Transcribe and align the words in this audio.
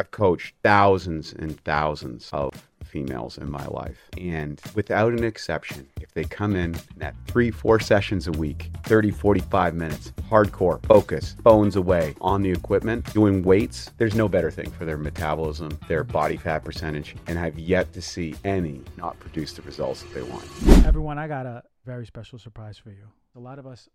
I've 0.00 0.10
coached 0.12 0.54
thousands 0.62 1.34
and 1.34 1.60
thousands 1.60 2.30
of 2.32 2.50
females 2.86 3.36
in 3.36 3.50
my 3.50 3.66
life. 3.66 4.08
And 4.16 4.58
without 4.74 5.12
an 5.12 5.24
exception, 5.24 5.86
if 6.00 6.14
they 6.14 6.24
come 6.24 6.56
in 6.56 6.74
at 7.02 7.14
three, 7.26 7.50
four 7.50 7.78
sessions 7.80 8.26
a 8.26 8.32
week, 8.32 8.70
30, 8.84 9.10
45 9.10 9.74
minutes, 9.74 10.12
hardcore, 10.30 10.82
focus, 10.86 11.36
phones 11.44 11.76
away 11.76 12.14
on 12.22 12.40
the 12.40 12.50
equipment, 12.50 13.12
doing 13.12 13.42
weights, 13.42 13.90
there's 13.98 14.14
no 14.14 14.26
better 14.26 14.50
thing 14.50 14.70
for 14.70 14.86
their 14.86 14.96
metabolism, 14.96 15.78
their 15.86 16.02
body 16.02 16.38
fat 16.38 16.64
percentage. 16.64 17.14
And 17.26 17.38
I've 17.38 17.58
yet 17.58 17.92
to 17.92 18.00
see 18.00 18.34
any 18.42 18.80
not 18.96 19.20
produce 19.20 19.52
the 19.52 19.60
results 19.60 20.02
that 20.02 20.14
they 20.14 20.22
want. 20.22 20.46
Everyone, 20.86 21.18
I 21.18 21.28
got 21.28 21.44
a 21.44 21.62
very 21.84 22.06
special 22.06 22.38
surprise 22.38 22.78
for 22.78 22.90
you. 22.90 23.04
A 23.36 23.38
lot 23.38 23.58
of 23.58 23.66
us 23.66 23.86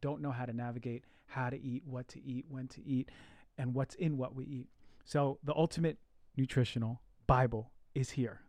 don't 0.00 0.22
know 0.22 0.30
how 0.30 0.46
to 0.46 0.54
navigate 0.54 1.04
how 1.26 1.50
to 1.50 1.62
eat, 1.62 1.82
what 1.84 2.08
to 2.08 2.24
eat, 2.24 2.46
when 2.48 2.66
to 2.68 2.82
eat, 2.82 3.10
and 3.58 3.74
what's 3.74 3.94
in 3.96 4.16
what 4.16 4.34
we 4.34 4.44
eat. 4.46 4.68
So, 5.10 5.40
the 5.42 5.52
ultimate 5.56 5.98
nutritional 6.36 7.02
Bible 7.26 7.72
is 7.96 8.10
here. 8.10 8.42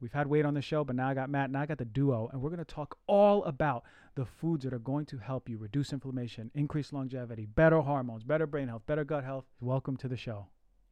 We've 0.00 0.14
had 0.14 0.26
Wade 0.26 0.46
on 0.46 0.54
the 0.54 0.62
show, 0.62 0.82
but 0.82 0.96
now 0.96 1.10
I 1.10 1.12
got 1.12 1.28
Matt, 1.28 1.50
now 1.50 1.60
I 1.60 1.66
got 1.66 1.76
the 1.76 1.84
duo, 1.84 2.30
and 2.32 2.40
we're 2.40 2.48
going 2.48 2.56
to 2.56 2.64
talk 2.64 2.96
all 3.06 3.44
about 3.44 3.84
the 4.14 4.24
foods 4.24 4.64
that 4.64 4.72
are 4.72 4.78
going 4.78 5.04
to 5.06 5.18
help 5.18 5.46
you 5.46 5.58
reduce 5.58 5.92
inflammation, 5.92 6.50
increase 6.54 6.90
longevity, 6.90 7.44
better 7.44 7.82
hormones, 7.82 8.24
better 8.24 8.46
brain 8.46 8.68
health, 8.68 8.80
better 8.86 9.04
gut 9.04 9.24
health. 9.24 9.44
Welcome 9.60 9.98
to 9.98 10.08
the 10.08 10.16
show. 10.16 10.46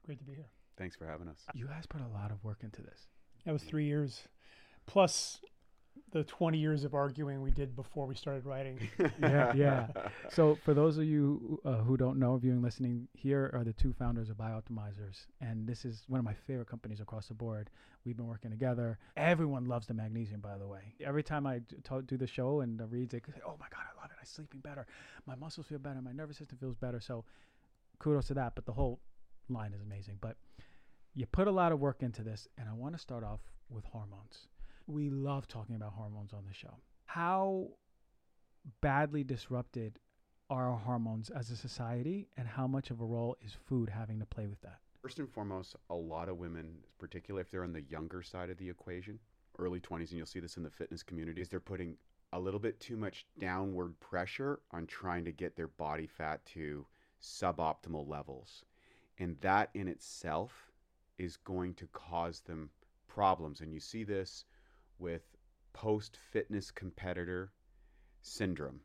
Great 0.05 0.19
to 0.19 0.25
be 0.25 0.35
here. 0.35 0.51
Thanks 0.77 0.95
for 0.95 1.07
having 1.07 1.29
us. 1.29 1.39
You 1.55 1.69
guys 1.69 1.87
put 1.87 2.03
a 2.03 2.09
lot 2.09 2.31
of 2.31 2.45
work 2.45 2.59
into 2.63 2.83
this. 2.83 3.09
That 3.47 3.53
was 3.53 3.63
three 3.63 3.87
years, 3.87 4.25
plus 4.85 5.41
the 6.15 6.23
20 6.23 6.59
years 6.59 6.85
of 6.85 6.95
arguing 6.95 7.43
we 7.43 7.51
did 7.51 7.75
before 7.75 8.07
we 8.07 8.15
started 8.15 8.47
writing. 8.47 8.79
yeah, 9.21 9.53
yeah. 9.53 9.89
So, 10.31 10.57
for 10.65 10.73
those 10.73 10.97
of 10.97 11.05
you 11.05 11.61
uh, 11.65 11.79
who 11.79 11.97
don't 11.97 12.19
know, 12.19 12.37
viewing, 12.37 12.63
listening, 12.63 13.09
here 13.13 13.51
are 13.53 13.65
the 13.65 13.73
two 13.73 13.93
founders 13.93 14.31
of 14.31 14.37
BiOptimizers, 14.37 15.27
and 15.41 15.67
this 15.67 15.85
is 15.85 16.05
one 16.07 16.19
of 16.21 16.25
my 16.25 16.33
favorite 16.47 16.69
companies 16.69 17.01
across 17.01 17.27
the 17.27 17.35
board. 17.35 17.69
We've 18.05 18.17
been 18.17 18.29
working 18.29 18.53
together. 18.53 18.99
Everyone 19.17 19.65
loves 19.67 19.89
the 19.89 19.95
magnesium, 19.95 20.41
by 20.41 20.57
the 20.57 20.69
way. 20.69 20.95
Every 21.05 21.23
time 21.25 21.47
I 21.47 21.59
d- 21.59 21.77
to- 21.85 22.03
do 22.03 22.17
the 22.17 22.27
show 22.29 22.61
and 22.61 22.79
the 22.79 22.87
reads, 22.87 23.11
they 23.13 23.19
say, 23.19 23.41
"Oh 23.45 23.57
my 23.59 23.67
god, 23.71 23.83
I 23.93 24.01
love 24.01 24.11
it! 24.11 24.17
I'm 24.21 24.25
sleeping 24.25 24.61
better. 24.61 24.87
My 25.27 25.35
muscles 25.35 25.67
feel 25.67 25.79
better. 25.79 26.01
My 26.01 26.13
nervous 26.13 26.39
system 26.39 26.59
feels 26.59 26.77
better." 26.77 27.01
So, 27.01 27.25
kudos 27.99 28.29
to 28.29 28.35
that. 28.35 28.55
But 28.55 28.67
the 28.67 28.73
whole 28.73 29.01
line 29.49 29.73
is 29.75 29.83
amazing. 29.83 30.19
But 30.21 30.37
you 31.15 31.27
put 31.27 31.49
a 31.49 31.53
lot 31.53 31.73
of 31.73 31.81
work 31.81 32.03
into 32.03 32.23
this, 32.23 32.47
and 32.57 32.69
I 32.69 32.73
want 32.73 32.95
to 32.95 33.01
start 33.01 33.25
off 33.25 33.41
with 33.69 33.85
hormones. 33.85 34.47
We 34.87 35.11
love 35.11 35.49
talking 35.49 35.77
about 35.77 35.93
hormones 35.93 36.33
on 36.33 36.45
the 36.47 36.55
show. 36.55 36.75
How 37.07 37.69
badly 38.81 39.25
disrupted 39.25 39.99
are 40.51 40.71
our 40.71 40.79
hormones 40.79 41.31
as 41.31 41.51
a 41.51 41.57
society, 41.57 42.29
and 42.37 42.47
how 42.47 42.67
much 42.67 42.91
of 42.91 43.01
a 43.01 43.05
role 43.05 43.37
is 43.41 43.57
food 43.67 43.89
having 43.89 44.19
to 44.21 44.27
play 44.27 44.47
with 44.47 44.61
that? 44.61 44.81
First 45.03 45.19
and 45.19 45.31
foremost, 45.31 45.77
a 45.91 45.95
lot 45.95 46.29
of 46.29 46.39
women, 46.39 46.77
particularly 46.99 47.43
if 47.43 47.51
they're 47.51 47.65
on 47.65 47.73
the 47.73 47.83
younger 47.83 48.23
side 48.23 48.51
of 48.51 48.59
the 48.59 48.69
equation, 48.69 49.19
early 49.59 49.81
20s, 49.81 50.11
and 50.11 50.13
you'll 50.13 50.27
see 50.27 50.41
this 50.41 50.57
in 50.57 50.63
the 50.63 50.71
fitness 50.71 51.03
community, 51.03 51.41
is 51.41 51.49
they're 51.49 51.61
putting 51.61 51.97
a 52.33 52.39
little 52.39 52.61
bit 52.61 52.81
too 52.81 52.97
much 52.97 53.27
downward 53.39 53.99
pressure 54.01 54.61
on 54.73 54.87
trying 54.87 55.25
to 55.25 55.33
get 55.33 55.57
their 55.57 55.69
body 55.69 56.07
fat 56.07 56.45
to 56.47 56.85
suboptimal 57.23 58.09
levels. 58.09 58.65
And 59.19 59.37
that 59.41 59.71
in 59.75 59.89
itself 59.89 60.73
is 61.17 61.37
going 61.37 61.75
to 61.75 61.87
cause 61.89 62.41
them 62.41 62.71
problems. 63.07 63.61
And 63.61 63.73
you 63.73 63.81
see 63.81 64.05
this 64.05 64.45
with 64.99 65.23
post 65.73 66.19
fitness 66.33 66.71
competitor 66.71 67.53
syndrome. 68.23 68.81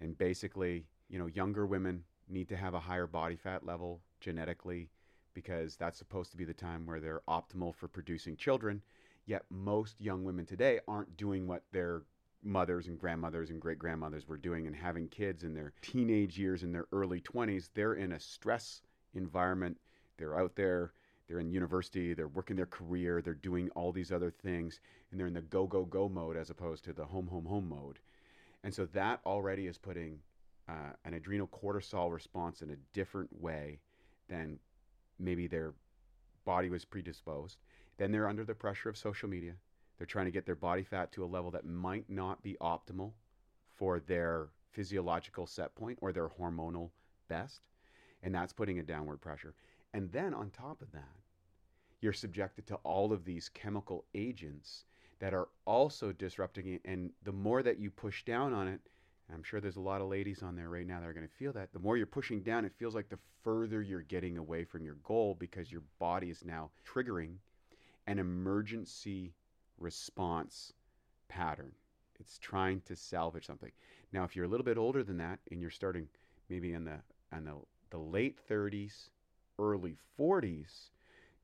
And 0.00 0.16
basically, 0.16 0.86
you 1.08 1.18
know, 1.18 1.26
younger 1.26 1.66
women 1.66 2.04
need 2.28 2.48
to 2.48 2.56
have 2.56 2.74
a 2.74 2.80
higher 2.80 3.06
body 3.06 3.36
fat 3.36 3.64
level 3.64 4.00
genetically 4.20 4.90
because 5.34 5.76
that's 5.76 5.98
supposed 5.98 6.30
to 6.30 6.36
be 6.36 6.44
the 6.44 6.54
time 6.54 6.86
where 6.86 7.00
they're 7.00 7.22
optimal 7.28 7.74
for 7.74 7.88
producing 7.88 8.36
children. 8.36 8.82
Yet 9.26 9.44
most 9.50 10.00
young 10.00 10.24
women 10.24 10.46
today 10.46 10.80
aren't 10.86 11.16
doing 11.16 11.46
what 11.46 11.62
their 11.72 12.02
mothers 12.42 12.86
and 12.86 12.98
grandmothers 12.98 13.50
and 13.50 13.60
great 13.60 13.78
grandmothers 13.78 14.28
were 14.28 14.36
doing 14.36 14.66
and 14.66 14.76
having 14.76 15.08
kids 15.08 15.44
in 15.44 15.54
their 15.54 15.72
teenage 15.80 16.38
years 16.38 16.62
in 16.62 16.72
their 16.72 16.86
early 16.92 17.20
20s. 17.20 17.70
They're 17.74 17.94
in 17.94 18.12
a 18.12 18.20
stress 18.20 18.82
environment. 19.14 19.78
They're 20.18 20.38
out 20.38 20.54
there, 20.56 20.92
they're 21.26 21.40
in 21.40 21.50
university, 21.50 22.14
they're 22.14 22.28
working 22.28 22.56
their 22.56 22.66
career, 22.66 23.22
they're 23.22 23.34
doing 23.34 23.70
all 23.70 23.92
these 23.92 24.12
other 24.12 24.30
things, 24.30 24.80
and 25.10 25.18
they're 25.18 25.26
in 25.26 25.34
the 25.34 25.40
go, 25.40 25.66
go, 25.66 25.84
go 25.84 26.08
mode 26.08 26.36
as 26.36 26.50
opposed 26.50 26.84
to 26.84 26.92
the 26.92 27.04
home, 27.04 27.26
home, 27.26 27.46
home 27.46 27.68
mode. 27.68 27.98
And 28.62 28.74
so 28.74 28.86
that 28.86 29.20
already 29.24 29.66
is 29.66 29.78
putting 29.78 30.18
uh, 30.68 30.92
an 31.04 31.14
adrenal 31.14 31.48
cortisol 31.48 32.12
response 32.12 32.62
in 32.62 32.70
a 32.70 32.76
different 32.92 33.30
way 33.40 33.78
than 34.28 34.58
maybe 35.18 35.46
their 35.46 35.74
body 36.44 36.70
was 36.70 36.84
predisposed. 36.84 37.58
Then 37.96 38.10
they're 38.10 38.28
under 38.28 38.44
the 38.44 38.54
pressure 38.54 38.88
of 38.88 38.96
social 38.96 39.28
media. 39.28 39.52
They're 39.98 40.06
trying 40.06 40.26
to 40.26 40.30
get 40.30 40.46
their 40.46 40.54
body 40.54 40.82
fat 40.82 41.12
to 41.12 41.24
a 41.24 41.26
level 41.26 41.50
that 41.52 41.66
might 41.66 42.08
not 42.08 42.42
be 42.42 42.56
optimal 42.60 43.12
for 43.74 44.00
their 44.00 44.48
physiological 44.72 45.46
set 45.46 45.74
point 45.74 45.98
or 46.02 46.12
their 46.12 46.28
hormonal 46.28 46.90
best. 47.28 47.60
And 48.22 48.34
that's 48.34 48.52
putting 48.52 48.78
a 48.78 48.82
downward 48.82 49.20
pressure. 49.20 49.54
And 49.94 50.10
then 50.10 50.34
on 50.34 50.50
top 50.50 50.82
of 50.82 50.90
that, 50.92 51.16
you're 52.00 52.12
subjected 52.12 52.66
to 52.66 52.74
all 52.82 53.12
of 53.12 53.24
these 53.24 53.48
chemical 53.48 54.04
agents 54.14 54.84
that 55.20 55.32
are 55.32 55.48
also 55.64 56.12
disrupting 56.12 56.66
it. 56.74 56.80
And 56.84 57.10
the 57.22 57.32
more 57.32 57.62
that 57.62 57.78
you 57.78 57.90
push 57.90 58.24
down 58.24 58.52
on 58.52 58.66
it, 58.66 58.80
I'm 59.32 59.44
sure 59.44 59.60
there's 59.60 59.76
a 59.76 59.80
lot 59.80 60.02
of 60.02 60.08
ladies 60.08 60.42
on 60.42 60.56
there 60.56 60.68
right 60.68 60.86
now 60.86 61.00
that 61.00 61.08
are 61.08 61.14
going 61.14 61.26
to 61.26 61.32
feel 61.32 61.52
that. 61.52 61.72
The 61.72 61.78
more 61.78 61.96
you're 61.96 62.06
pushing 62.06 62.42
down, 62.42 62.64
it 62.64 62.74
feels 62.76 62.94
like 62.94 63.08
the 63.08 63.20
further 63.42 63.80
you're 63.82 64.02
getting 64.02 64.36
away 64.36 64.64
from 64.64 64.84
your 64.84 64.96
goal 65.04 65.36
because 65.38 65.70
your 65.70 65.82
body 66.00 66.28
is 66.28 66.44
now 66.44 66.70
triggering 66.84 67.36
an 68.08 68.18
emergency 68.18 69.32
response 69.78 70.72
pattern. 71.28 71.72
It's 72.18 72.38
trying 72.38 72.80
to 72.82 72.96
salvage 72.96 73.46
something. 73.46 73.72
Now, 74.12 74.24
if 74.24 74.34
you're 74.34 74.44
a 74.44 74.48
little 74.48 74.64
bit 74.64 74.76
older 74.76 75.04
than 75.04 75.18
that 75.18 75.38
and 75.50 75.60
you're 75.60 75.70
starting 75.70 76.08
maybe 76.48 76.74
in 76.74 76.84
the 76.84 76.98
in 77.34 77.44
the, 77.44 77.54
the 77.90 77.98
late 77.98 78.38
30s, 78.48 79.08
early 79.58 79.96
40s, 80.18 80.90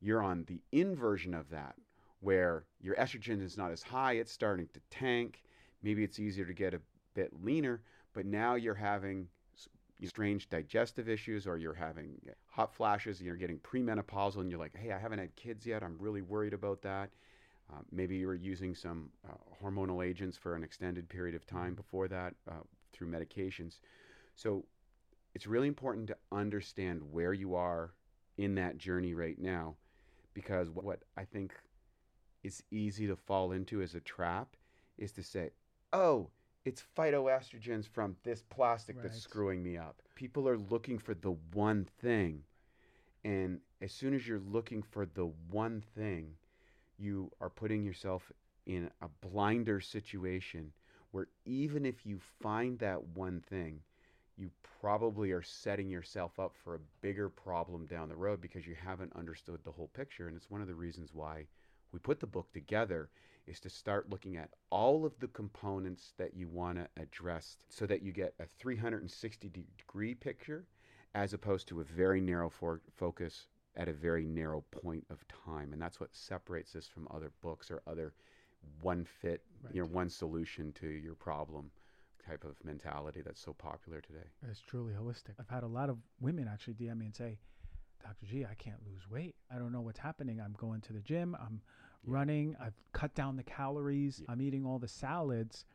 you're 0.01 0.21
on 0.21 0.45
the 0.47 0.61
inversion 0.71 1.33
of 1.33 1.49
that, 1.49 1.75
where 2.19 2.65
your 2.79 2.95
estrogen 2.95 3.41
is 3.41 3.57
not 3.57 3.71
as 3.71 3.83
high, 3.83 4.13
it's 4.13 4.31
starting 4.31 4.67
to 4.73 4.79
tank. 4.89 5.43
Maybe 5.83 6.03
it's 6.03 6.19
easier 6.19 6.45
to 6.45 6.53
get 6.53 6.73
a 6.73 6.81
bit 7.13 7.31
leaner, 7.43 7.81
but 8.13 8.25
now 8.25 8.55
you're 8.55 8.75
having 8.75 9.27
strange 10.07 10.49
digestive 10.49 11.07
issues 11.07 11.45
or 11.45 11.57
you're 11.57 11.73
having 11.73 12.19
hot 12.47 12.73
flashes 12.73 13.19
and 13.19 13.27
you're 13.27 13.35
getting 13.35 13.59
premenopausal 13.59 14.37
and 14.37 14.49
you're 14.49 14.59
like, 14.59 14.75
hey, 14.75 14.91
I 14.91 14.97
haven't 14.97 15.19
had 15.19 15.35
kids 15.35 15.65
yet. 15.65 15.83
I'm 15.83 15.97
really 15.99 16.21
worried 16.21 16.53
about 16.53 16.81
that. 16.81 17.11
Uh, 17.71 17.81
maybe 17.91 18.17
you 18.17 18.27
were 18.27 18.35
using 18.35 18.75
some 18.75 19.09
uh, 19.29 19.33
hormonal 19.63 20.05
agents 20.05 20.35
for 20.35 20.55
an 20.55 20.63
extended 20.63 21.07
period 21.07 21.35
of 21.35 21.45
time 21.45 21.73
before 21.73 22.07
that 22.07 22.33
uh, 22.49 22.55
through 22.91 23.09
medications. 23.09 23.79
So 24.35 24.65
it's 25.35 25.47
really 25.47 25.67
important 25.67 26.07
to 26.07 26.17
understand 26.31 27.01
where 27.11 27.33
you 27.33 27.55
are 27.55 27.91
in 28.41 28.55
that 28.55 28.77
journey 28.77 29.13
right 29.13 29.39
now 29.39 29.75
because 30.33 30.69
what 30.69 30.99
I 31.17 31.25
think 31.25 31.53
is 32.43 32.63
easy 32.71 33.07
to 33.07 33.15
fall 33.15 33.51
into 33.51 33.81
as 33.81 33.95
a 33.95 33.99
trap 34.01 34.55
is 34.97 35.11
to 35.13 35.23
say, 35.23 35.51
oh, 35.93 36.29
it's 36.65 36.83
phytoestrogens 36.97 37.87
from 37.87 38.15
this 38.23 38.43
plastic 38.43 38.95
Right. 38.97 39.03
that's 39.03 39.21
screwing 39.21 39.63
me 39.63 39.77
up. 39.77 40.01
People 40.15 40.47
are 40.47 40.57
looking 40.57 40.97
for 40.99 41.13
the 41.13 41.35
one 41.53 41.85
thing. 42.01 42.43
And 43.23 43.59
as 43.81 43.91
soon 43.91 44.13
as 44.13 44.27
you're 44.27 44.39
looking 44.39 44.81
for 44.81 45.05
the 45.05 45.31
one 45.49 45.81
thing, 45.95 46.35
you 46.97 47.31
are 47.39 47.49
putting 47.49 47.83
yourself 47.83 48.31
in 48.65 48.89
a 49.01 49.07
blinder 49.27 49.79
situation 49.79 50.71
where 51.11 51.27
even 51.45 51.85
if 51.85 52.05
you 52.05 52.19
find 52.41 52.79
that 52.79 53.03
one 53.09 53.41
thing, 53.41 53.81
you 54.41 54.49
probably 54.81 55.31
are 55.31 55.43
setting 55.43 55.87
yourself 55.87 56.39
up 56.39 56.55
for 56.63 56.73
a 56.73 56.79
bigger 57.01 57.29
problem 57.29 57.85
down 57.85 58.09
the 58.09 58.15
road 58.15 58.41
because 58.41 58.65
you 58.65 58.75
haven't 58.83 59.15
understood 59.15 59.59
the 59.63 59.71
whole 59.71 59.89
picture. 59.93 60.27
And 60.27 60.35
it's 60.35 60.49
one 60.49 60.61
of 60.61 60.67
the 60.67 60.73
reasons 60.73 61.11
why 61.13 61.45
we 61.91 61.99
put 61.99 62.19
the 62.19 62.25
book 62.25 62.51
together 62.51 63.11
is 63.45 63.59
to 63.59 63.69
start 63.69 64.09
looking 64.09 64.37
at 64.37 64.49
all 64.71 65.05
of 65.05 65.13
the 65.19 65.27
components 65.27 66.13
that 66.17 66.35
you 66.35 66.47
want 66.47 66.77
to 66.77 66.87
address 67.01 67.57
so 67.69 67.85
that 67.85 68.01
you 68.01 68.11
get 68.11 68.33
a 68.39 68.45
360 68.45 69.49
degree 69.49 70.15
picture 70.15 70.65
as 71.13 71.33
opposed 71.33 71.67
to 71.67 71.81
a 71.81 71.83
very 71.83 72.19
narrow 72.19 72.49
for- 72.49 72.81
focus 72.95 73.47
at 73.75 73.87
a 73.87 73.93
very 73.93 74.25
narrow 74.25 74.63
point 74.71 75.05
of 75.11 75.23
time. 75.27 75.71
And 75.71 75.81
that's 75.81 75.99
what 75.99 76.15
separates 76.15 76.73
this 76.73 76.87
from 76.87 77.07
other 77.11 77.31
books 77.41 77.69
or 77.69 77.83
other 77.85 78.13
one 78.81 79.05
fit, 79.05 79.43
you 79.71 79.81
know, 79.81 79.87
one 79.87 80.09
solution 80.09 80.71
to 80.73 80.87
your 80.87 81.15
problem 81.15 81.69
type 82.27 82.43
of 82.43 82.55
mentality 82.63 83.21
that's 83.23 83.41
so 83.41 83.53
popular 83.53 84.01
today. 84.01 84.27
It's 84.49 84.61
truly 84.61 84.93
holistic. 84.93 85.33
I've 85.39 85.49
had 85.49 85.63
a 85.63 85.67
lot 85.67 85.89
of 85.89 85.97
women 86.19 86.47
actually 86.51 86.75
DM 86.75 86.97
me 86.97 87.07
and 87.07 87.15
say, 87.15 87.37
Dr. 88.03 88.25
G, 88.25 88.45
I 88.49 88.55
can't 88.55 88.79
lose 88.85 89.09
weight. 89.09 89.35
I 89.53 89.57
don't 89.59 89.71
know 89.71 89.81
what's 89.81 89.99
happening. 89.99 90.39
I'm 90.41 90.53
going 90.57 90.81
to 90.81 90.93
the 90.93 91.01
gym, 91.01 91.35
I'm 91.39 91.61
Yeah. 92.03 92.13
running, 92.13 92.55
I've 92.59 92.79
cut 92.93 93.13
down 93.13 93.35
the 93.37 93.43
calories, 93.43 94.19
Yeah. 94.21 94.31
I'm 94.31 94.41
eating 94.41 94.65
all 94.65 94.79
the 94.79 94.87
salads. 94.87 95.65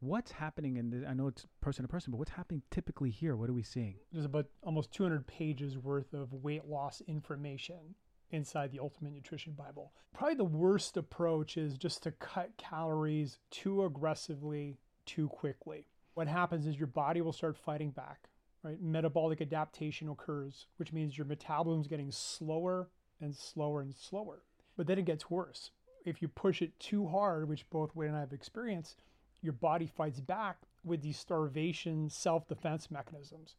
What's 0.00 0.30
happening 0.32 0.76
in 0.76 0.90
the, 0.90 1.06
I 1.06 1.14
know 1.14 1.26
it's 1.26 1.46
person 1.60 1.82
to 1.84 1.88
person, 1.88 2.10
but 2.12 2.18
what's 2.18 2.30
happening 2.30 2.62
typically 2.70 3.10
here? 3.10 3.34
What 3.36 3.48
are 3.50 3.54
we 3.54 3.62
seeing? 3.62 3.98
There's 4.12 4.24
about 4.26 4.46
almost 4.62 4.92
200 4.92 5.26
pages 5.26 5.78
worth 5.78 6.12
of 6.12 6.32
weight 6.32 6.66
loss 6.66 7.00
information 7.02 7.94
inside 8.30 8.72
the 8.72 8.78
Ultimate 8.80 9.12
Nutrition 9.14 9.52
Bible. 9.54 9.92
Probably 10.12 10.34
the 10.34 10.44
worst 10.44 10.96
approach 10.96 11.56
is 11.56 11.78
just 11.78 12.02
to 12.02 12.10
cut 12.12 12.56
calories 12.58 13.38
too 13.50 13.84
aggressively, 13.84 14.76
too 15.06 15.28
quickly. 15.28 15.86
What 16.14 16.28
happens 16.28 16.66
is 16.66 16.76
your 16.76 16.86
body 16.86 17.20
will 17.20 17.32
start 17.32 17.56
fighting 17.56 17.90
back, 17.90 18.28
right? 18.62 18.80
Metabolic 18.80 19.40
adaptation 19.40 20.08
occurs, 20.08 20.66
which 20.76 20.92
means 20.92 21.16
your 21.16 21.26
metabolism 21.26 21.82
is 21.82 21.88
getting 21.88 22.10
slower 22.10 22.88
and 23.20 23.34
slower 23.34 23.80
and 23.80 23.94
slower. 23.94 24.42
But 24.76 24.86
then 24.86 24.98
it 24.98 25.04
gets 25.04 25.30
worse. 25.30 25.70
If 26.04 26.22
you 26.22 26.28
push 26.28 26.62
it 26.62 26.78
too 26.78 27.06
hard, 27.06 27.48
which 27.48 27.68
both 27.70 27.94
Wade 27.94 28.08
and 28.08 28.16
I 28.16 28.20
have 28.20 28.32
experienced, 28.32 28.96
your 29.42 29.52
body 29.52 29.86
fights 29.86 30.20
back 30.20 30.58
with 30.84 31.02
these 31.02 31.18
starvation 31.18 32.08
self 32.08 32.46
defense 32.48 32.90
mechanisms. 32.90 33.54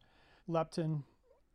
Leptin, 0.49 1.03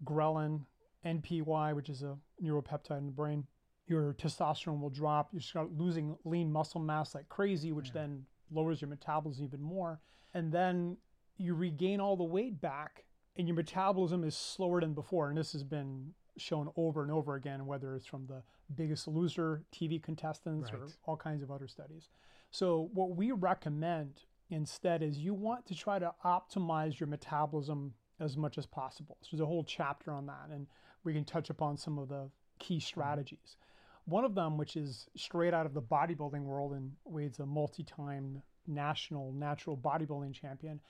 ghrelin, 0.05 0.62
NPY, 1.05 1.75
which 1.75 1.89
is 1.89 2.03
a 2.03 2.17
neuropeptide 2.43 2.99
in 2.99 3.06
the 3.06 3.12
brain, 3.12 3.47
your 3.87 4.15
testosterone 4.15 4.81
will 4.81 4.91
drop. 4.91 5.31
You 5.33 5.41
start 5.41 5.73
losing 5.77 6.17
lean 6.25 6.53
muscle 6.53 6.81
mass 6.81 7.15
like 7.15 7.29
crazy, 7.29 7.73
which 7.73 7.89
yeah. 7.89 8.03
then 8.03 8.27
lowers 8.52 8.81
your 8.81 8.88
metabolism 8.88 9.44
even 9.44 9.62
more. 9.62 10.00
And 10.34 10.52
then 10.52 10.96
you 11.37 11.54
regain 11.54 12.00
all 12.00 12.16
the 12.16 12.25
weight 12.25 12.60
back, 12.60 13.04
and 13.37 13.49
your 13.49 13.56
metabolism 13.56 14.25
is 14.25 14.37
slower 14.37 14.81
than 14.81 14.94
before. 14.94 15.28
And 15.28 15.37
this 15.37 15.52
has 15.52 15.64
been 15.64 16.12
shown 16.38 16.70
over 16.76 17.02
and 17.02 17.10
over 17.10 17.34
again, 17.34 17.66
whether 17.66 17.94
it's 17.94 18.06
from 18.06 18.26
the 18.26 18.43
biggest 18.75 19.06
loser 19.08 19.64
TV 19.72 20.02
contestants 20.02 20.72
right. 20.72 20.81
or 20.81 20.88
all 21.04 21.16
kinds 21.16 21.43
of 21.43 21.50
other 21.50 21.69
studies. 21.69 22.08
So, 22.50 22.90
what 22.93 23.16
we 23.16 23.32
recommend 23.32 24.20
instead 24.50 25.02
is 25.02 25.19
you 25.19 25.34
want 25.34 25.66
to 25.66 25.75
try 25.75 25.98
to 25.98 26.12
optimize 26.25 27.00
your 27.00 27.06
metabolism 27.06 27.94
as 28.20 28.37
much 28.37 28.58
as 28.58 28.66
possible. 28.66 29.16
So, 29.22 29.28
there's 29.32 29.40
a 29.40 29.46
whole 29.46 29.64
chapter 29.64 30.12
on 30.12 30.26
that, 30.26 30.48
and 30.50 30.66
we 31.05 31.12
can 31.12 31.25
touch 31.25 31.50
upon 31.50 31.76
some 31.76 31.98
of 31.98 32.08
the 32.08 32.31
key 32.58 32.76
mm-hmm. 32.76 33.56
One 34.04 34.25
of 34.25 34.34
them, 34.34 34.58
which 34.58 34.76
is 34.76 35.06
straight 35.16 35.54
out 35.54 35.66
of 35.66 35.75
the 35.75 35.82
bodybuilding 35.82 36.43
world, 36.43 36.72
and 36.72 36.93
Wade's 37.04 37.38
a 37.38 37.46
multi 37.46 37.84
time 37.84 38.43
national 38.66 39.32
natural 39.32 39.76
bodybuilding 39.76 40.32
champion, 40.34 40.81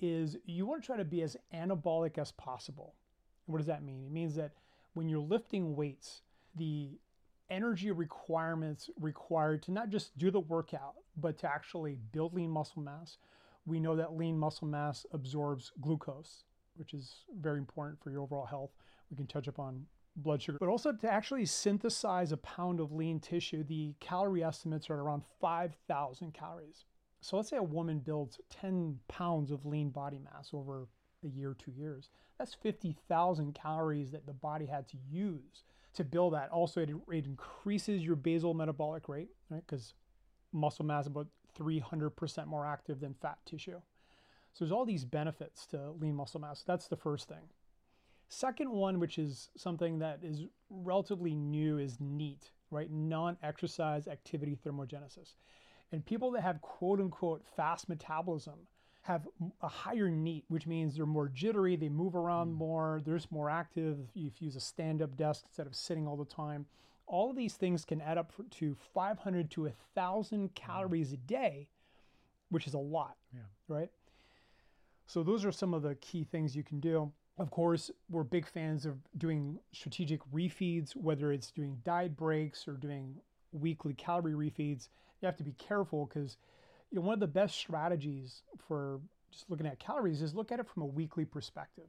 is 0.00 0.36
you 0.44 0.66
want 0.66 0.82
to 0.82 0.86
try 0.86 0.96
to 0.96 1.04
be 1.04 1.22
as 1.22 1.36
anabolic 1.52 2.18
as 2.18 2.32
possible. 2.32 2.94
what 3.46 3.58
does 3.58 3.66
that 3.66 3.82
mean? 3.82 4.04
It 4.04 4.12
means 4.12 4.34
that 4.36 4.52
when 4.94 5.08
you're 5.08 5.20
lifting 5.20 5.76
weights, 5.76 6.22
the 6.56 6.98
energy 7.50 7.90
requirements 7.90 8.88
required 8.98 9.62
to 9.64 9.70
not 9.70 9.90
just 9.90 10.16
do 10.16 10.30
the 10.30 10.40
workout, 10.40 10.94
but 11.16 11.38
to 11.38 11.46
actually 11.46 11.98
build 12.12 12.34
lean 12.34 12.50
muscle 12.50 12.82
mass. 12.82 13.18
We 13.66 13.80
know 13.80 13.96
that 13.96 14.16
lean 14.16 14.38
muscle 14.38 14.66
mass 14.66 15.04
absorbs 15.12 15.72
glucose, 15.80 16.44
which 16.76 16.94
is 16.94 17.24
very 17.38 17.58
important 17.58 18.02
for 18.02 18.10
your 18.10 18.22
overall 18.22 18.46
health. 18.46 18.70
We 19.10 19.16
can 19.16 19.26
touch 19.26 19.46
upon 19.46 19.86
blood 20.16 20.42
sugar, 20.42 20.58
but 20.58 20.68
also 20.68 20.92
to 20.92 21.10
actually 21.10 21.46
synthesize 21.46 22.32
a 22.32 22.36
pound 22.38 22.80
of 22.80 22.92
lean 22.92 23.20
tissue, 23.20 23.64
the 23.64 23.94
calorie 24.00 24.44
estimates 24.44 24.90
are 24.90 25.00
around 25.00 25.22
5,000 25.40 26.32
calories. 26.32 26.84
So 27.20 27.36
let's 27.36 27.48
say 27.48 27.56
a 27.56 27.62
woman 27.62 28.00
builds 28.00 28.38
10 28.50 28.98
pounds 29.08 29.50
of 29.50 29.64
lean 29.64 29.90
body 29.90 30.18
mass 30.18 30.50
over 30.52 30.88
a 31.24 31.28
year, 31.28 31.56
two 31.58 31.72
years. 31.72 32.10
That's 32.38 32.54
50,000 32.54 33.54
calories 33.54 34.10
that 34.12 34.26
the 34.26 34.32
body 34.32 34.66
had 34.66 34.88
to 34.88 34.96
use 35.10 35.64
to 35.94 36.04
build 36.04 36.34
that. 36.34 36.50
Also, 36.50 36.82
it, 36.82 36.90
it 37.10 37.24
increases 37.24 38.02
your 38.02 38.16
basal 38.16 38.52
metabolic 38.52 39.08
rate, 39.08 39.30
right? 39.48 39.62
Because 39.66 39.94
muscle 40.52 40.84
mass 40.84 41.04
is 41.04 41.08
about 41.08 41.28
300% 41.58 42.46
more 42.46 42.66
active 42.66 43.00
than 43.00 43.14
fat 43.14 43.38
tissue. 43.46 43.80
So 44.52 44.64
there's 44.64 44.72
all 44.72 44.84
these 44.84 45.04
benefits 45.04 45.66
to 45.66 45.92
lean 45.92 46.14
muscle 46.14 46.40
mass. 46.40 46.62
That's 46.66 46.88
the 46.88 46.96
first 46.96 47.28
thing. 47.28 47.48
Second 48.34 48.68
one, 48.70 48.98
which 48.98 49.18
is 49.18 49.48
something 49.56 50.00
that 50.00 50.18
is 50.24 50.42
relatively 50.68 51.36
new, 51.36 51.78
is 51.78 52.00
NEAT, 52.00 52.50
right? 52.72 52.90
Non-exercise 52.90 54.08
activity 54.08 54.58
thermogenesis. 54.66 55.34
And 55.92 56.04
people 56.04 56.32
that 56.32 56.42
have 56.42 56.60
quote 56.60 57.00
unquote 57.00 57.44
fast 57.56 57.88
metabolism 57.88 58.54
have 59.02 59.28
a 59.62 59.68
higher 59.68 60.10
NEAT, 60.10 60.44
which 60.48 60.66
means 60.66 60.96
they're 60.96 61.06
more 61.06 61.28
jittery, 61.28 61.76
they 61.76 61.88
move 61.88 62.16
around 62.16 62.48
mm. 62.48 62.56
more, 62.56 63.00
they're 63.04 63.14
just 63.14 63.30
more 63.30 63.48
active. 63.48 64.00
If 64.16 64.16
you 64.16 64.46
use 64.46 64.56
a 64.56 64.60
stand 64.60 65.00
up 65.00 65.16
desk 65.16 65.44
instead 65.46 65.68
of 65.68 65.76
sitting 65.76 66.08
all 66.08 66.16
the 66.16 66.24
time. 66.24 66.66
All 67.06 67.30
of 67.30 67.36
these 67.36 67.54
things 67.54 67.84
can 67.84 68.00
add 68.00 68.18
up 68.18 68.32
to 68.50 68.74
500 68.94 69.50
to 69.52 69.62
1,000 69.62 70.48
mm. 70.48 70.54
calories 70.56 71.12
a 71.12 71.18
day, 71.18 71.68
which 72.50 72.66
is 72.66 72.74
a 72.74 72.78
lot, 72.78 73.16
yeah. 73.32 73.42
right? 73.68 73.90
So, 75.06 75.22
those 75.22 75.44
are 75.44 75.52
some 75.52 75.72
of 75.72 75.82
the 75.82 75.94
key 75.96 76.24
things 76.24 76.56
you 76.56 76.64
can 76.64 76.80
do. 76.80 77.12
Of 77.36 77.50
course, 77.50 77.90
we're 78.08 78.22
big 78.22 78.46
fans 78.46 78.86
of 78.86 78.96
doing 79.18 79.58
strategic 79.72 80.20
refeeds, 80.32 80.94
whether 80.94 81.32
it's 81.32 81.50
doing 81.50 81.78
diet 81.84 82.16
breaks 82.16 82.68
or 82.68 82.74
doing 82.74 83.16
weekly 83.52 83.94
calorie 83.94 84.32
refeeds. 84.34 84.88
You 85.20 85.26
have 85.26 85.36
to 85.38 85.44
be 85.44 85.54
careful 85.58 86.06
because 86.06 86.36
you 86.90 86.96
know, 86.96 87.02
one 87.02 87.14
of 87.14 87.20
the 87.20 87.26
best 87.26 87.56
strategies 87.56 88.42
for 88.68 89.00
just 89.32 89.50
looking 89.50 89.66
at 89.66 89.80
calories 89.80 90.22
is 90.22 90.34
look 90.34 90.52
at 90.52 90.60
it 90.60 90.68
from 90.68 90.84
a 90.84 90.86
weekly 90.86 91.24
perspective, 91.24 91.88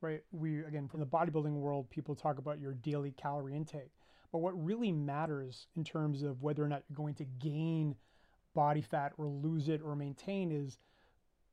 right? 0.00 0.22
We, 0.30 0.60
again, 0.60 0.86
from 0.86 1.00
the 1.00 1.06
bodybuilding 1.06 1.54
world, 1.54 1.90
people 1.90 2.14
talk 2.14 2.38
about 2.38 2.60
your 2.60 2.74
daily 2.74 3.12
calorie 3.16 3.56
intake. 3.56 3.90
But 4.30 4.38
what 4.38 4.64
really 4.64 4.92
matters 4.92 5.66
in 5.76 5.82
terms 5.82 6.22
of 6.22 6.40
whether 6.40 6.64
or 6.64 6.68
not 6.68 6.84
you're 6.88 6.96
going 6.96 7.14
to 7.16 7.24
gain 7.24 7.96
body 8.54 8.80
fat 8.80 9.12
or 9.18 9.26
lose 9.26 9.68
it 9.68 9.80
or 9.84 9.96
maintain 9.96 10.52
is 10.52 10.78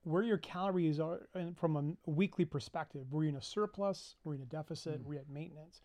where 0.10 0.24
your 0.24 0.38
calories 0.38 1.00
are 1.00 1.22
from 1.56 1.76
a 1.76 2.10
weekly 2.10 2.44
perspective. 2.46 3.06
Were 3.12 3.24
you 3.24 3.30
in 3.30 3.36
a 3.36 3.42
surplus? 3.42 4.16
Were 4.24 4.34
you 4.34 4.40
in 4.40 4.44
a 4.44 4.50
deficit? 4.50 5.02
Mm. 5.02 5.06
Were 5.06 5.14
you 5.14 5.20
at 5.20 5.30
maintenance? 5.30 5.82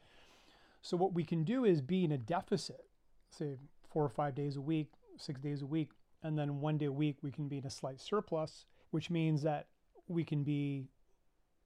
So, 0.81 0.97
what 0.97 1.13
we 1.13 1.25
can 1.25 1.45
do 1.45 1.65
is 1.65 1.81
be 1.81 2.05
in 2.05 2.13
a 2.13 2.19
deficit, 2.19 2.87
say 3.31 3.57
four 3.91 4.05
or 4.05 4.09
five 4.09 4.35
days 4.35 4.57
a 4.57 4.61
week, 4.61 4.89
six 5.19 5.41
days 5.41 5.63
a 5.63 5.67
week, 5.67 5.91
and 6.23 6.39
then 6.39 6.61
one 6.61 6.79
day 6.79 6.87
a 6.87 6.93
week 6.93 7.19
we 7.23 7.31
can 7.31 7.49
be 7.49 7.59
in 7.59 7.67
a 7.67 7.71
slight 7.71 8.01
surplus, 8.01 8.65
which 8.91 9.11
means 9.11 9.43
that 9.43 9.67
we 10.09 10.25
can 10.25 10.43
be, 10.43 10.87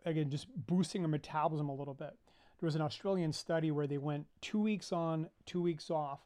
again, 0.05 0.31
just 0.31 0.49
boosting 0.67 1.03
our 1.03 1.09
metabolism 1.09 1.69
a 1.69 1.75
little 1.75 1.95
bit. 1.95 2.17
There 2.61 2.67
was 2.67 2.75
an 2.75 2.83
Australian 2.83 3.33
study 3.33 3.71
where 3.71 3.87
they 3.87 3.99
went 3.99 4.27
two 4.41 4.61
weeks 4.61 4.93
on, 4.93 5.29
two 5.47 5.63
weeks 5.63 5.91
off, 5.91 6.21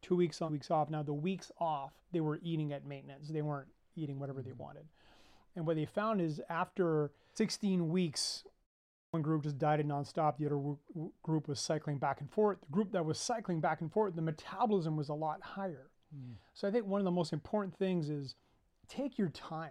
two 0.00 0.16
weeks 0.16 0.40
on, 0.40 0.52
weeks 0.52 0.70
off. 0.70 0.88
Now, 0.88 1.02
the 1.02 1.12
weeks 1.12 1.52
off, 1.58 1.92
they 2.12 2.20
were 2.20 2.38
eating 2.42 2.72
at 2.72 2.86
maintenance, 2.86 3.28
they 3.28 3.42
weren't 3.42 3.68
eating 3.96 4.18
whatever 4.18 4.42
they 4.42 4.50
mm-hmm. 4.50 4.62
wanted. 4.62 4.86
And 5.56 5.66
what 5.66 5.76
they 5.76 5.86
found 5.86 6.20
is 6.20 6.40
after 6.48 7.12
16 7.34 7.88
weeks, 7.88 8.44
one 9.10 9.22
group 9.22 9.44
just 9.44 9.58
dieted 9.58 9.86
nonstop, 9.86 10.36
the 10.38 10.46
other 10.46 10.60
group 11.22 11.48
was 11.48 11.60
cycling 11.60 11.98
back 11.98 12.20
and 12.20 12.30
forth. 12.30 12.58
The 12.60 12.72
group 12.72 12.90
that 12.92 13.04
was 13.04 13.18
cycling 13.18 13.60
back 13.60 13.80
and 13.80 13.92
forth, 13.92 14.16
the 14.16 14.22
metabolism 14.22 14.96
was 14.96 15.08
a 15.08 15.14
lot 15.14 15.40
higher. 15.40 15.90
Mm. 16.14 16.34
So 16.52 16.66
I 16.66 16.70
think 16.70 16.86
one 16.86 17.00
of 17.00 17.04
the 17.04 17.10
most 17.10 17.32
important 17.32 17.76
things 17.76 18.10
is 18.10 18.34
take 18.88 19.16
your 19.18 19.28
time. 19.28 19.70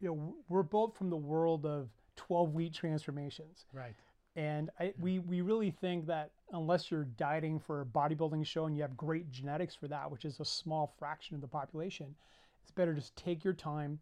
You 0.00 0.08
know, 0.08 0.34
we're 0.48 0.62
both 0.62 0.96
from 0.96 1.10
the 1.10 1.16
world 1.16 1.66
of 1.66 1.88
12 2.16 2.54
week 2.54 2.72
transformations. 2.72 3.66
Right. 3.72 3.94
And 4.36 4.70
I, 4.78 4.94
we, 5.00 5.18
we 5.18 5.40
really 5.40 5.70
think 5.70 6.06
that 6.06 6.30
unless 6.52 6.90
you're 6.90 7.04
dieting 7.16 7.58
for 7.58 7.80
a 7.80 7.84
bodybuilding 7.84 8.46
show 8.46 8.66
and 8.66 8.76
you 8.76 8.82
have 8.82 8.96
great 8.96 9.30
genetics 9.30 9.74
for 9.74 9.88
that, 9.88 10.10
which 10.10 10.24
is 10.24 10.38
a 10.40 10.44
small 10.44 10.94
fraction 10.98 11.34
of 11.34 11.40
the 11.40 11.48
population, 11.48 12.14
it's 12.62 12.70
better 12.70 12.94
just 12.94 13.16
take 13.16 13.44
your 13.44 13.54
time, 13.54 13.98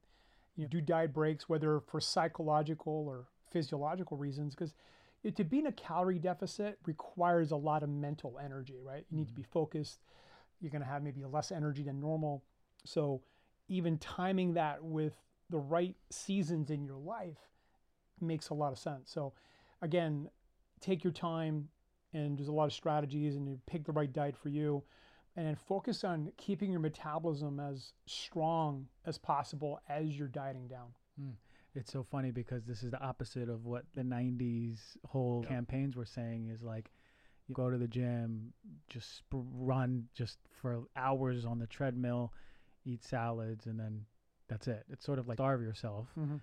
you 0.56 0.66
do 0.66 0.80
diet 0.80 1.12
breaks, 1.12 1.48
whether 1.48 1.80
for 1.80 2.00
psychological 2.00 3.04
or 3.06 3.26
physiological 3.50 4.16
reasons, 4.16 4.54
because 4.54 4.75
to 5.34 5.44
be 5.44 5.58
in 5.58 5.66
a 5.66 5.72
calorie 5.72 6.18
deficit 6.18 6.78
requires 6.86 7.50
a 7.50 7.56
lot 7.56 7.82
of 7.82 7.88
mental 7.88 8.38
energy, 8.42 8.80
right? 8.82 9.04
You 9.10 9.18
need 9.18 9.28
to 9.28 9.34
be 9.34 9.42
mm-hmm. 9.42 9.52
focused 9.52 10.00
you're 10.60 10.70
going 10.70 10.82
to 10.82 10.88
have 10.88 11.02
maybe 11.02 11.25
less 11.25 11.52
energy 11.52 11.82
than 11.82 12.00
normal. 12.00 12.42
So 12.84 13.22
even 13.68 13.98
timing 13.98 14.54
that 14.54 14.82
with 14.82 15.14
the 15.50 15.58
right 15.58 15.94
seasons 16.10 16.70
in 16.70 16.84
your 16.84 16.96
life 16.96 17.38
makes 18.20 18.48
a 18.48 18.54
lot 18.54 18.72
of 18.72 18.78
sense. 18.78 19.10
So 19.10 19.32
again, 19.82 20.28
take 20.80 21.04
your 21.04 21.12
time 21.12 21.68
and 22.12 22.38
there's 22.38 22.48
a 22.48 22.52
lot 22.52 22.64
of 22.64 22.72
strategies 22.72 23.36
and 23.36 23.46
you 23.46 23.60
pick 23.66 23.84
the 23.84 23.92
right 23.92 24.12
diet 24.12 24.36
for 24.36 24.48
you 24.48 24.82
and 25.37 25.47
then 25.47 25.55
focus 25.55 26.02
on 26.02 26.33
keeping 26.37 26.71
your 26.71 26.81
metabolism 26.81 27.61
as 27.61 27.93
strong 28.07 28.87
as 29.05 29.19
possible 29.19 29.78
as 29.88 30.19
you're 30.19 30.28
dieting 30.28 30.66
down. 30.66 30.88
Mm. 31.21 31.33
It's 31.75 31.93
so 31.93 32.02
funny 32.02 32.31
because 32.31 32.64
this 32.64 32.83
is 32.83 32.90
the 32.90 33.00
opposite 33.00 33.50
of 33.50 33.66
what 33.66 33.85
the 33.95 34.02
90s 34.02 34.78
whole 35.07 35.43
yeah. 35.45 35.57
campaigns 35.57 35.95
were 35.95 36.07
saying 36.07 36.49
is 36.49 36.62
like 36.62 36.90
you 37.49 37.55
go 37.55 37.71
to 37.71 37.76
the 37.76 37.87
gym, 37.87 38.55
just 38.88 39.23
run 39.31 40.05
just 40.14 40.38
for 40.61 40.85
hours 40.97 41.45
on 41.45 41.59
the 41.59 41.66
treadmill, 41.66 42.33
eat 42.85 43.05
salads, 43.05 43.66
and 43.66 43.78
then 43.78 44.07
that's 44.49 44.66
it. 44.69 44.85
It's 44.90 45.05
sort 45.05 45.19
of 45.19 45.28
like 45.28 45.37
starve 45.37 45.61
yourself. 45.61 46.07
Mm-hmm. 46.19 46.37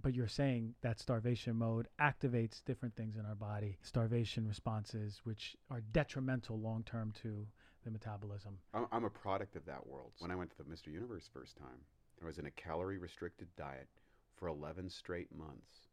But 0.00 0.14
you're 0.14 0.26
saying 0.26 0.74
that 0.80 0.98
starvation 0.98 1.56
mode 1.56 1.86
activates 2.00 2.64
different 2.64 2.96
things 2.96 3.16
in 3.16 3.26
our 3.26 3.34
body, 3.34 3.76
starvation 3.82 4.48
responses, 4.48 5.20
which 5.24 5.54
are 5.70 5.82
detrimental 5.92 6.58
long 6.58 6.82
term 6.82 7.12
to 7.22 7.46
the 7.84 7.90
metabolism. 7.90 8.58
I'm 8.92 9.04
a 9.04 9.10
product 9.10 9.56
of 9.56 9.64
that 9.66 9.86
world. 9.86 10.12
When 10.18 10.30
I 10.30 10.36
went 10.36 10.50
to 10.50 10.56
the 10.58 10.64
Mr. 10.64 10.92
Universe 10.92 11.28
first 11.32 11.56
time, 11.56 11.80
I 12.22 12.26
was 12.26 12.38
in 12.38 12.46
a 12.46 12.50
calorie 12.52 12.98
restricted 12.98 13.48
diet 13.56 13.88
for 14.36 14.48
11 14.48 14.88
straight 14.90 15.34
months 15.36 15.88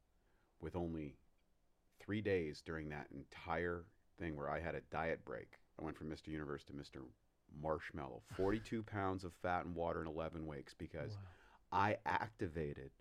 with 0.61 0.75
only 0.75 1.15
three 1.99 2.21
days 2.21 2.61
during 2.65 2.89
that 2.89 3.07
entire 3.13 3.83
thing 4.19 4.35
where 4.35 4.49
I 4.49 4.59
had 4.59 4.75
a 4.75 4.81
diet 4.91 5.23
break 5.25 5.53
I 5.79 5.83
went 5.85 5.97
from 5.97 6.09
Mr. 6.09 6.27
Universe 6.27 6.63
to 6.65 6.73
Mr. 6.73 7.01
Marshmallow. 7.61 8.21
42 8.35 8.83
pounds 8.83 9.23
of 9.23 9.31
fat 9.41 9.65
and 9.65 9.73
water 9.75 10.01
in 10.01 10.07
11 10.07 10.45
weeks 10.45 10.73
because 10.77 11.11
Wow. 11.11 11.19
I 11.71 11.97
activated 12.05 12.91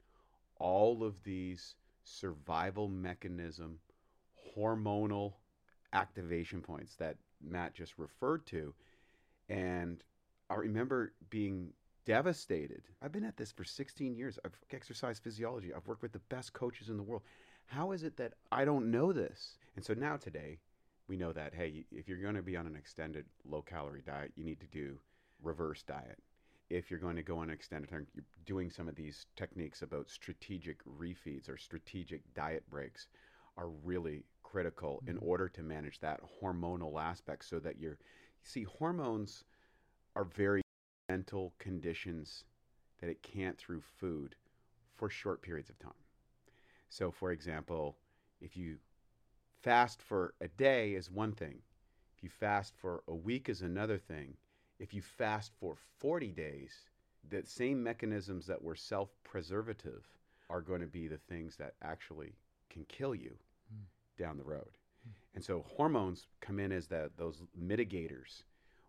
all 0.60 1.02
of 1.02 1.22
these 1.24 1.74
survival 2.04 2.86
mechanism, 2.88 3.78
hormonal 4.56 5.34
activation 5.92 6.60
points 6.60 6.94
that 6.96 7.16
Matt 7.42 7.74
just 7.74 7.98
referred 7.98 8.46
to. 8.46 8.74
And 9.48 10.02
I 10.50 10.54
remember 10.54 11.12
being 11.30 11.72
devastated. 12.04 12.82
I've 13.02 13.12
been 13.12 13.24
at 13.24 13.36
this 13.36 13.52
for 13.52 13.64
16 13.64 14.14
years. 14.14 14.38
I've 14.44 14.58
exercised 14.72 15.22
physiology. 15.22 15.74
I've 15.74 15.86
worked 15.86 16.02
with 16.02 16.12
the 16.12 16.20
best 16.30 16.52
coaches 16.52 16.88
in 16.88 16.96
the 16.96 17.02
world. 17.02 17.22
How 17.66 17.92
is 17.92 18.02
it 18.02 18.16
that 18.16 18.32
I 18.50 18.64
don't 18.64 18.90
know 18.90 19.12
this? 19.12 19.58
And 19.76 19.84
so 19.84 19.92
now 19.94 20.16
today, 20.16 20.58
we 21.06 21.16
know 21.16 21.32
that 21.32 21.54
hey, 21.54 21.84
if 21.90 22.08
you're 22.08 22.22
going 22.22 22.34
to 22.34 22.42
be 22.42 22.56
on 22.56 22.66
an 22.66 22.76
extended 22.76 23.26
low 23.44 23.62
calorie 23.62 24.02
diet, 24.06 24.32
you 24.36 24.44
need 24.44 24.60
to 24.60 24.66
do 24.66 24.98
reverse 25.42 25.82
diet. 25.82 26.18
If 26.70 26.90
you're 26.90 27.00
going 27.00 27.16
to 27.16 27.22
go 27.22 27.38
on 27.38 27.48
an 27.48 27.54
extended 27.54 27.90
time, 27.90 28.06
you're 28.14 28.24
doing 28.44 28.70
some 28.70 28.88
of 28.88 28.94
these 28.94 29.26
techniques 29.36 29.82
about 29.82 30.10
strategic 30.10 30.84
refeeds 30.84 31.48
or 31.48 31.56
strategic 31.56 32.22
diet 32.34 32.68
breaks 32.70 33.08
are 33.56 33.68
really 33.84 34.24
critical 34.50 35.02
in 35.06 35.16
Mhm. 35.16 35.22
order 35.22 35.48
to 35.48 35.62
manage 35.62 35.98
that 36.00 36.20
hormonal 36.40 37.00
aspect 37.02 37.44
so 37.44 37.58
that 37.60 37.78
you're 37.78 37.98
see 38.42 38.64
hormones 38.64 39.44
are 40.16 40.24
very 40.24 40.62
mental 41.10 41.54
conditions 41.58 42.44
that 42.98 43.10
it 43.10 43.22
can't 43.22 43.58
through 43.58 43.80
food 43.80 44.36
for 44.96 45.10
short 45.10 45.42
periods 45.42 45.68
of 45.68 45.78
time. 45.78 46.04
So 46.88 47.10
for 47.10 47.30
example, 47.30 47.98
if 48.40 48.56
you 48.56 48.78
fast 49.62 50.00
for 50.02 50.34
a 50.40 50.48
day 50.48 50.94
is 50.94 51.10
one 51.10 51.34
thing. 51.34 51.62
If 52.16 52.22
you 52.22 52.30
fast 52.30 52.74
for 52.76 53.02
a 53.06 53.14
week 53.14 53.48
is 53.48 53.62
another 53.62 53.98
thing. 53.98 54.36
If 54.78 54.94
you 54.94 55.02
fast 55.02 55.52
for 55.60 55.76
40 55.98 56.32
days, 56.32 56.88
the 57.28 57.44
same 57.44 57.82
mechanisms 57.82 58.46
that 58.46 58.62
were 58.62 58.76
self-preservative 58.76 60.08
are 60.48 60.62
going 60.62 60.80
to 60.80 60.86
be 60.86 61.08
the 61.08 61.18
things 61.18 61.56
that 61.56 61.74
actually 61.82 62.36
can 62.70 62.84
kill 62.86 63.14
you. 63.14 63.36
Down 64.18 64.36
the 64.36 64.44
road. 64.44 64.76
And 65.34 65.44
so 65.44 65.64
hormones 65.68 66.26
come 66.40 66.58
in 66.58 66.72
as 66.72 66.88
the, 66.88 67.10
those 67.16 67.42
mitigators 67.58 68.42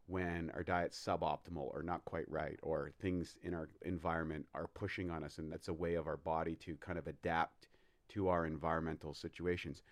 when 0.07 0.51
our 0.55 0.63
diet's 0.63 0.97
suboptimal 0.99 1.71
or 1.73 1.83
not 1.83 2.03
quite 2.03 2.29
right, 2.29 2.57
or 2.63 2.91
things 2.99 3.35
in 3.43 3.53
our 3.53 3.69
environment 3.83 4.45
are 4.55 4.67
pushing 4.73 5.11
on 5.11 5.23
us. 5.23 5.37
And 5.37 5.51
that's 5.51 5.67
a 5.67 5.73
way 5.73 5.93
of 5.93 6.07
our 6.07 6.17
body 6.17 6.55
to 6.55 6.75
kind 6.77 6.97
of 6.97 7.05
adapt 7.05 7.67
to 8.09 8.27
our 8.27 8.47
environmental 8.47 9.13
situations. 9.13 9.83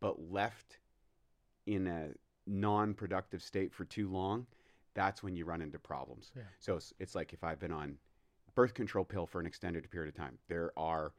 But 0.00 0.32
left 0.32 0.78
in 1.66 1.86
a 1.86 2.08
non 2.46 2.94
productive 2.94 3.42
state 3.42 3.74
for 3.74 3.84
too 3.84 4.08
long, 4.08 4.46
that's 4.94 5.22
when 5.22 5.36
you 5.36 5.44
run 5.44 5.60
into 5.60 5.78
problems. 5.78 6.32
Yeah. 6.34 6.42
So 6.58 6.76
it's, 6.76 6.94
it's 6.98 7.14
like 7.14 7.34
if 7.34 7.44
I've 7.44 7.60
been 7.60 7.72
on 7.72 7.98
birth 8.54 8.72
control 8.72 9.04
pill 9.04 9.26
for 9.26 9.38
an 9.38 9.46
extended 9.46 9.90
period 9.90 10.08
of 10.08 10.18
time, 10.18 10.38
there 10.48 10.72
are 10.78 11.12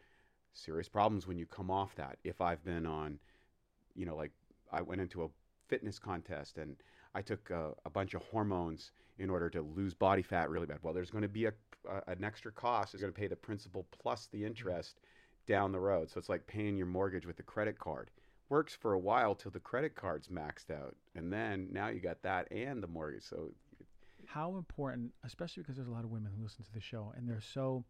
serious 0.53 0.89
problems 0.89 1.27
when 1.27 1.37
you 1.37 1.45
come 1.45 1.69
off 1.69 1.93
that. 1.95 2.17
If 2.23 2.41
I've 2.41 2.63
been 2.63 2.87
on, 2.87 3.19
you 3.97 4.05
know, 4.05 4.15
like 4.15 4.31
I 4.71 4.81
went 4.81 5.01
into 5.01 5.23
a 5.23 5.27
fitness 5.67 5.99
contest 5.99 6.57
and 6.57 6.77
I 7.15 7.21
took 7.21 7.49
a, 7.49 7.71
a 7.85 7.89
bunch 7.89 8.13
of 8.13 8.21
hormones 8.31 8.91
in 9.17 9.29
order 9.29 9.49
to 9.49 9.61
lose 9.61 9.93
body 9.93 10.21
fat 10.21 10.49
really 10.49 10.67
bad. 10.67 10.77
Well, 10.83 10.93
there's 10.93 11.09
going 11.09 11.23
to 11.23 11.27
be 11.27 11.45
a, 11.45 11.53
a 11.89 12.11
an 12.11 12.23
extra 12.23 12.51
cost. 12.51 12.93
It's 12.93 13.01
going 13.01 13.13
to 13.13 13.19
pay 13.19 13.27
the 13.27 13.35
principal 13.35 13.85
plus 13.91 14.27
the 14.31 14.45
interest 14.45 14.99
down 15.47 15.71
the 15.71 15.79
road. 15.79 16.09
So 16.09 16.19
it's 16.19 16.29
like 16.29 16.45
paying 16.45 16.77
your 16.77 16.85
mortgage 16.87 17.25
with 17.25 17.39
a 17.39 17.43
credit 17.43 17.79
card. 17.79 18.11
Works 18.49 18.75
for 18.75 18.93
a 18.93 18.99
while 18.99 19.35
till 19.35 19.51
the 19.51 19.59
credit 19.59 19.95
card's 19.95 20.29
maxed 20.29 20.71
out, 20.71 20.95
and 21.15 21.33
then 21.33 21.67
now 21.71 21.89
you 21.89 21.99
got 21.99 22.21
that 22.21 22.49
and 22.49 22.81
the 22.81 22.87
mortgage. 22.87 23.23
So 23.23 23.51
How 24.25 24.55
important, 24.55 25.11
especially 25.25 25.63
because 25.63 25.75
there's 25.75 25.89
a 25.89 25.91
lot 25.91 26.05
of 26.05 26.11
women 26.11 26.31
who 26.35 26.43
listen 26.43 26.63
to 26.63 26.71
the 26.73 26.79
show 26.79 27.11
and 27.17 27.27
they're 27.27 27.41
so, 27.41 27.83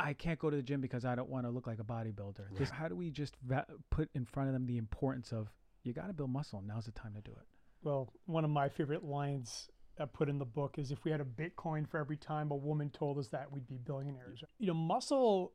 I 0.00 0.14
can't 0.14 0.38
go 0.38 0.48
to 0.48 0.56
the 0.56 0.62
gym 0.62 0.80
because 0.80 1.04
I 1.04 1.14
don't 1.14 1.28
want 1.28 1.44
to 1.44 1.50
look 1.50 1.66
like 1.66 1.78
a 1.78 1.84
bodybuilder. 1.84 2.56
This, 2.56 2.70
how 2.70 2.88
do 2.88 2.96
we 2.96 3.10
just 3.10 3.36
va- 3.46 3.66
put 3.90 4.08
in 4.14 4.24
front 4.24 4.48
of 4.48 4.54
them 4.54 4.66
the 4.66 4.78
importance 4.78 5.32
of 5.32 5.48
you 5.82 5.92
got 5.92 6.06
to 6.06 6.12
build 6.12 6.30
muscle? 6.30 6.62
Now's 6.66 6.86
the 6.86 6.92
time 6.92 7.12
to 7.14 7.20
do 7.20 7.32
it. 7.32 7.46
Well, 7.82 8.12
one 8.26 8.44
of 8.44 8.50
my 8.50 8.68
favorite 8.68 9.04
lines 9.04 9.68
I 9.98 10.06
put 10.06 10.28
in 10.28 10.38
the 10.38 10.44
book 10.46 10.78
is 10.78 10.90
if 10.90 11.04
we 11.04 11.10
had 11.10 11.20
a 11.20 11.24
Bitcoin 11.24 11.86
for 11.88 11.98
every 11.98 12.16
time 12.16 12.50
a 12.50 12.56
woman 12.56 12.90
told 12.90 13.18
us 13.18 13.28
that, 13.28 13.52
we'd 13.52 13.68
be 13.68 13.76
billionaires. 13.76 14.42
You 14.58 14.68
know, 14.68 14.74
muscle 14.74 15.52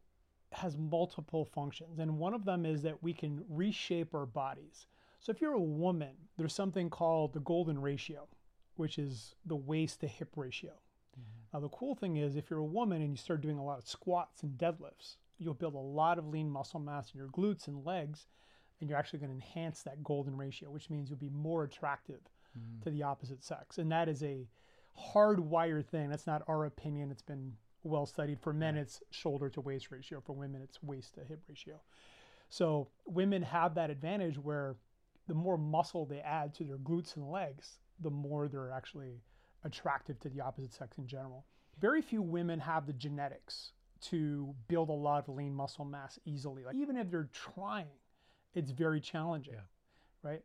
has 0.52 0.78
multiple 0.78 1.46
functions, 1.46 2.00
and 2.00 2.20
one 2.20 2.34
of 2.34 2.46
them 2.46 2.66
is 2.66 2.84
that 2.84 3.02
we 3.02 3.14
can 3.14 3.44
reshape 3.50 4.14
our 4.14 4.26
bodies. 4.26 4.88
So 5.20 5.32
if 5.32 5.42
you're 5.42 5.54
a 5.54 5.60
woman, 5.60 6.16
there's 6.38 6.54
something 6.54 6.90
called 6.90 7.34
the 7.34 7.40
golden 7.40 7.82
ratio, 7.82 8.28
which 8.76 9.00
is 9.00 9.36
the 9.46 9.56
waist 9.56 10.02
to 10.02 10.08
hip 10.08 10.34
ratio. 10.36 10.74
Now, 11.56 11.62
the 11.62 11.70
cool 11.70 11.96
thing 11.96 12.18
is, 12.18 12.36
if 12.36 12.50
you're 12.50 12.60
a 12.60 12.66
woman 12.66 13.02
and 13.02 13.12
you 13.12 13.16
start 13.16 13.40
doing 13.40 13.58
a 13.58 13.64
lot 13.64 13.78
of 13.78 13.88
squats 13.88 14.44
and 14.44 14.58
deadlifts, 14.58 15.16
you'll 15.38 15.54
build 15.54 15.74
a 15.74 15.78
lot 15.78 16.20
of 16.20 16.28
lean 16.28 16.50
muscle 16.50 16.82
mass 16.82 17.14
in 17.14 17.18
your 17.18 17.30
glutes 17.30 17.70
and 17.70 17.86
legs, 17.86 18.28
and 18.82 18.90
you're 18.90 19.00
actually 19.00 19.20
going 19.20 19.30
to 19.30 19.36
enhance 19.36 19.82
that 19.84 20.04
golden 20.04 20.36
ratio, 20.36 20.70
which 20.70 20.90
means 20.90 21.10
you'll 21.10 21.18
be 21.18 21.30
more 21.30 21.64
attractive 21.64 22.20
Mm. 22.58 22.82
to 22.84 22.90
the 22.90 23.04
opposite 23.04 23.42
sex. 23.42 23.78
And 23.78 23.92
that 23.92 24.10
is 24.10 24.22
a 24.22 24.48
hardwired 25.14 25.88
thing. 25.88 26.10
That's 26.10 26.28
not 26.28 26.44
our 26.48 26.66
opinion. 26.66 27.10
It's 27.12 27.22
been 27.22 27.58
well 27.84 28.06
studied. 28.06 28.42
For 28.42 28.52
men, 28.54 28.76
it's 28.78 29.02
shoulder 29.12 29.50
to 29.52 29.62
waist 29.62 29.92
ratio. 29.92 30.20
For 30.22 30.34
women, 30.34 30.62
it's 30.62 30.84
waist 30.84 31.16
to 31.16 31.24
hip 31.24 31.42
ratio. 31.48 31.82
So 32.50 32.90
women 33.06 33.44
have 33.44 33.76
that 33.76 33.90
advantage 33.90 34.38
where 34.38 34.76
the 35.28 35.34
more 35.34 35.58
muscle 35.58 36.06
they 36.06 36.20
add 36.20 36.54
to 36.56 36.64
their 36.66 36.78
glutes 36.78 37.16
and 37.16 37.30
legs, 37.30 37.80
the 38.00 38.10
more 38.10 38.48
they're 38.48 38.72
actually 38.72 39.22
attractive 39.66 40.20
to 40.22 40.30
the 40.30 40.40
opposite 40.40 40.74
sex 40.74 40.98
in 40.98 41.08
general. 41.08 41.46
Very 41.82 42.02
few 42.02 42.22
women 42.22 42.60
have 42.60 42.86
the 42.86 42.94
genetics 42.94 43.74
to 44.02 44.54
build 44.68 44.90
a 44.90 44.94
lot 44.94 45.28
of 45.28 45.36
lean 45.36 45.54
muscle 45.54 45.84
mass 45.84 46.18
easily. 46.26 46.64
Like 46.64 46.76
even 46.76 46.96
if 46.96 47.10
they're 47.12 47.30
trying, 47.34 47.88
it's 48.54 48.72
very 48.72 49.02
challenging. 49.02 49.56
Yeah. 49.56 50.30
Right? 50.30 50.42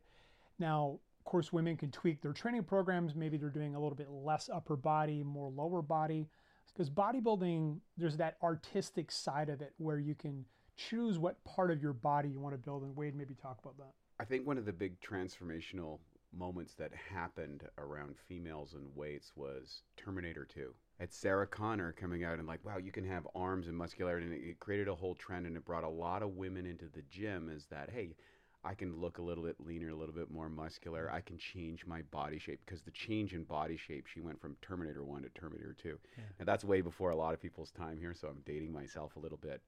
Now, 0.59 0.99
of 1.19 1.25
course, 1.25 1.53
women 1.53 1.77
can 1.77 1.91
tweak 1.91 2.21
their 2.21 2.33
training 2.33 2.63
programs. 2.63 3.15
Maybe 3.15 3.37
they're 3.37 3.49
doing 3.49 3.75
a 3.75 3.79
little 3.79 3.95
bit 3.95 4.09
less 4.09 4.49
upper 4.51 4.75
body, 4.75 5.23
more 5.23 5.49
lower 5.49 5.81
body. 5.81 6.27
Because 6.73 6.89
bodybuilding, 6.89 7.77
there's 7.97 8.17
that 8.17 8.37
artistic 8.41 9.11
side 9.11 9.49
of 9.49 9.61
it 9.61 9.73
where 9.77 9.99
you 9.99 10.15
can 10.15 10.45
choose 10.77 11.19
what 11.19 11.43
part 11.43 11.69
of 11.69 11.81
your 11.81 11.93
body 11.93 12.29
you 12.29 12.39
want 12.39 12.55
to 12.55 12.57
build. 12.57 12.83
And 12.83 12.95
Wade, 12.95 13.15
maybe 13.15 13.35
talk 13.35 13.59
about 13.61 13.77
that. 13.77 13.93
I 14.19 14.25
think 14.25 14.47
one 14.47 14.57
of 14.57 14.65
the 14.65 14.73
big 14.73 14.99
transformational 15.01 15.99
moments 16.33 16.73
that 16.75 16.91
happened 16.93 17.63
around 17.77 18.15
females 18.27 18.73
and 18.73 18.95
weights 18.95 19.31
was 19.35 19.83
Terminator 19.97 20.45
2. 20.45 20.73
It's 20.99 21.17
Sarah 21.17 21.47
Connor 21.47 21.91
coming 21.91 22.23
out 22.23 22.39
and 22.39 22.47
like, 22.47 22.63
wow, 22.63 22.77
you 22.77 22.91
can 22.91 23.05
have 23.05 23.27
arms 23.35 23.67
and 23.67 23.75
muscularity, 23.75 24.27
and 24.27 24.35
it, 24.35 24.59
created 24.59 24.87
a 24.87 24.95
whole 24.95 25.15
trend, 25.15 25.45
and 25.45 25.57
it 25.57 25.65
brought 25.65 25.83
a 25.83 25.89
lot 25.89 26.21
of 26.21 26.35
women 26.35 26.65
into 26.65 26.85
the 26.85 27.01
gym. 27.09 27.49
Is 27.53 27.65
that 27.71 27.89
hey, 27.89 28.15
I 28.63 28.75
can 28.75 28.99
look 28.99 29.17
a 29.17 29.23
little 29.23 29.43
bit 29.43 29.55
leaner, 29.59 29.89
a 29.89 29.95
little 29.95 30.13
bit 30.13 30.29
more 30.29 30.47
muscular. 30.47 31.09
I 31.11 31.21
can 31.21 31.37
change 31.37 31.85
my 31.85 32.03
body 32.03 32.37
shape 32.37 32.59
because 32.65 32.81
the 32.81 32.91
change 32.91 33.33
in 33.33 33.43
body 33.43 33.77
shape, 33.77 34.05
she 34.05 34.21
went 34.21 34.39
from 34.39 34.55
Terminator 34.61 35.03
1 35.03 35.23
to 35.23 35.29
Terminator 35.29 35.75
2. 35.81 35.99
Yeah. 36.17 36.23
Now 36.39 36.45
that's 36.45 36.63
way 36.63 36.81
before 36.81 37.09
a 37.09 37.15
lot 37.15 37.33
of 37.33 37.41
people's 37.41 37.71
time 37.71 37.97
here, 37.99 38.13
so 38.13 38.27
I'm 38.27 38.43
dating 38.45 38.71
myself 38.71 39.15
a 39.15 39.19
little 39.19 39.39
bit. 39.39 39.61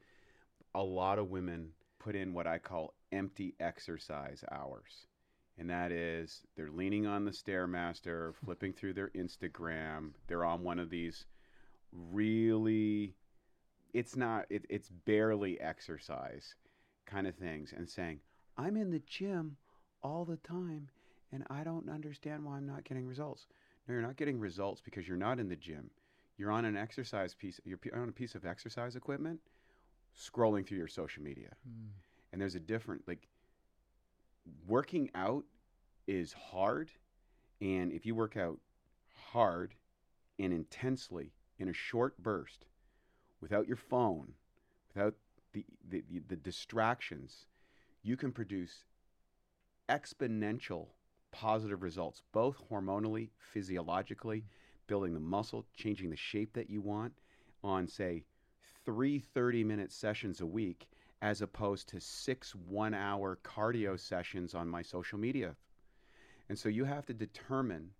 A 0.76 0.84
lot 0.84 1.18
of 1.18 1.32
women 1.32 1.70
put 2.00 2.16
in 2.16 2.34
what 2.34 2.46
I 2.46 2.60
call 2.60 2.94
empty 3.12 3.56
exercise 3.60 4.44
hours. 4.52 5.08
And 5.58 5.70
that 5.70 5.92
is 5.92 6.42
they're 6.56 6.72
leaning 6.72 7.06
on 7.06 7.26
the 7.26 7.32
Stairmaster, 7.32 8.34
flipping 8.44 8.74
through 8.74 8.94
their 8.94 9.10
Instagram. 9.10 10.12
They're 10.28 10.46
on 10.46 10.64
one 10.64 10.80
of 10.80 10.90
these 10.90 11.26
really 11.92 13.14
it's 13.94 14.16
not 14.16 14.46
it, 14.50 14.66
it's 14.70 14.90
barely 14.90 15.60
exercise 15.62 16.56
kind 17.06 17.28
of 17.28 17.36
things 17.36 17.74
and 17.76 17.88
saying, 17.88 18.20
"I'm 18.58 18.76
in 18.76 18.90
the 18.90 19.00
gym 19.06 19.58
all 20.02 20.26
the 20.26 20.38
time 20.38 20.90
and 21.32 21.44
I 21.50 21.64
don't 21.64 21.90
understand 21.90 22.44
why 22.44 22.58
I'm 22.58 22.66
not 22.66 22.84
getting 22.84 23.06
results." 23.06 23.46
No, 23.88 23.94
you're 23.94 24.02
not 24.02 24.16
getting 24.16 24.40
results 24.40 24.82
because 24.82 25.08
you're 25.08 25.18
not 25.18 25.40
in 25.40 25.50
the 25.50 25.56
gym. 25.56 25.92
You're 26.38 26.52
on 26.52 26.66
an 26.66 26.76
exercise 26.76 27.36
piece, 27.36 27.60
you're 27.64 27.80
on 27.94 28.10
a 28.10 28.14
piece 28.14 28.34
of 28.34 28.46
exercise 28.46 28.96
equipment 28.96 29.40
scrolling 30.18 30.66
through 30.66 30.78
your 30.78 30.88
social 30.88 31.24
media 31.24 31.56
Mm. 31.68 31.90
and 32.32 32.42
there's 32.42 32.56
a 32.56 32.60
different 32.60 33.08
like 33.08 33.28
working 34.68 35.10
out 35.16 35.44
is 36.08 36.34
hard 36.34 36.92
and 37.62 37.92
if 37.92 38.06
you 38.06 38.16
work 38.16 38.36
out 38.36 38.60
hard 39.32 39.74
and 40.40 40.54
intensely 40.54 41.32
in 41.60 41.70
a 41.70 41.74
short 41.74 42.22
burst 42.22 42.66
without 43.42 43.68
your 43.68 43.78
phone 43.78 44.34
without 44.94 45.16
the 45.54 45.66
the, 45.90 46.04
the, 46.28 46.36
distractions 46.36 47.46
you 48.02 48.18
can 48.18 48.32
produce 48.32 48.84
exponential 49.90 50.88
positive 51.32 51.82
results 51.82 52.22
both 52.32 52.58
hormonally 52.70 53.30
physiologically 53.38 54.46
building 54.88 55.14
the 55.14 55.20
muscle 55.20 55.66
changing 55.76 56.10
the 56.10 56.16
shape 56.16 56.54
that 56.54 56.70
you 56.70 56.82
want 56.82 57.14
on 57.64 57.88
say 57.88 58.24
three 58.86 59.20
30 59.20 59.64
minute 59.64 59.92
sessions 59.92 60.42
a 60.42 60.46
week 60.46 60.88
as 61.24 61.42
opposed 61.42 61.88
to 61.88 62.02
six 62.02 62.54
one 62.54 62.94
hour 62.94 63.40
cardio 63.46 63.98
sessions 63.98 64.54
on 64.54 64.68
my 64.68 64.82
social 64.82 65.18
media. 65.18 65.56
And 66.50 66.60
so 66.60 66.68
you 66.68 66.84
have 66.84 67.06
to 67.06 67.14
determine 67.14 67.92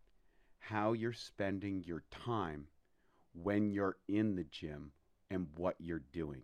how 0.60 0.92
you're 0.92 1.14
spending 1.14 1.86
your 1.86 2.04
time 2.12 2.68
when 3.32 3.72
you're 3.72 3.96
in 4.10 4.36
the 4.36 4.44
gym 4.44 4.92
and 5.32 5.48
what 5.56 5.78
you're 5.80 6.04
doing. 6.12 6.42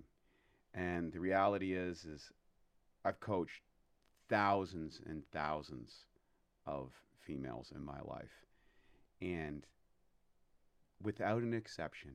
And 0.73 1.11
the 1.11 1.19
reality 1.19 1.73
is 1.73 2.05
is 2.05 2.31
I've 3.03 3.19
coached 3.19 3.61
thousands 4.29 5.01
and 5.05 5.23
thousands 5.33 6.05
of 6.65 6.93
females 7.19 7.73
in 7.75 7.83
my 7.83 7.99
life. 8.05 8.45
And 9.21 9.65
without 11.03 11.41
an 11.41 11.53
exception, 11.53 12.11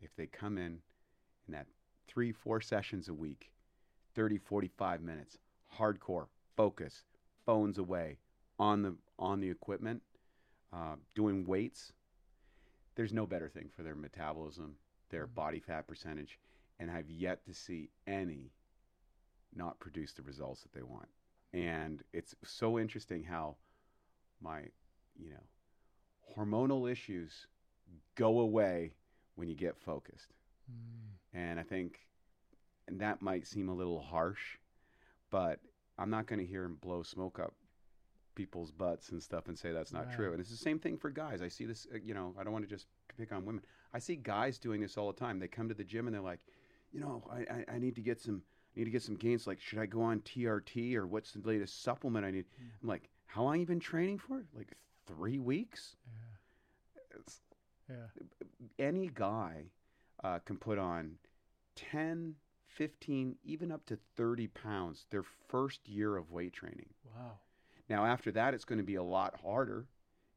if 0.00 0.16
they 0.16 0.26
come 0.26 0.58
in 0.58 0.80
in 1.46 1.52
that 1.52 1.68
3 2.08 2.32
4 2.32 2.60
sessions 2.60 3.08
a 3.08 3.14
week, 3.14 3.52
30 4.18 4.36
45 4.38 5.00
minutes, 5.00 5.38
hardcore, 5.78 6.26
focus, 6.56 7.04
phones 7.46 7.78
away, 7.78 8.18
on 8.58 8.82
the 8.82 8.96
on 9.16 9.38
the 9.38 9.48
equipment, 9.48 10.02
uh, 10.72 10.96
doing 11.14 11.46
weights, 11.46 11.92
there's 12.96 13.12
no 13.12 13.28
better 13.28 13.48
thing 13.48 13.68
for 13.68 13.84
their 13.84 13.94
metabolism, 13.94 14.76
their 15.10 15.28
Mhm. 15.28 15.34
body 15.34 15.60
fat 15.60 15.86
percentage, 15.86 16.40
and 16.80 16.90
I've 16.90 17.08
yet 17.08 17.44
to 17.44 17.54
see 17.54 17.92
any 18.08 18.50
not 19.52 19.78
produce 19.78 20.12
the 20.12 20.22
results 20.22 20.64
that 20.64 20.72
they 20.72 20.82
want. 20.82 21.08
And 21.52 22.02
it's 22.12 22.34
so 22.42 22.76
interesting 22.76 23.22
how 23.22 23.56
my, 24.40 24.72
you 25.14 25.30
know, 25.30 25.46
hormonal 26.34 26.90
issues 26.90 27.46
go 28.16 28.40
away 28.40 28.94
when 29.36 29.48
you 29.48 29.54
get 29.54 29.76
focused. 29.78 30.34
Mm. 30.68 31.18
And 31.32 31.60
I 31.60 31.62
think, 31.62 32.08
and 32.88 33.00
that 33.00 33.22
might 33.22 33.46
seem 33.46 33.68
a 33.68 33.74
little 33.74 34.00
harsh, 34.00 34.58
but 35.30 35.60
I'm 35.98 36.10
not 36.10 36.26
going 36.26 36.40
to 36.40 36.46
hear 36.46 36.64
him 36.64 36.76
blow 36.80 37.02
smoke 37.02 37.38
up 37.38 37.54
people's 38.34 38.70
butts 38.70 39.10
and 39.10 39.22
stuff 39.22 39.48
and 39.48 39.58
say 39.58 39.72
that's 39.72 39.92
not 39.92 40.12
true. 40.12 40.30
And 40.32 40.40
it's 40.40 40.50
the 40.50 40.56
same 40.56 40.78
thing 40.78 40.96
for 40.96 41.10
guys. 41.10 41.42
I 41.42 41.48
see 41.48 41.64
this, 41.64 41.86
uh, 41.92 41.98
you 42.04 42.14
know, 42.14 42.34
I 42.38 42.44
don't 42.44 42.52
want 42.52 42.68
to 42.68 42.72
just 42.74 42.86
pick 43.18 43.32
on 43.32 43.44
women. 43.44 43.62
I 43.92 43.98
see 43.98 44.16
guys 44.16 44.58
doing 44.58 44.80
this 44.80 44.96
all 44.96 45.12
the 45.12 45.18
time. 45.18 45.38
They 45.38 45.48
come 45.48 45.68
to 45.68 45.74
the 45.74 45.84
gym 45.84 46.06
and 46.06 46.14
they're 46.14 46.22
like, 46.22 46.40
you 46.92 47.00
know, 47.00 47.22
I, 47.30 47.38
I, 47.52 47.74
I 47.74 47.78
need 47.78 47.94
to 47.96 48.00
get 48.00 48.20
some, 48.20 48.42
I 48.74 48.78
need 48.80 48.84
to 48.84 48.90
get 48.90 49.02
some 49.02 49.16
gains. 49.16 49.46
Like, 49.46 49.60
should 49.60 49.80
I 49.80 49.86
go 49.86 50.02
on 50.02 50.20
TRT 50.20 50.94
or 50.94 51.06
what's 51.06 51.32
the 51.32 51.40
latest 51.46 51.82
supplement 51.82 52.24
I 52.24 52.30
need? 52.30 52.44
Mm. 52.44 52.70
I'm 52.82 52.88
like, 52.88 53.08
how 53.26 53.42
long 53.42 53.58
you 53.60 53.66
been 53.66 53.80
training 53.80 54.18
for? 54.18 54.44
Like 54.56 54.72
three 55.06 55.38
weeks. 55.38 55.96
Yeah. 56.06 57.18
It's, 57.20 57.40
Yeah. 57.90 57.96
any 58.78 59.10
guy 59.12 59.64
uh, 60.22 60.38
can 60.40 60.56
put 60.58 60.78
on 60.78 61.16
10, 61.74 62.34
15, 62.78 63.34
even 63.44 63.72
up 63.72 63.84
to 63.86 63.98
30 64.16 64.46
pounds 64.46 65.06
their 65.10 65.24
first 65.48 65.86
year 65.88 66.16
of 66.16 66.30
weight 66.30 66.52
training. 66.52 66.88
Wow. 67.04 67.32
Now, 67.88 68.06
after 68.06 68.30
that, 68.32 68.54
it's 68.54 68.64
going 68.64 68.78
to 68.78 68.84
be 68.84 68.94
a 68.94 69.02
lot 69.02 69.34
harder. 69.42 69.88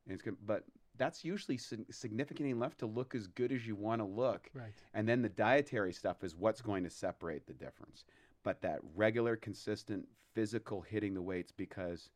And 0.05 0.13
it's 0.13 0.23
going 0.23 0.37
but 0.45 0.63
that's 0.97 1.23
usually 1.23 1.57
significant 1.57 2.49
enough 2.49 2.75
to 2.77 2.87
look 2.87 3.13
as 3.13 3.27
good 3.27 3.51
as 3.51 3.65
you 3.65 3.75
want 3.75 4.01
to 4.01 4.05
look. 4.05 4.49
Right. 4.53 4.73
And 4.95 5.07
then 5.07 5.21
the 5.21 5.29
dietary 5.29 5.93
stuff 5.93 6.23
is 6.23 6.35
what's 6.35 6.61
going 6.61 6.83
to 6.83 6.89
separate 6.89 7.45
the 7.45 7.53
difference. 7.53 8.05
But 8.43 8.61
that 8.61 8.79
regular, 8.95 9.35
consistent 9.35 10.07
physical 10.33 10.81
hitting 10.81 11.13
the 11.13 11.21
weights 11.21 11.51
because 11.51 12.09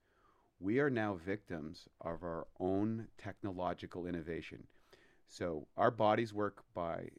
we 0.60 0.80
are 0.80 0.90
now 0.90 1.20
victims 1.24 1.88
of 2.02 2.24
our 2.24 2.48
own 2.60 3.08
technological 3.18 4.08
innovation. 4.08 4.64
So 5.28 5.68
our 5.78 5.92
bodies 5.92 6.34
work 6.34 6.64
by 6.74 7.10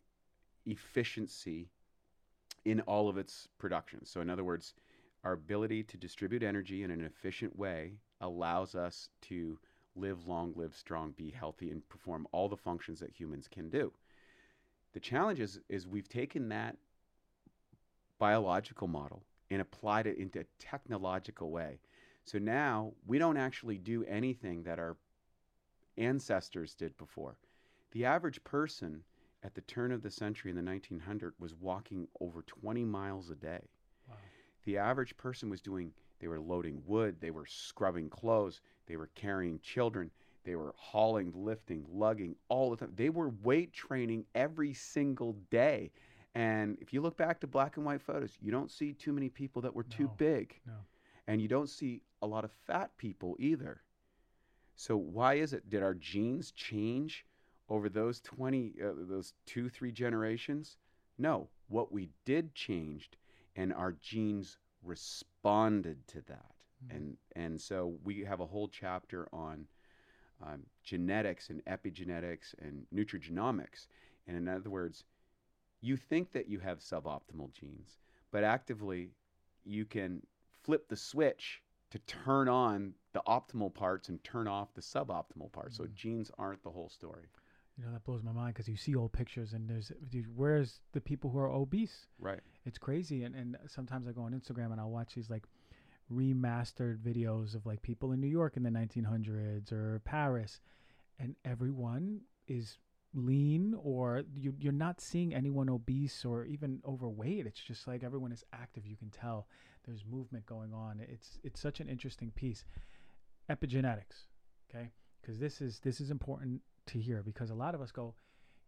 efficiency 0.67 1.71
in 2.67 2.81
all 2.81 3.09
of 3.09 3.17
its 3.17 3.49
production. 3.59 4.05
So, 4.05 4.21
in 4.21 4.29
other 4.29 4.45
words, 4.45 4.75
our 5.23 5.33
ability 5.33 5.85
to 5.85 5.97
distribute 5.97 6.43
energy 6.43 6.83
in 6.83 6.91
an 6.91 7.05
efficient 7.05 7.57
way 7.57 7.93
allows 8.21 8.75
us 8.75 9.09
to 9.23 9.59
live 9.95 10.27
long, 10.27 10.53
live 10.57 10.75
strong, 10.75 11.13
be 11.13 11.31
healthy, 11.31 11.71
and 11.71 11.89
perform 11.89 12.27
all 12.33 12.49
the 12.49 12.57
functions 12.57 12.99
that 13.01 13.13
humans 13.13 13.49
can 13.49 13.71
do. 13.71 13.93
The 14.95 15.01
challenge 15.01 15.39
is, 15.39 15.61
is 15.69 15.87
we've 15.87 16.09
taken 16.09 16.49
that 16.49 16.77
biological 18.19 18.89
model 18.89 19.23
and 19.51 19.63
applied 19.63 20.09
it 20.09 20.19
into 20.19 20.41
a 20.41 20.47
technological 20.59 21.51
way. 21.51 21.79
So 22.25 22.39
now 22.39 22.95
we 23.07 23.19
don't 23.19 23.37
actually 23.37 23.79
do 23.79 24.05
anything 24.05 24.65
that 24.65 24.81
our 24.81 24.97
ancestors 25.97 26.75
did 26.75 26.99
before. 26.99 27.37
The 27.93 28.07
average 28.07 28.43
person 28.43 29.05
at 29.43 29.55
the 29.55 29.61
turn 29.63 29.93
of 29.93 30.03
the 30.03 30.11
century 30.11 30.51
in 30.51 30.57
the 30.57 30.63
1900s 30.63 31.33
was 31.39 31.55
walking 31.55 32.09
over 32.21 32.43
20 32.43 32.85
miles 32.85 33.31
a 33.31 33.35
day. 33.35 33.69
Wow. 34.09 34.17
The 34.65 34.79
average 34.79 35.17
person 35.17 35.49
was 35.49 35.61
doing, 35.61 35.93
they 36.21 36.29
were 36.29 36.41
loading 36.41 36.83
wood, 36.87 37.17
they 37.21 37.31
were 37.31 37.47
scrubbing 37.47 38.09
clothes, 38.09 38.61
they 38.87 38.97
were 38.97 39.11
carrying 39.15 39.61
children, 39.61 40.11
they 40.45 40.57
were 40.57 40.75
hauling, 40.77 41.33
lifting, 41.35 41.85
lugging 41.93 42.37
all 42.49 42.71
the 42.71 42.77
time. 42.77 42.93
They 42.95 43.11
were 43.11 43.31
weight 43.43 43.73
training 43.73 44.25
every 44.35 44.73
single 44.75 45.37
day. 45.51 45.91
And 46.35 46.77
if 46.81 46.93
you 46.93 47.01
look 47.01 47.17
back 47.17 47.41
to 47.41 47.47
black 47.47 47.77
and 47.77 47.87
white 47.87 48.03
photos, 48.03 48.37
you 48.41 48.53
don't 48.53 48.71
see 48.71 48.93
too 48.93 49.13
many 49.13 49.29
people 49.29 49.63
that 49.63 49.75
were 49.75 49.85
too 49.85 50.11
big. 50.19 50.61
no. 50.67 50.75
And 51.29 51.41
you 51.41 51.49
don't 51.49 51.69
see 51.69 52.03
a 52.23 52.27
lot 52.27 52.45
of 52.45 52.53
fat 52.67 52.97
people 52.99 53.35
either. 53.41 53.81
So 54.77 54.97
why 54.97 55.35
is 55.35 55.53
it? 55.53 55.69
Did 55.69 55.83
our 55.83 55.95
genes 55.95 56.53
change 56.53 57.27
over 57.69 57.89
those 57.89 58.21
20, 58.21 58.75
uh, 58.83 58.93
those 59.09 59.33
two, 59.47 59.69
three 59.69 59.93
generations? 59.93 60.77
No. 61.19 61.49
What 61.69 61.91
we 61.91 62.11
did 62.25 62.55
changed, 62.55 63.17
and 63.57 63.73
our 63.73 63.93
genes 63.93 64.59
responded 64.83 66.07
to 66.09 66.23
that. 66.23 66.55
Mm. 66.87 66.97
And, 66.97 67.17
and 67.35 67.61
so 67.61 67.95
we 68.05 68.21
have 68.25 68.41
a 68.41 68.47
whole 68.47 68.69
chapter 68.69 69.29
on 69.33 69.67
um, 70.43 70.63
genetics 70.85 71.51
and 71.51 71.65
epigenetics 71.65 72.55
and 72.61 72.87
nutrigenomics. 72.95 73.87
And 74.27 74.37
in 74.37 74.49
other 74.49 74.71
words, 74.71 75.05
you 75.81 75.97
think 75.97 76.33
that 76.33 76.49
you 76.49 76.59
have 76.61 76.81
suboptimal 76.81 77.53
genes, 77.53 77.99
but 78.31 78.45
actively 78.45 79.11
you 79.65 79.85
can 79.85 80.23
flip 80.63 80.89
the 80.89 80.97
switch 80.97 81.63
to 81.91 81.99
turn 82.01 82.49
on 82.49 82.93
the 83.13 83.23
optimal 83.27 83.73
parts 83.73 84.09
and 84.09 84.23
turn 84.23 84.47
off 84.49 84.75
the 84.75 84.81
suboptimal 84.81 85.51
parts. 85.53 85.77
So 85.77 85.85
Mhm. 85.85 85.95
genes 85.95 86.31
aren't 86.39 86.63
the 86.63 86.71
whole 86.71 86.89
story. 86.89 87.29
You 87.77 87.85
know 87.85 87.93
that 87.93 88.05
blows 88.05 88.23
my 88.23 88.33
mind 88.33 88.55
because 88.55 88.69
you 88.69 88.77
see 88.77 88.95
old 88.95 89.13
pictures 89.13 89.53
and 89.53 89.69
there's 89.69 89.93
dude, 90.09 90.35
where's 90.35 90.81
the 90.93 91.01
people 91.01 91.31
who 91.31 91.39
are 91.39 91.53
obese? 91.53 92.07
Right. 92.19 92.41
It's 92.65 92.79
crazy, 92.79 93.25
and 93.25 93.35
and 93.35 93.57
sometimes 93.67 94.09
I 94.09 94.13
go 94.13 94.23
on 94.23 94.33
Instagram 94.33 94.73
and 94.73 94.81
I'll 94.81 94.91
watch 94.91 95.15
these 95.15 95.29
like 95.29 95.45
remastered 96.13 96.99
videos 96.99 97.55
of 97.55 97.67
like 97.67 97.83
people 97.83 98.13
in 98.13 98.21
New 98.21 98.29
York 98.29 98.57
in 98.57 98.63
the 98.63 98.71
1900s 98.71 99.73
or 99.73 100.01
Paris, 100.05 100.61
and 101.19 101.37
everyone 101.45 102.21
is 102.49 102.79
lean 103.15 103.75
or 103.83 104.25
you 104.35 104.55
you're 104.59 104.73
not 104.73 105.01
seeing 105.01 105.35
anyone 105.35 105.69
obese 105.69 106.25
or 106.25 106.45
even 106.45 106.81
overweight. 106.87 107.47
It's 107.47 107.61
just 107.61 107.87
like 107.87 108.03
everyone 108.03 108.33
is 108.33 108.45
active. 108.53 108.87
You 108.87 108.97
can 108.97 109.11
tell 109.11 109.49
there's 109.87 110.05
movement 110.05 110.47
going 110.47 110.73
on. 110.73 111.01
It's 111.01 111.39
it's 111.45 111.61
such 111.61 111.81
an 111.81 111.89
interesting 111.89 112.31
piece. 112.31 112.65
Epigenetics, 113.51 114.27
okay? 114.69 114.91
Because 115.21 115.39
this 115.39 115.61
is 115.61 115.81
this 115.81 116.01
is 116.01 116.11
important 116.11 116.63
to 116.87 116.99
hear 116.99 117.23
because 117.23 117.51
a 117.51 117.55
lot 117.55 117.75
of 117.75 117.81
us 117.81 117.93
go, 117.93 118.15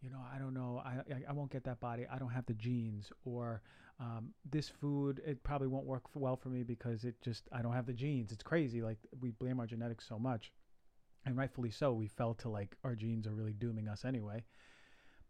you 0.00 0.10
know, 0.10 0.20
I 0.32 0.38
don't 0.38 0.54
know, 0.54 0.82
I 0.84 0.98
I, 1.12 1.30
I 1.30 1.32
won't 1.32 1.50
get 1.50 1.64
that 1.64 1.80
body. 1.80 2.06
I 2.10 2.18
don't 2.18 2.30
have 2.30 2.46
the 2.46 2.54
genes, 2.54 3.10
or 3.24 3.62
um, 4.00 4.30
this 4.48 4.68
food 4.68 5.20
it 5.26 5.42
probably 5.42 5.66
won't 5.66 5.86
work 5.86 6.02
f 6.06 6.14
well 6.14 6.36
for 6.36 6.48
me 6.50 6.62
because 6.62 7.04
it 7.04 7.16
just 7.22 7.48
I 7.52 7.62
don't 7.62 7.72
have 7.72 7.86
the 7.86 7.92
genes. 7.92 8.32
It's 8.32 8.42
crazy. 8.42 8.82
Like 8.82 8.98
we 9.20 9.30
blame 9.30 9.60
our 9.60 9.66
genetics 9.66 10.06
so 10.06 10.18
much, 10.18 10.52
and 11.26 11.36
rightfully 11.36 11.70
so. 11.70 11.92
We 11.92 12.06
fell 12.06 12.34
to 12.34 12.48
like 12.48 12.76
our 12.84 12.94
genes 12.94 13.26
are 13.26 13.34
really 13.34 13.54
dooming 13.54 13.88
us 13.88 14.04
anyway. 14.04 14.44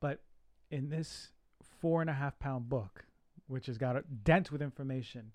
But 0.00 0.22
in 0.70 0.90
this 0.90 1.32
four 1.80 2.00
and 2.00 2.10
a 2.10 2.14
half 2.14 2.38
pound 2.38 2.68
book, 2.68 3.04
which 3.46 3.66
has 3.66 3.78
got 3.78 3.96
a 3.96 4.02
dense 4.24 4.52
with 4.52 4.62
information 4.62 5.32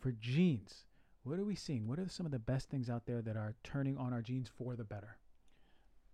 for 0.00 0.12
genes, 0.12 0.84
what 1.24 1.38
are 1.38 1.44
we 1.44 1.54
seeing? 1.54 1.86
What 1.86 1.98
are 1.98 2.08
some 2.08 2.26
of 2.26 2.32
the 2.32 2.38
best 2.38 2.68
things 2.68 2.90
out 2.90 3.06
there 3.06 3.22
that 3.22 3.36
are 3.36 3.54
turning 3.62 3.96
on 3.96 4.12
our 4.12 4.22
genes 4.22 4.48
for 4.48 4.74
the 4.74 4.84
better? 4.84 5.18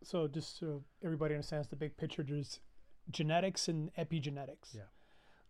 So 0.02 0.28
just 0.28 0.58
so 0.58 0.84
everybody 1.04 1.34
understands 1.34 1.68
the 1.68 1.76
big 1.76 1.96
picture, 1.96 2.22
there's 2.22 2.61
genetics 3.11 3.68
and 3.68 3.90
epigenetics. 3.96 4.74
Yeah. 4.74 4.82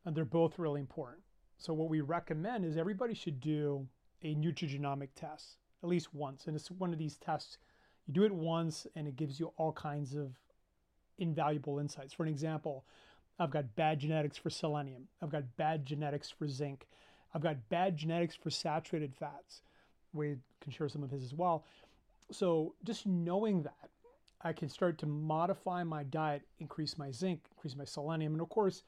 And 0.05 0.17
they're 0.17 0.25
both 0.25 0.59
really 0.59 0.81
important. 0.81 1.23
So 1.59 1.75
what 1.75 1.91
we 1.91 2.01
recommend 2.01 2.65
is 2.65 2.77
everybody 2.77 3.15
should 3.15 3.41
do 3.41 3.87
a 4.23 4.35
nutrigenomic 4.35 5.09
test 5.15 5.59
at 5.83 5.89
least 5.89 6.15
once. 6.15 6.47
And 6.47 6.57
it's 6.57 6.71
one 6.71 6.93
of 6.93 6.99
these 6.99 7.17
tests. 7.17 7.59
You 8.07 8.15
do 8.15 8.25
it 8.25 8.33
once 8.33 8.87
and 8.95 9.07
it 9.07 9.17
gives 9.17 9.39
you 9.39 9.53
all 9.57 9.73
kinds 9.73 10.15
of 10.15 10.37
invaluable 11.19 11.79
insights. 11.79 12.15
For 12.15 12.23
an 12.23 12.29
example, 12.29 12.85
I've 13.39 13.51
got 13.51 13.77
bad 13.77 13.99
genetics 13.99 14.37
for 14.37 14.51
selenium. 14.51 15.09
I've 15.23 15.31
got 15.31 15.57
bad 15.57 15.85
genetics 15.85 16.31
for 16.31 16.49
zinc. 16.49 16.87
I've 17.35 17.43
got 17.43 17.69
bad 17.69 17.97
genetics 17.97 18.35
for 18.35 18.51
saturated 18.51 19.15
fats. 19.15 19.63
Wade 20.13 20.41
can 20.61 20.73
share 20.73 20.89
some 20.89 21.03
of 21.03 21.11
his 21.11 21.23
as 21.23 21.35
well. 21.35 21.65
So 22.31 22.75
just 22.85 23.07
knowing 23.07 23.63
that, 23.63 23.91
I 24.43 24.53
can 24.53 24.69
start 24.69 24.99
to 24.99 25.07
modify 25.07 25.83
my 25.83 26.05
diet, 26.05 26.43
increase 26.59 26.97
my 26.97 27.11
zinc, 27.11 27.41
increase 27.57 27.77
my 27.77 27.85
selenium, 27.85 28.35
and 28.35 28.43
of 28.43 28.49
course, 28.49 28.85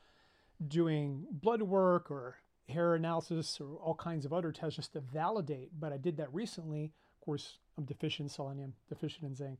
doing 0.68 1.24
blood 1.30 1.62
work 1.62 2.10
or 2.10 2.36
hair 2.68 2.94
analysis 2.94 3.60
or 3.60 3.76
all 3.76 3.94
kinds 3.94 4.24
of 4.24 4.32
other 4.32 4.52
tests 4.52 4.76
just 4.76 4.92
to 4.92 5.00
validate. 5.00 5.70
But 5.78 5.92
I 5.92 5.96
did 5.96 6.16
that 6.18 6.32
recently. 6.32 6.92
Of 7.20 7.24
course, 7.24 7.58
I'm 7.76 7.84
deficient 7.84 8.26
in 8.26 8.30
selenium, 8.30 8.74
deficient 8.88 9.24
in 9.24 9.34
zinc, 9.34 9.58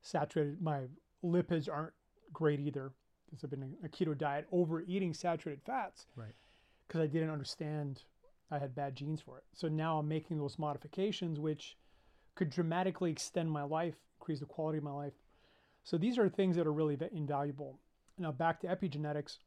saturated 0.00 0.60
my 0.60 0.82
lipids 1.24 1.68
aren't 1.72 1.92
great 2.32 2.60
either 2.60 2.92
because 3.26 3.44
I've 3.44 3.50
been 3.50 3.74
a 3.84 3.88
keto 3.88 4.16
diet, 4.16 4.46
overeating 4.52 5.14
saturated 5.14 5.62
fats. 5.64 6.06
Right. 6.16 6.34
Because 6.86 7.00
I 7.00 7.06
didn't 7.06 7.30
understand 7.30 8.02
I 8.50 8.58
had 8.58 8.74
bad 8.74 8.94
genes 8.94 9.20
for 9.22 9.38
it. 9.38 9.44
So 9.54 9.68
now 9.68 9.98
I'm 9.98 10.08
making 10.08 10.38
those 10.38 10.58
modifications, 10.58 11.40
which 11.40 11.76
could 12.34 12.50
dramatically 12.50 13.10
extend 13.10 13.50
my 13.50 13.62
life, 13.62 13.94
increase 14.20 14.40
the 14.40 14.46
quality 14.46 14.78
of 14.78 14.84
my 14.84 14.92
life. 14.92 15.14
So 15.84 15.98
these 15.98 16.18
are 16.18 16.28
things 16.28 16.56
that 16.56 16.66
are 16.66 16.72
really 16.72 16.96
invaluable. 17.12 17.78
Now 18.18 18.32
back 18.32 18.60
to 18.60 18.66
epigenetics. 18.68 19.38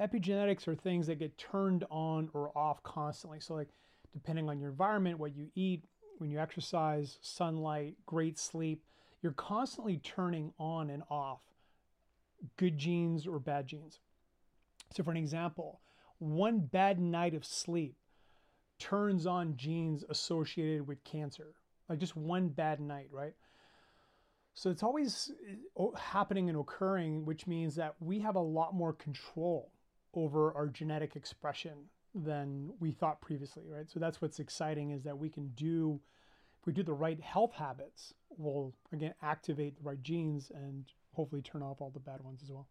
Epigenetics 0.00 0.68
are 0.68 0.74
things 0.74 1.06
that 1.06 1.18
get 1.18 1.36
turned 1.38 1.84
on 1.90 2.28
or 2.34 2.56
off 2.56 2.82
constantly. 2.82 3.40
So 3.40 3.54
like 3.54 3.68
depending 4.12 4.48
on 4.48 4.58
your 4.58 4.70
environment, 4.70 5.18
what 5.18 5.34
you 5.34 5.48
eat, 5.54 5.84
when 6.18 6.30
you 6.30 6.38
exercise, 6.38 7.18
sunlight, 7.20 7.96
great 8.06 8.38
sleep, 8.38 8.84
you're 9.22 9.32
constantly 9.32 9.98
turning 9.98 10.52
on 10.58 10.90
and 10.90 11.02
off 11.10 11.40
good 12.56 12.76
genes 12.76 13.26
or 13.26 13.38
bad 13.38 13.66
genes. 13.66 14.00
So, 14.94 15.02
for 15.02 15.10
an 15.10 15.16
example, 15.16 15.80
one 16.18 16.58
bad 16.60 17.00
night 17.00 17.34
of 17.34 17.44
sleep 17.44 17.96
turns 18.78 19.26
on 19.26 19.56
genes 19.56 20.04
associated 20.08 20.86
with 20.86 21.02
cancer, 21.04 21.54
like 21.88 21.98
just 21.98 22.16
one 22.16 22.48
bad 22.48 22.80
night, 22.80 23.08
right? 23.10 23.34
So, 24.54 24.70
it's 24.70 24.82
always 24.82 25.32
uh, 25.78 25.96
happening 25.96 26.48
and 26.48 26.58
occurring, 26.58 27.24
which 27.24 27.46
means 27.46 27.74
that 27.76 27.94
we 28.00 28.20
have 28.20 28.36
a 28.36 28.40
lot 28.40 28.74
more 28.74 28.92
control 28.92 29.72
over 30.14 30.52
our 30.52 30.68
genetic 30.68 31.16
expression 31.16 31.72
than 32.14 32.70
we 32.78 32.92
thought 32.92 33.20
previously, 33.22 33.64
right? 33.66 33.90
So, 33.90 33.98
that's 33.98 34.20
what's 34.20 34.40
exciting 34.40 34.90
is 34.90 35.02
that 35.04 35.16
we 35.16 35.30
can 35.30 35.48
do, 35.54 36.00
if 36.60 36.66
we 36.66 36.72
do 36.72 36.82
the 36.82 36.92
right 36.92 37.20
health 37.20 37.52
habits, 37.52 38.12
we'll 38.36 38.74
again 38.92 39.14
activate 39.22 39.76
the 39.76 39.82
right 39.82 40.02
genes 40.02 40.50
and 40.54 40.84
hopefully 41.12 41.42
turn 41.42 41.62
off 41.62 41.80
all 41.80 41.90
the 41.90 42.00
bad 42.00 42.22
ones 42.22 42.40
as 42.42 42.50
well. 42.50 42.68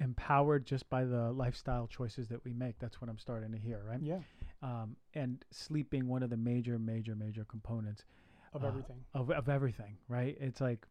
Empowered 0.00 0.64
just 0.64 0.88
by 0.88 1.04
the 1.04 1.32
lifestyle 1.32 1.88
choices 1.88 2.28
that 2.28 2.44
we 2.44 2.52
make. 2.52 2.78
That's 2.78 3.00
what 3.00 3.10
I'm 3.10 3.18
starting 3.18 3.50
to 3.50 3.58
hear, 3.58 3.82
right? 3.84 4.00
Yeah, 4.00 4.20
Um, 4.62 4.94
and 5.14 5.44
sleeping, 5.50 6.06
one 6.06 6.22
of 6.22 6.30
the 6.30 6.36
major, 6.36 6.78
major, 6.78 7.16
major 7.16 7.44
components 7.44 8.04
of 8.52 8.64
Uh, 8.64 8.68
everything. 8.68 9.04
of, 9.14 9.30
of 9.30 9.48
everything, 9.48 9.98
right? 10.08 10.36
It's 10.40 10.60
like 10.60 10.86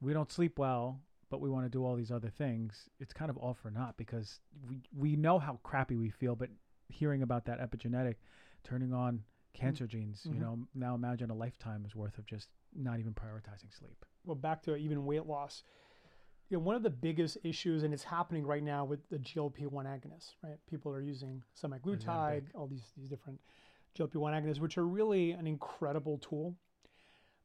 we 0.00 0.12
don't 0.12 0.30
sleep 0.30 0.58
well, 0.58 1.00
but 1.30 1.40
we 1.40 1.48
want 1.48 1.64
to 1.64 1.70
do 1.70 1.84
all 1.84 1.96
these 1.96 2.10
other 2.10 2.30
things. 2.30 2.88
It's 2.98 3.12
kind 3.12 3.30
of 3.30 3.36
all 3.36 3.54
for 3.54 3.70
naught 3.70 3.96
because 3.96 4.40
we 4.68 4.82
we 4.96 5.16
know 5.16 5.38
how 5.38 5.56
crappy 5.62 5.96
we 5.96 6.10
feel, 6.10 6.34
but 6.36 6.50
hearing 6.88 7.22
about 7.22 7.44
that 7.46 7.58
epigenetic 7.60 8.16
turning 8.64 8.92
on 8.92 9.24
cancer 9.54 9.86
genes, 9.86 10.24
Mhm. 10.28 10.34
you 10.34 10.40
know, 10.40 10.68
now 10.74 10.94
imagine 10.94 11.30
a 11.30 11.34
lifetime's 11.34 11.94
worth 11.94 12.18
of 12.18 12.26
just 12.26 12.48
not 12.74 12.98
even 12.98 13.12
prioritizing 13.14 13.72
sleep. 13.72 14.04
Well, 14.24 14.34
back 14.34 14.62
to 14.62 14.76
even 14.76 15.04
weight 15.04 15.26
loss. 15.26 15.62
You 16.48 16.56
know, 16.58 16.64
one 16.64 16.74
of 16.76 16.82
the 16.82 16.90
biggest 16.90 17.38
issues, 17.44 17.82
and 17.82 17.94
it's 17.94 18.04
happening 18.04 18.44
right 18.46 18.62
now 18.62 18.84
with 18.84 19.08
the 19.08 19.18
GLP-1 19.18 19.86
agonists, 19.86 20.34
right? 20.42 20.58
People 20.66 20.92
are 20.92 21.00
using 21.00 21.42
semaglutide, 21.54 22.54
all 22.54 22.66
these 22.66 22.92
these 22.96 23.08
different 23.08 23.40
GLP-1 23.94 24.32
agonists, 24.34 24.58
which 24.60 24.76
are 24.78 24.86
really 24.86 25.32
an 25.32 25.46
incredible 25.46 26.18
tool. 26.18 26.56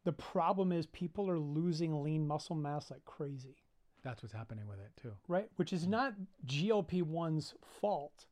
The 0.08 0.14
problem 0.14 0.72
is 0.72 0.86
people 0.86 1.30
are 1.30 1.38
losing 1.38 2.02
lean 2.02 2.26
muscle 2.26 2.56
mass 2.56 2.90
like 2.90 3.04
crazy. 3.04 3.58
That's 4.06 4.24
what's 4.24 4.32
happening 4.32 4.66
with 4.66 4.80
it 4.80 4.92
too. 4.96 5.12
right? 5.28 5.50
Which 5.58 5.74
is 5.74 5.86
not 5.86 6.14
GLP 6.46 7.04
1's 7.04 7.56
fault. 7.82 8.26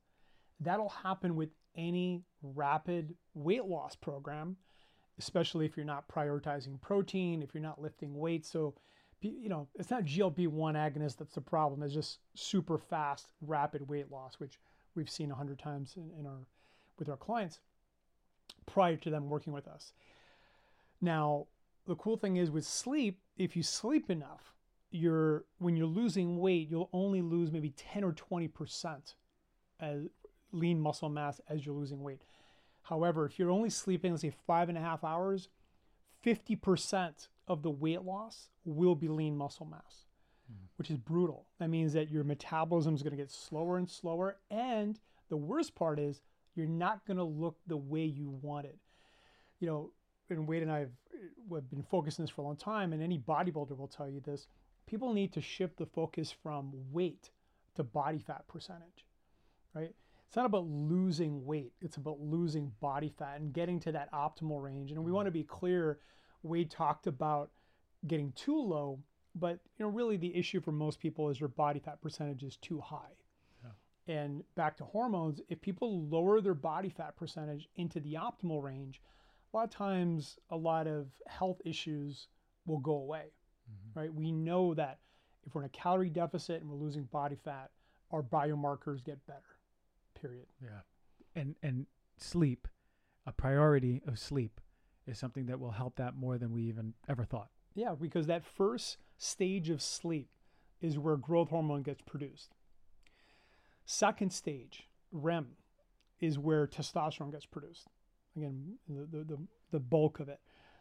That'll 0.61 0.87
happen 0.87 1.35
with 1.35 1.49
any 1.75 2.23
rapid 2.41 3.13
weight 3.33 3.65
loss 3.65 3.93
program, 3.93 4.55
especially 5.19 5.65
if 5.65 5.75
you're 5.75 5.85
not 5.85 6.07
prioritizing 6.07 6.79
protein, 6.79 7.43
if 7.43 7.53
you're 7.53 7.61
not 7.61 7.81
lifting 7.81 8.15
weights. 8.15 8.49
So, 8.49 8.75
you 9.19 9.49
know, 9.49 9.67
it's 9.75 9.91
not 9.91 10.05
GLP 10.05 10.47
1 10.47 10.75
agonist 10.75 11.17
that's 11.17 11.35
the 11.35 11.41
problem, 11.41 11.83
it's 11.83 11.93
just 11.93 12.19
super 12.35 12.77
fast, 12.77 13.33
rapid 13.41 13.89
weight 13.89 14.09
loss, 14.09 14.35
which 14.39 14.59
we've 14.95 15.09
seen 15.09 15.29
a 15.29 15.35
hundred 15.35 15.59
times 15.59 15.95
in, 15.97 16.09
in 16.17 16.25
our 16.25 16.47
with 16.97 17.09
our 17.09 17.17
clients 17.17 17.59
prior 18.65 18.95
to 18.95 19.09
them 19.09 19.27
working 19.27 19.51
with 19.51 19.67
us. 19.67 19.91
Now, 21.01 21.47
the 21.87 21.95
cool 21.95 22.17
thing 22.17 22.37
is 22.37 22.51
with 22.51 22.65
sleep, 22.65 23.19
if 23.37 23.55
you 23.55 23.63
sleep 23.63 24.09
enough, 24.09 24.53
you're 24.91 25.45
when 25.59 25.75
you're 25.75 25.87
losing 25.87 26.39
weight, 26.39 26.69
you'll 26.69 26.89
only 26.93 27.21
lose 27.21 27.51
maybe 27.51 27.71
10 27.71 28.03
or 28.03 28.13
20 28.13 28.47
percent 28.47 29.15
as 29.79 30.07
lean 30.51 30.79
muscle 30.79 31.09
mass 31.09 31.41
as 31.49 31.65
you're 31.65 31.75
losing 31.75 32.01
weight. 32.01 32.21
However, 32.83 33.25
if 33.25 33.37
you're 33.37 33.51
only 33.51 33.69
sleeping, 33.69 34.11
let's 34.11 34.21
say 34.21 34.33
five 34.45 34.69
and 34.69 34.77
a 34.77 34.81
half 34.81 35.03
hours, 35.03 35.49
50 36.21 36.55
percent 36.55 37.27
of 37.47 37.61
the 37.61 37.69
weight 37.71 38.03
loss 38.03 38.49
will 38.63 38.95
be 38.95 39.07
lean 39.07 39.35
muscle 39.35 39.65
mass, 39.65 40.05
hmm. 40.47 40.65
which 40.77 40.89
is 40.89 40.97
brutal. 40.97 41.47
That 41.59 41.69
means 41.69 41.93
that 41.93 42.09
your 42.09 42.23
metabolism 42.23 42.95
is 42.95 43.03
going 43.03 43.11
to 43.11 43.21
get 43.21 43.31
slower 43.31 43.77
and 43.77 43.89
slower, 43.89 44.37
and 44.49 44.99
the 45.29 45.37
worst 45.37 45.75
part 45.75 45.99
is 45.99 46.21
you're 46.55 46.67
not 46.67 47.05
going 47.05 47.17
to 47.17 47.23
look 47.23 47.57
the 47.67 47.77
way 47.77 48.05
you 48.05 48.29
want 48.41 48.65
it. 48.65 48.77
You 49.59 49.67
know, 49.67 49.91
and 50.29 50.47
Wade 50.47 50.63
and 50.63 50.71
I 50.71 50.79
have 50.79 50.91
have 51.53 51.69
been 51.69 51.83
focused 51.83 52.19
on 52.19 52.23
this 52.23 52.29
for 52.29 52.41
a 52.41 52.45
long 52.45 52.55
time, 52.55 52.93
and 52.93 53.01
any 53.01 53.17
bodybuilder 53.17 53.77
will 53.77 53.87
tell 53.87 54.09
you 54.09 54.19
this. 54.19 54.47
People 54.87 55.13
need 55.13 55.33
to 55.33 55.41
shift 55.41 55.77
the 55.77 55.85
focus 55.85 56.31
from 56.31 56.71
weight 56.91 57.31
to 57.75 57.83
body 57.83 58.19
fat 58.19 58.47
percentage, 58.47 59.05
right? 59.73 59.93
It's 60.27 60.35
not 60.35 60.45
about 60.45 60.67
losing 60.67 61.45
weight, 61.45 61.73
it's 61.81 61.97
about 61.97 62.19
losing 62.19 62.71
body 62.81 63.13
fat 63.17 63.39
and 63.39 63.53
getting 63.53 63.79
to 63.81 63.91
that 63.91 64.11
optimal 64.11 64.61
range. 64.61 64.91
And 64.91 64.99
we 64.99 65.05
mm-hmm. 65.05 65.15
want 65.15 65.27
to 65.27 65.31
be 65.31 65.43
clear, 65.43 65.99
Wade 66.43 66.69
talked 66.69 67.07
about 67.07 67.51
getting 68.07 68.31
too 68.33 68.59
low, 68.59 68.99
but 69.33 69.59
you 69.77 69.85
know, 69.85 69.89
really 69.89 70.17
the 70.17 70.35
issue 70.35 70.61
for 70.61 70.71
most 70.71 70.99
people 70.99 71.29
is 71.29 71.39
their 71.39 71.47
body 71.47 71.79
fat 71.79 72.01
percentage 72.01 72.43
is 72.43 72.57
too 72.57 72.79
high. 72.79 73.15
And 74.07 74.43
back 74.55 74.77
to 74.77 74.83
hormones, 74.83 75.41
if 75.49 75.59
people 75.61 76.07
lower 76.07 76.39
their 76.39 76.53
body 76.53 76.89
fat 76.89 77.15
percentage 77.15 77.67
into 77.75 77.99
the 77.99 78.13
optimal 78.13 78.61
range, 78.61 79.01
a 79.55 79.57
lot 79.57 79.63
of 79.63 79.69
times 79.69 80.37
a 80.49 80.57
lot 80.57 80.85
of 80.85 81.07
health 81.27 81.61
issues 81.63 82.27
will 82.65 82.79
go 82.79 82.95
away, 82.95 83.31
mm-hmm. 83.71 83.97
right? 83.99 84.13
We 84.13 84.33
know 84.33 84.73
that 84.73 84.99
if 85.45 85.55
we're 85.55 85.61
in 85.61 85.67
a 85.67 85.69
calorie 85.69 86.09
deficit 86.09 86.61
and 86.61 86.69
we're 86.69 86.75
losing 86.75 87.03
body 87.03 87.37
fat, 87.41 87.71
our 88.11 88.21
biomarkers 88.21 89.01
get 89.01 89.25
better, 89.25 89.57
period. 90.19 90.47
Yeah. 90.61 90.81
And 91.35 91.55
and 91.63 91.85
sleep, 92.17 92.67
a 93.25 93.31
priority 93.31 94.01
of 94.05 94.19
sleep 94.19 94.59
is 95.07 95.17
something 95.17 95.45
that 95.45 95.57
will 95.57 95.71
help 95.71 95.95
that 95.97 96.17
more 96.17 96.37
than 96.37 96.51
we 96.51 96.63
even 96.63 96.93
ever 97.07 97.23
thought. 97.23 97.49
Yeah, 97.75 97.95
because 97.99 98.27
that 98.27 98.43
first 98.43 98.97
stage 99.17 99.69
of 99.69 99.81
sleep 99.81 100.27
is 100.81 100.99
where 100.99 101.15
growth 101.15 101.49
hormone 101.49 101.83
gets 101.83 102.01
produced. 102.01 102.55
Second 103.85 104.33
stage, 104.33 104.89
REM, 105.13 105.51
is 106.19 106.37
where 106.37 106.67
testosterone 106.67 107.31
gets 107.31 107.45
produced. 107.45 107.87
Again, 108.35 108.75
the, 108.87 109.23
the, 109.23 109.37
the, 109.71 109.79
bulk 109.79 110.19
of 110.19 110.29
it. 110.29 110.39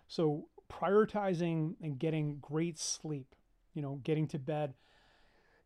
So 0.09 0.49
prioritizing 0.71 1.75
and 1.81 1.99
getting 1.99 2.39
great 2.41 2.79
sleep, 2.79 3.35
you 3.75 3.83
know, 3.83 4.01
getting 4.03 4.27
to 4.29 4.39
bed. 4.39 4.75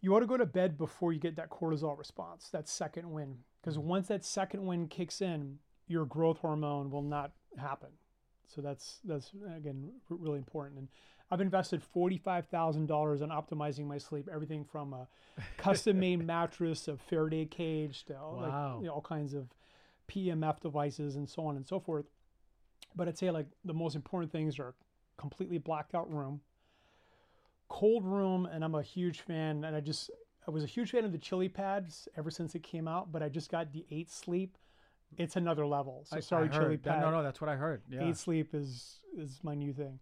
You 0.01 0.14
ought 0.14 0.20
to 0.20 0.27
go 0.27 0.37
to 0.37 0.46
bed 0.46 0.79
before 0.79 1.12
you 1.12 1.18
get 1.18 1.37
that 1.37 1.51
cortisol 1.51 1.98
response, 1.98 2.51
that 2.51 2.68
second 2.68 3.11
wind. 3.11 3.38
Because 3.61 3.79
mm-hmm. 3.79 3.88
once 3.88 4.09
that 4.09 4.24
second 4.24 4.64
wind 4.64 4.90
kicks 4.90 5.20
in, 5.20 5.59
your 5.87 6.05
growth 6.05 6.38
hormone 6.38 6.90
will 6.90 7.03
not 7.03 7.33
happen. 7.57 7.88
So 8.46 8.61
that's 8.61 9.01
that's 9.05 9.33
again 9.57 9.90
really 10.09 10.38
important. 10.38 10.79
And 10.79 10.88
I've 11.31 11.40
invested 11.40 11.83
forty 11.83 12.16
five 12.16 12.46
thousand 12.46 12.87
dollars 12.87 13.20
on 13.20 13.29
optimizing 13.29 13.87
my 13.87 13.98
sleep. 13.98 14.29
Everything 14.33 14.64
from 14.64 14.94
a 14.94 15.07
custom 15.59 16.01
made 16.01 16.24
mattress, 16.24 16.88
a 16.88 16.96
Faraday 16.96 17.44
cage, 17.44 18.05
to 18.07 18.18
all, 18.18 18.38
like, 18.40 18.81
you 18.81 18.87
know, 18.87 18.94
all 18.94 19.03
kinds 19.03 19.35
of 19.35 19.48
PMF 20.08 20.60
devices 20.60 21.16
and 21.16 21.28
so 21.28 21.46
on 21.46 21.56
and 21.56 21.66
so 21.66 21.78
forth. 21.78 22.06
But 22.96 23.08
I'd 23.08 23.18
say 23.18 23.30
like 23.30 23.46
the 23.64 23.74
most 23.74 23.94
important 23.96 24.32
things 24.32 24.58
are 24.58 24.74
completely 25.18 25.58
blacked 25.58 25.94
out 25.94 26.10
room, 26.12 26.40
cold 27.68 28.04
room, 28.04 28.46
and 28.46 28.64
I'm 28.64 28.74
a 28.74 28.82
huge 28.82 29.20
fan. 29.20 29.64
And 29.64 29.76
I 29.76 29.80
just 29.80 30.10
I 30.46 30.50
was 30.50 30.64
a 30.64 30.66
huge 30.66 30.90
fan 30.90 31.04
of 31.04 31.12
the 31.12 31.18
chili 31.18 31.48
pads 31.48 32.08
ever 32.16 32.30
since 32.30 32.54
it 32.54 32.62
came 32.62 32.88
out. 32.88 33.12
But 33.12 33.22
I 33.22 33.28
just 33.28 33.50
got 33.50 33.72
the 33.72 33.84
eight 33.90 34.10
sleep. 34.10 34.56
It's 35.16 35.36
another 35.36 35.66
level. 35.66 36.04
So 36.06 36.16
I- 36.16 36.18
I 36.18 36.20
sorry, 36.20 36.48
chili 36.48 36.64
heard 36.64 36.82
that- 36.84 37.00
No, 37.00 37.10
no, 37.10 37.22
that's 37.22 37.40
what 37.40 37.48
I 37.48 37.56
heard. 37.56 37.82
Yeah. 37.88 38.08
eight 38.08 38.16
sleep 38.16 38.54
is 38.54 39.00
is 39.16 39.40
my 39.42 39.54
new 39.54 39.72
thing. 39.72 40.00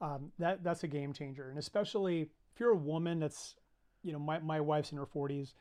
Um, 0.00 0.32
that 0.38 0.62
that's 0.62 0.84
a 0.84 0.88
game 0.88 1.12
changer, 1.12 1.48
and 1.48 1.58
especially 1.58 2.22
if 2.52 2.60
you're 2.60 2.70
a 2.72 2.76
woman 2.76 3.18
that's, 3.18 3.56
you 4.02 4.12
know, 4.12 4.18
my 4.18 4.38
my 4.40 4.60
wife's 4.60 4.92
in 4.92 4.98
her 4.98 5.06
40s, 5.06 5.54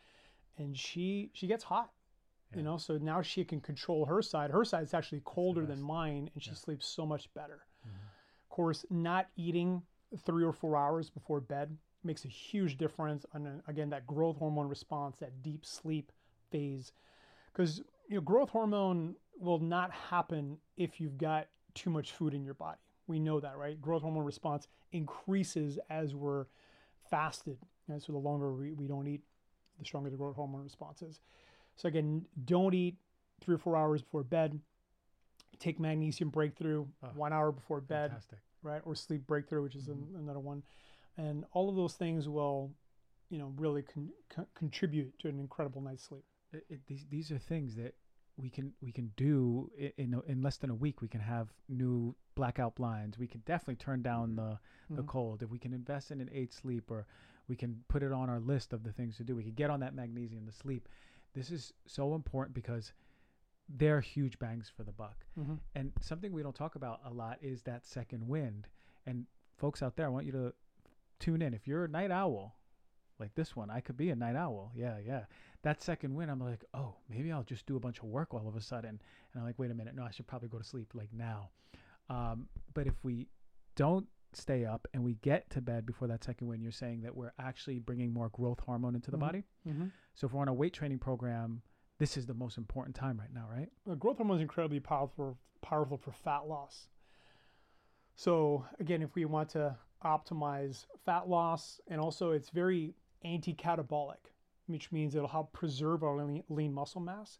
and 0.57 0.77
she 0.77 1.29
she 1.33 1.47
gets 1.47 1.63
hot, 1.63 1.91
Yeah. 2.55 2.59
you 2.61 2.63
know, 2.63 2.77
so 2.77 2.97
now 2.97 3.21
she 3.21 3.43
can 3.43 3.59
control 3.61 4.05
her 4.05 4.21
side. 4.21 4.51
Her 4.51 4.65
side's 4.65 4.93
actually 4.93 5.21
colder 5.25 5.65
than 5.65 5.81
mine, 5.81 6.29
and 6.33 6.41
she 6.41 6.51
Yeah. 6.51 6.55
sleeps 6.55 6.85
so 6.87 7.05
much 7.05 7.33
better. 7.33 7.65
Mhm. 7.85 7.89
Of 8.43 8.49
course, 8.49 8.85
not 8.89 9.29
eating 9.35 9.85
three 10.19 10.43
or 10.43 10.53
four 10.53 10.77
hours 10.77 11.09
before 11.09 11.41
bed 11.41 11.77
makes 12.03 12.23
a 12.23 12.29
huge 12.29 12.77
difference 12.77 13.25
on 13.33 13.45
uh, 13.47 13.61
again 13.67 13.89
that 13.89 14.05
growth 14.07 14.37
hormone 14.37 14.67
response, 14.67 15.17
that 15.17 15.41
deep 15.41 15.65
sleep 15.65 16.11
phase, 16.51 16.93
because 17.51 17.79
you 18.07 18.15
know 18.15 18.21
growth 18.21 18.49
hormone 18.51 19.15
will 19.37 19.59
not 19.59 19.91
happen 19.91 20.59
if 20.77 21.01
you've 21.01 21.17
got 21.17 21.47
too 21.73 21.89
much 21.89 22.11
food 22.13 22.33
in 22.33 22.43
your 22.43 22.53
body. 22.53 22.79
We 23.07 23.19
know 23.19 23.39
that, 23.39 23.57
right? 23.57 23.79
Growth 23.81 24.03
hormone 24.03 24.23
response 24.23 24.67
increases 24.91 25.77
as 25.89 26.15
we're 26.15 26.45
fasted. 27.09 27.57
And 27.87 28.01
so 28.01 28.13
the 28.13 28.19
longer 28.19 28.53
we, 28.53 28.71
we 28.73 28.87
don't 28.87 29.07
eat, 29.07 29.21
the 29.77 29.85
stronger 29.85 30.09
the 30.09 30.17
growth 30.17 30.35
hormone 30.37 30.63
response 30.63 31.01
is. 31.01 31.19
So 31.75 31.87
again, 31.87 32.25
don't 32.45 32.73
eat 32.73 32.97
three 33.41 33.55
or 33.55 33.57
four 33.57 33.75
hours 33.75 34.01
before 34.01 34.23
bed. 34.23 34.59
Take 35.59 35.79
magnesium 35.79 36.29
breakthrough 36.29 36.85
Oh, 37.03 37.07
one 37.15 37.31
hour 37.33 37.51
before 37.51 37.81
bed, 37.81 38.11
Fantastic. 38.11 38.39
right? 38.61 38.81
Or 38.85 38.95
sleep 38.95 39.25
breakthrough, 39.25 39.63
which 39.63 39.75
is 39.75 39.87
an, 39.87 40.07
Mhm. 40.11 40.19
another 40.19 40.39
one. 40.39 40.63
And 41.17 41.45
all 41.51 41.69
of 41.69 41.75
those 41.75 41.95
things 41.95 42.27
will, 42.27 42.73
you 43.29 43.37
know, 43.37 43.53
really 43.57 43.81
con- 43.83 44.11
con- 44.29 44.47
contribute 44.53 45.17
to 45.19 45.29
an 45.29 45.39
incredible 45.39 45.81
night's 45.81 46.03
sleep. 46.03 46.25
It, 46.51 46.65
it, 46.69 46.87
these 46.87 47.05
these 47.07 47.31
are 47.31 47.37
things 47.39 47.75
that 47.75 47.95
we 48.37 48.49
can 48.49 48.73
we 48.81 48.91
can 48.91 49.13
do 49.15 49.71
in 49.97 50.21
in 50.27 50.41
less 50.41 50.57
than 50.57 50.69
a 50.69 50.75
week. 50.75 51.01
We 51.01 51.07
can 51.07 51.21
have 51.21 51.53
new 51.69 52.15
blackout 52.35 52.75
blinds. 52.75 53.17
We 53.17 53.27
can 53.27 53.41
definitely 53.45 53.77
turn 53.77 54.01
down 54.01 54.35
the 54.35 54.59
the 54.89 55.03
Mhm. 55.03 55.07
cold. 55.07 55.41
If 55.41 55.49
we 55.49 55.59
can 55.59 55.73
invest 55.73 56.11
in 56.11 56.19
an 56.19 56.29
eight 56.33 56.51
sleep, 56.53 56.91
or 56.91 57.07
we 57.47 57.55
can 57.55 57.83
put 57.87 58.03
it 58.03 58.11
on 58.11 58.29
our 58.29 58.39
list 58.41 58.73
of 58.73 58.83
the 58.83 58.91
things 58.91 59.15
to 59.17 59.23
do. 59.23 59.35
We 59.35 59.43
can 59.43 59.53
get 59.53 59.69
on 59.69 59.79
that 59.81 59.93
magnesium 59.93 60.45
to 60.47 60.51
sleep. 60.51 60.89
This 61.35 61.51
is 61.51 61.73
so 61.85 62.15
important 62.15 62.55
because 62.55 62.93
they're 63.67 64.01
huge 64.01 64.39
bangs 64.39 64.69
for 64.69 64.83
the 64.83 64.91
buck. 64.91 65.25
Mhm. 65.37 65.59
And 65.75 65.91
something 65.99 66.31
we 66.31 66.41
don't 66.43 66.55
talk 66.55 66.75
about 66.75 67.01
a 67.03 67.11
lot 67.11 67.41
is 67.43 67.63
that 67.63 67.85
second 67.85 68.27
wind. 68.27 68.67
And 69.05 69.27
folks 69.57 69.83
out 69.83 69.95
there, 69.95 70.05
I 70.05 70.09
want 70.09 70.25
you 70.25 70.31
to 70.31 70.53
tune 71.19 71.41
in. 71.41 71.53
If 71.53 71.67
you're 71.67 71.85
a 71.85 71.89
night 71.89 72.11
owl, 72.11 72.55
like 73.19 73.33
this 73.35 73.55
one, 73.55 73.69
I 73.69 73.81
could 73.81 73.97
be 73.97 74.09
a 74.11 74.15
night 74.15 74.35
owl. 74.35 74.71
Yeah, 74.75 74.97
yeah. 74.99 75.25
That 75.63 75.81
second 75.81 76.13
wind, 76.15 76.29
I'm 76.29 76.39
like, 76.39 76.63
oh, 76.73 76.95
maybe 77.09 77.31
I'll 77.31 77.43
just 77.43 77.65
do 77.65 77.75
a 77.75 77.79
bunch 77.79 77.99
of 77.99 78.05
work 78.05 78.33
all 78.33 78.47
of 78.47 78.55
a 78.55 78.61
sudden. 78.61 78.89
And 79.31 79.39
I'm 79.39 79.43
like, 79.43 79.57
wait 79.57 79.71
a 79.71 79.75
minute, 79.75 79.95
no, 79.95 80.03
I 80.03 80.11
should 80.11 80.27
probably 80.27 80.49
go 80.49 80.57
to 80.57 80.63
sleep 80.63 80.93
like 80.93 81.11
now. 81.11 81.49
Um, 82.09 82.47
but 82.73 82.87
if 82.87 83.03
we 83.03 83.27
don't 83.75 84.07
stay 84.35 84.65
up 84.65 84.87
and 84.93 85.03
we 85.03 85.15
get 85.15 85.49
to 85.51 85.61
bed 85.61 85.85
before 85.85 86.07
that 86.07 86.23
second 86.23 86.47
wind, 86.47 86.61
you're 86.63 86.71
saying 86.71 87.01
that 87.01 87.15
we're 87.15 87.33
actually 87.39 87.79
bringing 87.79 88.11
more 88.13 88.29
growth 88.29 88.59
hormone 88.59 88.95
into 88.95 89.11
the 89.11 89.17
Mhm. 89.17 89.21
body. 89.21 89.43
Mhm. 89.65 89.91
So 90.13 90.27
if 90.27 90.33
we're 90.33 90.41
on 90.41 90.47
a 90.47 90.53
weight 90.53 90.73
training 90.73 90.99
program, 90.99 91.61
this 91.97 92.17
is 92.17 92.25
the 92.25 92.33
most 92.33 92.57
important 92.57 92.95
time 92.95 93.19
right 93.19 93.31
now, 93.31 93.47
right? 93.49 93.71
Growth 93.99 94.17
hormone 94.17 94.37
is 94.37 94.41
incredibly 94.41 94.79
powerful 94.79 95.37
powerful 95.61 95.97
for 95.97 96.11
fat 96.11 96.47
loss. 96.47 96.89
So 98.15 98.65
again, 98.79 99.01
if 99.01 99.15
we 99.15 99.25
want 99.25 99.49
to 99.51 99.77
optimize 100.03 100.85
fat 101.05 101.27
loss, 101.27 101.81
and 101.87 101.99
also 101.99 102.31
it's 102.31 102.49
very 102.49 102.93
anti-catabolic, 103.23 104.31
which 104.67 104.91
means 104.91 105.15
it'll 105.15 105.27
help 105.27 105.51
preserve 105.53 106.03
our 106.03 106.23
lean, 106.23 106.43
lean 106.49 106.73
muscle 106.73 107.01
mass, 107.01 107.39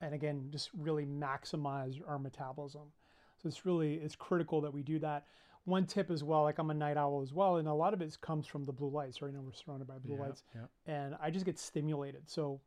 and 0.00 0.14
again, 0.14 0.50
just 0.50 0.70
really 0.72 1.04
maximize 1.04 2.00
our 2.06 2.18
metabolism. 2.18 2.92
So 3.38 3.48
it's 3.48 3.66
really 3.66 3.94
it's 3.96 4.14
critical 4.16 4.60
that 4.60 4.72
we 4.72 4.82
do 4.82 4.98
that. 5.00 5.26
One 5.64 5.86
tip 5.86 6.10
as 6.10 6.22
well, 6.22 6.42
like 6.42 6.58
I'm 6.58 6.70
a 6.70 6.74
night 6.74 6.96
owl 6.96 7.22
as 7.22 7.32
well, 7.32 7.56
and 7.56 7.66
a 7.66 7.72
lot 7.72 7.94
of 7.94 8.02
it 8.02 8.16
comes 8.20 8.46
from 8.46 8.64
the 8.66 8.72
blue 8.72 8.90
lights. 8.90 9.22
Right 9.22 9.32
now 9.32 9.40
we're 9.40 9.52
surrounded 9.52 9.88
by 9.88 9.98
blue 9.98 10.16
Yeah, 10.16 10.22
lights 10.22 10.42
yeah. 10.54 10.94
and 10.94 11.16
I 11.22 11.30
just 11.30 11.46
get 11.46 11.58
stimulated. 11.58 12.28
So 12.28 12.60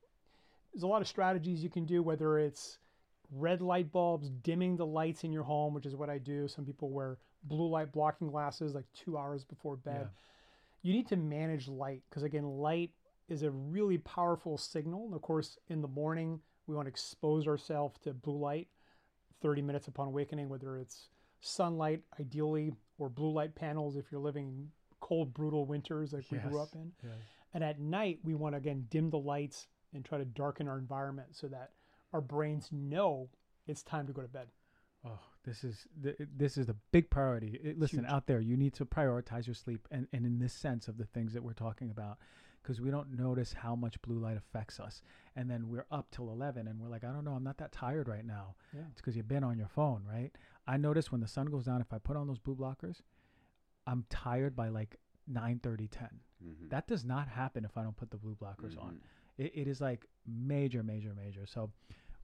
there's 0.73 0.83
a 0.83 0.87
lot 0.87 1.01
of 1.01 1.07
strategies 1.07 1.63
you 1.63 1.69
can 1.69 1.85
do, 1.85 2.01
whether 2.01 2.39
it's 2.39 2.79
red 3.31 3.61
light 3.61 3.91
bulbs, 3.91 4.29
dimming 4.29 4.77
the 4.77 4.85
lights 4.85 5.23
in 5.23 5.31
your 5.31 5.43
home, 5.43 5.73
which 5.73 5.85
is 5.85 5.95
what 5.95 6.09
I 6.09 6.17
do. 6.17 6.47
Some 6.47 6.65
people 6.65 6.89
wear 6.89 7.17
blue 7.43 7.69
light 7.69 7.91
blocking 7.91 8.29
glasses 8.29 8.73
like 8.73 8.85
two 8.93 9.17
hours 9.17 9.43
before 9.43 9.75
bed. 9.75 10.07
You 10.81 10.93
need 10.93 11.07
to 11.07 11.17
manage 11.17 11.67
light 11.67 12.01
because, 12.09 12.23
again, 12.23 12.45
light 12.45 12.91
is 13.27 13.43
a 13.43 13.51
really 13.51 13.97
powerful 13.99 14.57
signal. 14.57 15.05
And 15.05 15.13
of 15.13 15.21
course, 15.21 15.57
in 15.67 15.81
the 15.81 15.87
morning, 15.87 16.39
we 16.65 16.75
want 16.75 16.85
to 16.85 16.89
expose 16.91 17.47
ourselves 17.47 17.97
to 17.99 18.13
blue 18.13 18.37
light 18.37 18.67
30 19.41 19.61
minutes 19.61 19.87
upon 19.87 20.07
awakening, 20.07 20.49
whether 20.49 20.77
it's 20.77 21.09
sunlight, 21.39 22.01
ideally, 22.19 22.73
or 22.97 23.09
blue 23.09 23.31
light 23.31 23.55
panels 23.55 23.95
if 23.95 24.05
you're 24.11 24.21
living 24.21 24.69
cold, 24.99 25.33
brutal 25.33 25.65
winters 25.65 26.13
like 26.13 26.25
we 26.31 26.37
grew 26.39 26.61
up 26.61 26.69
in. 26.73 26.91
Yeah. 27.03 27.11
And 27.53 27.63
at 27.63 27.79
night, 27.79 28.19
we 28.23 28.35
want 28.35 28.53
to 28.53 28.57
again 28.57 28.87
dim 28.89 29.09
the 29.09 29.19
lights 29.19 29.67
and 29.93 30.03
try 30.03 30.17
to 30.17 30.25
darken 30.25 30.67
our 30.67 30.77
environment 30.77 31.29
so 31.31 31.47
that 31.47 31.71
our 32.13 32.21
brains 32.21 32.69
know 32.71 33.29
it's 33.67 33.83
time 33.83 34.07
to 34.07 34.13
go 34.13 34.21
to 34.21 34.27
bed. 34.27 34.47
Oh, 35.05 35.19
this 35.43 35.63
is 35.63 35.87
th- 36.03 36.15
this 36.35 36.57
is 36.57 36.65
the 36.67 36.75
big 36.91 37.09
priority. 37.09 37.59
It- 37.63 37.79
listen, 37.79 37.99
Huge. 37.99 38.09
out 38.11 38.27
there, 38.27 38.39
you 38.39 38.57
need 38.57 38.73
to 38.75 38.85
prioritize 38.85 39.47
your 39.47 39.53
sleep, 39.53 39.87
and, 39.91 40.07
and 40.11 40.25
in 40.25 40.39
this 40.39 40.53
sense 40.53 40.87
of 40.87 40.97
the 40.97 41.05
things 41.05 41.33
that 41.33 41.43
we're 41.43 41.53
talking 41.53 41.89
about, 41.89 42.17
because 42.67 42.81
we 42.81 42.91
don't 42.91 43.17
notice 43.17 43.53
how 43.53 43.75
much 43.77 44.01
blue 44.01 44.19
light 44.19 44.35
affects 44.35 44.77
us, 44.77 45.01
and 45.37 45.49
then 45.49 45.69
we're 45.69 45.85
up 45.89 46.11
till 46.11 46.29
eleven, 46.29 46.67
and 46.67 46.77
we're 46.81 46.89
like, 46.89 47.05
I 47.05 47.11
don't 47.13 47.23
know, 47.23 47.31
I'm 47.31 47.43
not 47.43 47.57
that 47.59 47.71
tired 47.71 48.09
right 48.09 48.25
now. 48.25 48.55
Yeah. 48.73 48.81
It's 48.91 48.99
because 48.99 49.15
you've 49.15 49.27
been 49.29 49.43
on 49.45 49.57
your 49.57 49.69
phone, 49.69 50.03
right? 50.05 50.31
I 50.67 50.75
notice 50.75 51.09
when 51.11 51.21
the 51.21 51.27
sun 51.29 51.45
goes 51.47 51.63
down, 51.63 51.79
if 51.79 51.93
I 51.93 51.97
put 51.97 52.17
on 52.17 52.27
those 52.27 52.39
blue 52.39 52.55
blockers, 52.55 52.97
I'm 53.85 54.03
tired 54.09 54.53
by 54.53 54.67
like 54.67 54.97
9, 55.27 55.59
30, 55.63 55.87
10. 55.87 56.19
Mhm. 56.43 56.69
That 56.69 56.87
does 56.87 57.05
not 57.05 57.29
happen 57.29 57.63
if 57.63 57.77
I 57.77 57.83
don't 57.83 57.95
put 57.95 58.11
the 58.11 58.17
blue 58.17 58.35
blockers 58.35 58.77
on 58.77 58.95
Mhm. 58.95 58.99
it, 59.37 59.51
it 59.55 59.67
is 59.67 59.79
like 59.81 60.05
major 60.25 60.83
major 60.83 61.13
major 61.13 61.45
so 61.45 61.71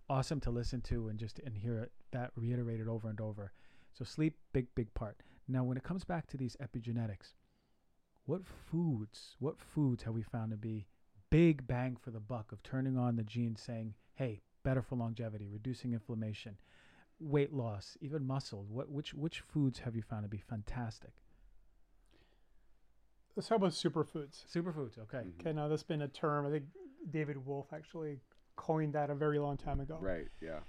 awesome 0.10 0.40
to 0.42 0.52
listen 0.52 0.82
to 0.82 1.08
and 1.08 1.18
just 1.20 1.40
and 1.40 1.56
hear 1.58 1.80
it, 1.80 1.92
that 2.12 2.32
reiterated 2.36 2.88
over 2.88 3.08
and 3.10 3.20
over 3.22 3.54
so 3.94 4.04
sleep 4.04 4.38
big 4.52 4.68
big 4.76 4.94
part 4.94 5.22
now 5.48 5.64
when 5.64 5.78
it 5.78 5.84
comes 5.84 6.04
back 6.04 6.28
to 6.28 6.38
these 6.38 6.56
epigenetics 6.58 7.34
what 8.26 8.42
foods 8.46 9.36
what 9.40 9.60
foods 9.60 10.04
have 10.04 10.14
we 10.14 10.22
found 10.24 10.52
to 10.52 10.58
be 10.58 10.88
big 11.30 11.66
bang 11.68 11.96
for 11.96 12.12
the 12.12 12.20
buck 12.20 12.52
of 12.52 12.62
turning 12.64 12.98
on 12.98 13.16
the 13.16 13.24
genes 13.24 13.62
saying 13.62 13.94
hey 14.16 14.42
better 14.64 14.82
for 14.82 14.96
longevity 14.96 15.48
reducing 15.48 15.94
inflammation 15.94 16.58
weight 17.20 17.54
loss 17.54 17.98
even 18.02 18.26
muscle 18.26 18.66
what 18.70 18.90
which 18.90 19.14
which 19.14 19.40
foods 19.42 19.80
have 19.80 19.96
you 19.96 20.02
found 20.02 20.24
to 20.24 20.30
be 20.30 20.38
fantastic 20.50 21.12
Let's 23.36 23.48
talk 23.50 23.58
about 23.58 23.72
superfoods. 23.72 24.46
superfoods 24.54 25.00
okay 25.00 25.24
Mhm. 25.26 25.40
Okay, 25.40 25.54
now 25.54 25.68
that's 25.68 25.82
been 25.84 26.04
a 26.04 26.08
term. 26.08 26.46
I 26.46 26.52
think 26.52 26.66
David 27.10 27.44
Wolfe 27.44 27.74
actually 27.74 28.20
coined 28.56 28.94
that 28.94 29.10
a 29.10 29.16
very 29.16 29.40
long 29.40 29.58
time 29.58 29.80
ago. 29.80 29.98
Right. 30.00 30.28
Yeah. 30.40 30.60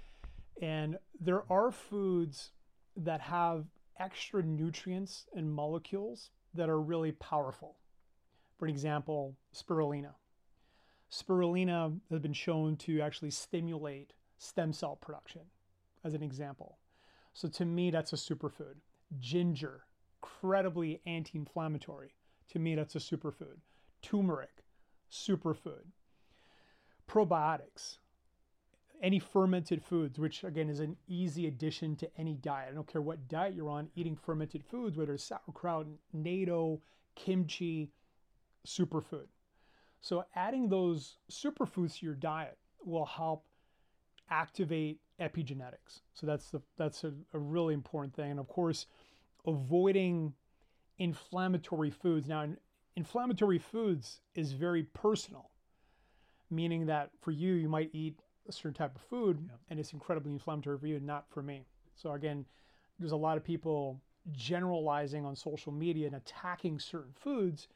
And 0.61 0.97
there 1.19 1.43
are 1.51 1.69
foods 1.71 2.53
that 2.97 3.21
have 3.21 3.67
extra 3.99 4.41
nutrients 4.41 5.27
and 5.35 5.53
molecules 5.53 6.31
that 6.55 6.69
are 6.69 6.79
really 6.79 7.11
powerful. 7.13 7.77
For 8.57 8.67
example, 8.67 9.35
spirulina. 9.53 10.13
Spirulina 11.11 11.99
has 12.09 12.19
been 12.19 12.33
shown 12.33 12.75
to 12.77 13.01
actually 13.01 13.31
stimulate 13.31 14.13
stem 14.37 14.73
cell 14.73 14.95
production, 14.95 15.41
as 16.03 16.13
an 16.13 16.23
example. 16.23 16.77
So 17.33 17.47
to 17.49 17.65
me, 17.65 17.91
that's 17.91 18.13
a 18.13 18.17
superfood. 18.17 18.75
Ginger, 19.19 19.81
incredibly 20.21 21.01
anti 21.05 21.37
inflammatory. 21.37 22.15
To 22.49 22.59
me, 22.59 22.75
that's 22.75 22.95
a 22.95 22.99
superfood. 22.99 23.57
Turmeric, 24.01 24.63
superfood. 25.11 25.85
Probiotics, 27.07 27.97
any 29.01 29.19
fermented 29.19 29.83
foods, 29.83 30.19
which 30.19 30.43
again 30.43 30.69
is 30.69 30.79
an 30.79 30.95
easy 31.07 31.47
addition 31.47 31.95
to 31.97 32.09
any 32.17 32.35
diet. 32.35 32.69
I 32.71 32.75
don't 32.75 32.87
care 32.87 33.01
what 33.01 33.27
diet 33.27 33.53
you're 33.53 33.69
on, 33.69 33.89
eating 33.95 34.15
fermented 34.15 34.63
foods, 34.63 34.97
whether 34.97 35.13
it's 35.13 35.23
sauerkraut, 35.23 35.87
natto, 36.15 36.79
kimchi, 37.15 37.91
superfood. 38.65 39.27
So 40.01 40.25
adding 40.35 40.69
those 40.69 41.17
superfoods 41.31 41.99
to 41.99 42.05
your 42.05 42.15
diet 42.15 42.57
will 42.83 43.05
help 43.05 43.45
activate 44.29 44.99
epigenetics. 45.19 46.01
So 46.13 46.27
that's 46.27 46.49
the 46.49 46.61
that's 46.77 47.03
a, 47.03 47.13
a 47.33 47.39
really 47.39 47.73
important 47.73 48.13
thing. 48.15 48.31
And 48.31 48.39
of 48.39 48.47
course, 48.47 48.85
avoiding 49.45 50.33
inflammatory 50.97 51.89
foods. 51.89 52.27
Now, 52.27 52.47
inflammatory 52.95 53.59
foods 53.59 54.21
is 54.35 54.53
very 54.53 54.83
personal, 54.83 55.51
meaning 56.49 56.85
that 56.87 57.11
for 57.21 57.31
you, 57.31 57.53
you 57.53 57.69
might 57.69 57.89
eat 57.93 58.19
a 58.47 58.51
certain 58.51 58.73
type 58.73 58.95
of 58.95 59.01
food 59.01 59.49
and 59.69 59.79
it's 59.79 59.93
incredibly 59.93 60.31
inflammatory 60.31 60.77
for 60.77 60.87
you, 60.87 60.99
not 60.99 61.25
for 61.29 61.41
me. 61.41 61.65
So 61.95 62.11
again, 62.11 62.45
there's 62.99 63.11
a 63.11 63.17
lot 63.17 63.37
of 63.37 63.43
people 63.43 63.99
generalizing 64.31 65.25
on 65.25 65.35
social 65.35 65.71
media 65.71 66.07
and 66.07 66.15
attacking 66.15 66.79
certain 66.79 67.13
foods 67.19 67.67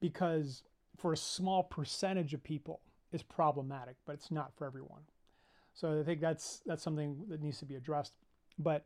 because 0.00 0.62
for 0.96 1.12
a 1.12 1.16
small 1.16 1.62
percentage 1.62 2.34
of 2.34 2.42
people 2.42 2.80
it's 3.12 3.22
problematic, 3.22 3.94
but 4.04 4.14
it's 4.14 4.32
not 4.32 4.52
for 4.56 4.66
everyone. 4.66 5.02
So 5.72 6.00
I 6.00 6.02
think 6.02 6.20
that's 6.20 6.62
that's 6.66 6.82
something 6.82 7.16
that 7.28 7.40
needs 7.40 7.58
to 7.60 7.64
be 7.64 7.76
addressed. 7.76 8.12
But 8.58 8.84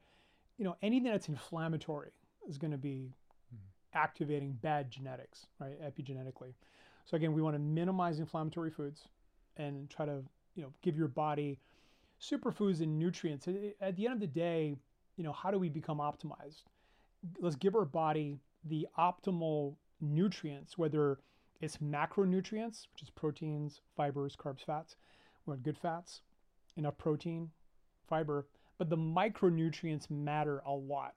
you 0.59 0.65
know, 0.65 0.77
anything 0.83 1.11
that's 1.11 1.29
inflammatory 1.29 2.11
is 2.49 2.59
going 2.59 2.73
to 2.73 2.79
be 2.79 3.15
mm-hmm. 3.55 3.99
activating 3.99 4.53
bad 4.61 4.91
genetics, 4.91 5.47
right? 5.59 5.81
Epigenetically. 5.83 6.53
So 7.05 7.17
again, 7.17 7.33
we 7.33 7.41
want 7.41 7.55
to 7.55 7.61
minimize 7.61 8.19
inflammatory 8.19 8.71
foods 8.71 9.09
and 9.57 9.89
try 9.89 10.05
to, 10.05 10.23
you 10.55 10.63
know, 10.63 10.73
give 10.83 10.97
your 10.97 11.09
body 11.09 11.59
superfoods 12.21 12.81
and 12.81 12.99
nutrients. 12.99 13.49
At- 13.81 13.97
the 13.97 14.07
end 14.07 14.15
of 14.15 14.21
the 14.21 14.27
day, 14.27 14.77
you 15.17 15.25
know, 15.25 15.33
how 15.33 15.51
do 15.51 15.59
we 15.59 15.69
become 15.69 15.99
optimized? 15.99 16.65
Let's 17.41 17.57
give 17.57 17.75
our 17.75 17.85
body 17.85 18.39
the 18.65 18.87
optimal 18.99 19.77
nutrients, 20.01 20.79
whether 20.79 21.19
it's 21.61 21.79
macronutrients, 21.79 22.87
which 22.93 23.03
is 23.03 23.11
proteins, 23.11 23.81
fibers, 23.97 24.37
carbs, 24.37 24.65
fats. 24.65 24.97
We 25.45 25.53
want 25.53 25.63
good 25.63 25.79
fats, 25.79 26.23
enough 26.77 26.97
protein, 26.99 27.51
fiber, 28.09 28.47
but 28.79 28.89
the 28.89 28.97
micronutrients 28.97 30.09
matter 30.11 30.63
a 30.65 30.73
lot. 30.73 31.15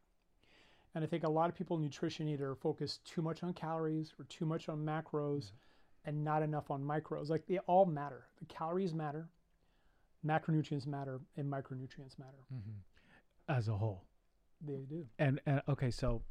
And 0.93 1.03
I 1.03 1.07
think 1.07 1.23
a 1.23 1.29
lot 1.29 1.49
of 1.49 1.55
people 1.55 1.77
in 1.77 1.83
nutrition 1.83 2.27
either 2.27 2.55
focus 2.55 2.99
too 3.05 3.21
much 3.21 3.43
on 3.43 3.53
calories 3.53 4.13
or 4.19 4.25
too 4.25 4.45
much 4.45 4.67
on 4.67 4.83
macros 4.83 5.51
and 6.05 6.23
not 6.23 6.43
enough 6.43 6.71
on 6.71 6.81
micros. 6.81 7.29
Like 7.29 7.45
they 7.47 7.59
all 7.59 7.85
matter. 7.85 8.27
The 8.39 8.45
calories 8.45 8.93
matter, 8.93 9.29
macronutrients 10.25 10.87
matter, 10.87 11.19
and 11.37 11.51
micronutrients 11.51 12.17
matter. 12.17 12.45
Mm-hmm. 12.53 12.79
As 13.49 13.67
a 13.67 13.73
whole. 13.73 14.03
They 14.65 14.85
do. 14.89 15.05
And, 15.19 15.41
and 15.45 15.61
okay, 15.67 15.91
so 15.91 16.21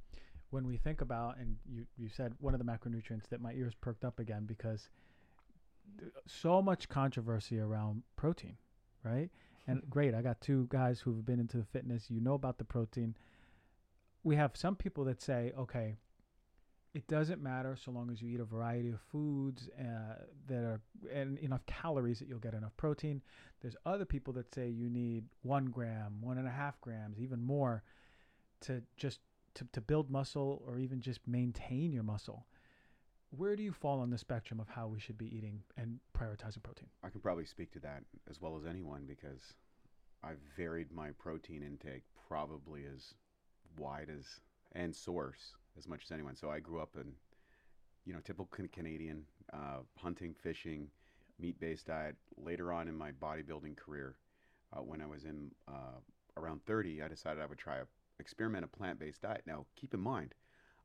when 0.50 0.66
we 0.66 0.76
think 0.76 1.00
about, 1.00 1.38
and 1.38 1.56
you, 1.68 1.86
you 1.96 2.08
said 2.08 2.32
one 2.38 2.54
of 2.54 2.60
the 2.60 2.66
macronutrients 2.66 3.28
that 3.30 3.40
my 3.40 3.52
ears 3.52 3.74
perked 3.80 4.04
up 4.04 4.18
again 4.18 4.44
because 4.46 4.88
so 6.26 6.62
much 6.62 6.88
controversy 6.88 7.58
around 7.58 8.02
protein, 8.16 8.56
right? 9.04 9.30
And 9.66 9.82
great, 9.90 10.14
I 10.14 10.22
got 10.22 10.40
two 10.40 10.66
guys 10.70 11.00
who've 11.00 11.24
been 11.24 11.40
into 11.40 11.56
the 11.56 11.64
fitness. 11.64 12.10
You 12.10 12.20
know 12.20 12.34
about 12.34 12.58
the 12.58 12.64
protein. 12.64 13.16
We 14.22 14.36
have 14.36 14.56
some 14.56 14.76
people 14.76 15.04
that 15.04 15.22
say, 15.22 15.52
okay, 15.58 15.96
it 16.92 17.06
doesn't 17.06 17.42
matter 17.42 17.76
so 17.76 17.90
long 17.90 18.10
as 18.10 18.20
you 18.20 18.28
eat 18.28 18.40
a 18.40 18.44
variety 18.44 18.88
of 18.88 19.00
foods 19.12 19.68
uh, 19.78 20.24
that 20.48 20.64
are 20.64 20.80
and 21.12 21.38
enough 21.38 21.64
calories 21.66 22.18
that 22.18 22.28
you'll 22.28 22.40
get 22.40 22.54
enough 22.54 22.76
protein. 22.76 23.22
There's 23.60 23.76
other 23.86 24.04
people 24.04 24.32
that 24.34 24.52
say 24.52 24.68
you 24.68 24.90
need 24.90 25.24
one 25.42 25.66
gram, 25.66 26.16
one 26.20 26.38
and 26.38 26.48
a 26.48 26.50
half 26.50 26.80
grams, 26.80 27.20
even 27.20 27.42
more, 27.42 27.82
to 28.62 28.82
just 28.96 29.20
to, 29.54 29.66
to 29.72 29.80
build 29.80 30.10
muscle 30.10 30.62
or 30.66 30.78
even 30.78 31.00
just 31.00 31.20
maintain 31.26 31.92
your 31.92 32.02
muscle. 32.02 32.46
Where 33.30 33.54
do 33.54 33.62
you 33.62 33.72
fall 33.72 34.00
on 34.00 34.10
the 34.10 34.18
spectrum 34.18 34.58
of 34.58 34.68
how 34.68 34.88
we 34.88 34.98
should 34.98 35.16
be 35.16 35.36
eating 35.36 35.62
and 35.76 36.00
prioritizing 36.18 36.62
protein? 36.64 36.88
I 37.04 37.10
can 37.10 37.20
probably 37.20 37.44
speak 37.44 37.70
to 37.72 37.80
that 37.80 38.02
as 38.28 38.40
well 38.40 38.56
as 38.58 38.66
anyone 38.66 39.04
because 39.06 39.54
I've 40.24 40.40
varied 40.56 40.90
my 40.90 41.10
protein 41.12 41.62
intake 41.62 42.02
probably 42.28 42.82
as 42.92 43.14
wide 43.78 44.08
as 44.10 44.24
and 44.72 44.94
source 44.94 45.54
as 45.78 45.88
much 45.88 46.02
as 46.04 46.12
anyone. 46.12 46.36
So 46.36 46.50
I 46.50 46.60
grew 46.60 46.80
up 46.80 46.96
in, 46.96 47.12
you 48.04 48.12
know, 48.12 48.20
typical 48.20 48.68
Canadian 48.72 49.24
uh, 49.52 49.78
hunting, 49.96 50.34
fishing, 50.34 50.88
meat-based 51.38 51.86
diet. 51.86 52.16
Later 52.36 52.72
on 52.72 52.88
in 52.88 52.96
my 52.96 53.12
bodybuilding 53.12 53.76
career, 53.76 54.16
uh, 54.72 54.80
when 54.80 55.00
I 55.00 55.06
was 55.06 55.24
in 55.24 55.50
uh, 55.68 55.98
around 56.36 56.64
30, 56.66 57.02
I 57.02 57.08
decided 57.08 57.42
I 57.42 57.46
would 57.46 57.58
try 57.58 57.76
a 57.76 57.84
experiment 58.20 58.64
a 58.64 58.68
plant-based 58.68 59.22
diet. 59.22 59.42
Now, 59.46 59.66
keep 59.74 59.94
in 59.94 60.00
mind, 60.00 60.34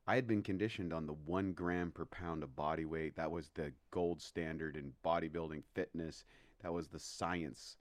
I 0.08 0.16
had 0.16 0.26
been 0.26 0.42
conditioned 0.42 0.92
on 0.92 1.06
the 1.06 1.12
one 1.12 1.52
gram 1.52 1.92
per 1.92 2.06
pound 2.06 2.42
of 2.42 2.56
body 2.56 2.84
weight. 2.84 3.16
That 3.16 3.30
was 3.30 3.50
the 3.54 3.72
gold 3.90 4.20
standard 4.20 4.76
in 4.76 4.92
bodybuilding 5.04 5.62
fitness. 5.74 6.24
That 6.62 6.72
was 6.72 6.88
the 6.88 6.98
science. 6.98 7.76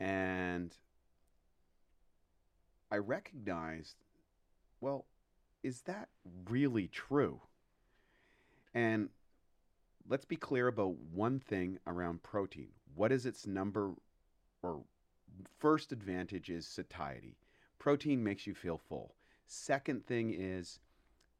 And 0.00 0.76
I 2.90 2.96
recognized, 2.96 3.96
well, 4.80 5.06
is 5.62 5.82
that 5.82 6.08
really 6.48 6.88
true? 6.88 7.40
And 8.74 9.08
let's 10.08 10.24
be 10.24 10.36
clear 10.36 10.68
about 10.68 10.96
one 11.12 11.40
thing 11.40 11.78
around 11.86 12.22
protein. 12.22 12.70
What 12.94 13.12
is 13.12 13.26
its 13.26 13.46
number 13.46 13.94
or 14.62 14.82
first 15.58 15.92
advantage 15.92 16.50
is 16.50 16.66
satiety. 16.66 17.36
Protein 17.78 18.22
makes 18.22 18.46
you 18.46 18.54
feel 18.54 18.78
full. 18.78 19.14
Second 19.46 20.06
thing 20.06 20.34
is 20.36 20.80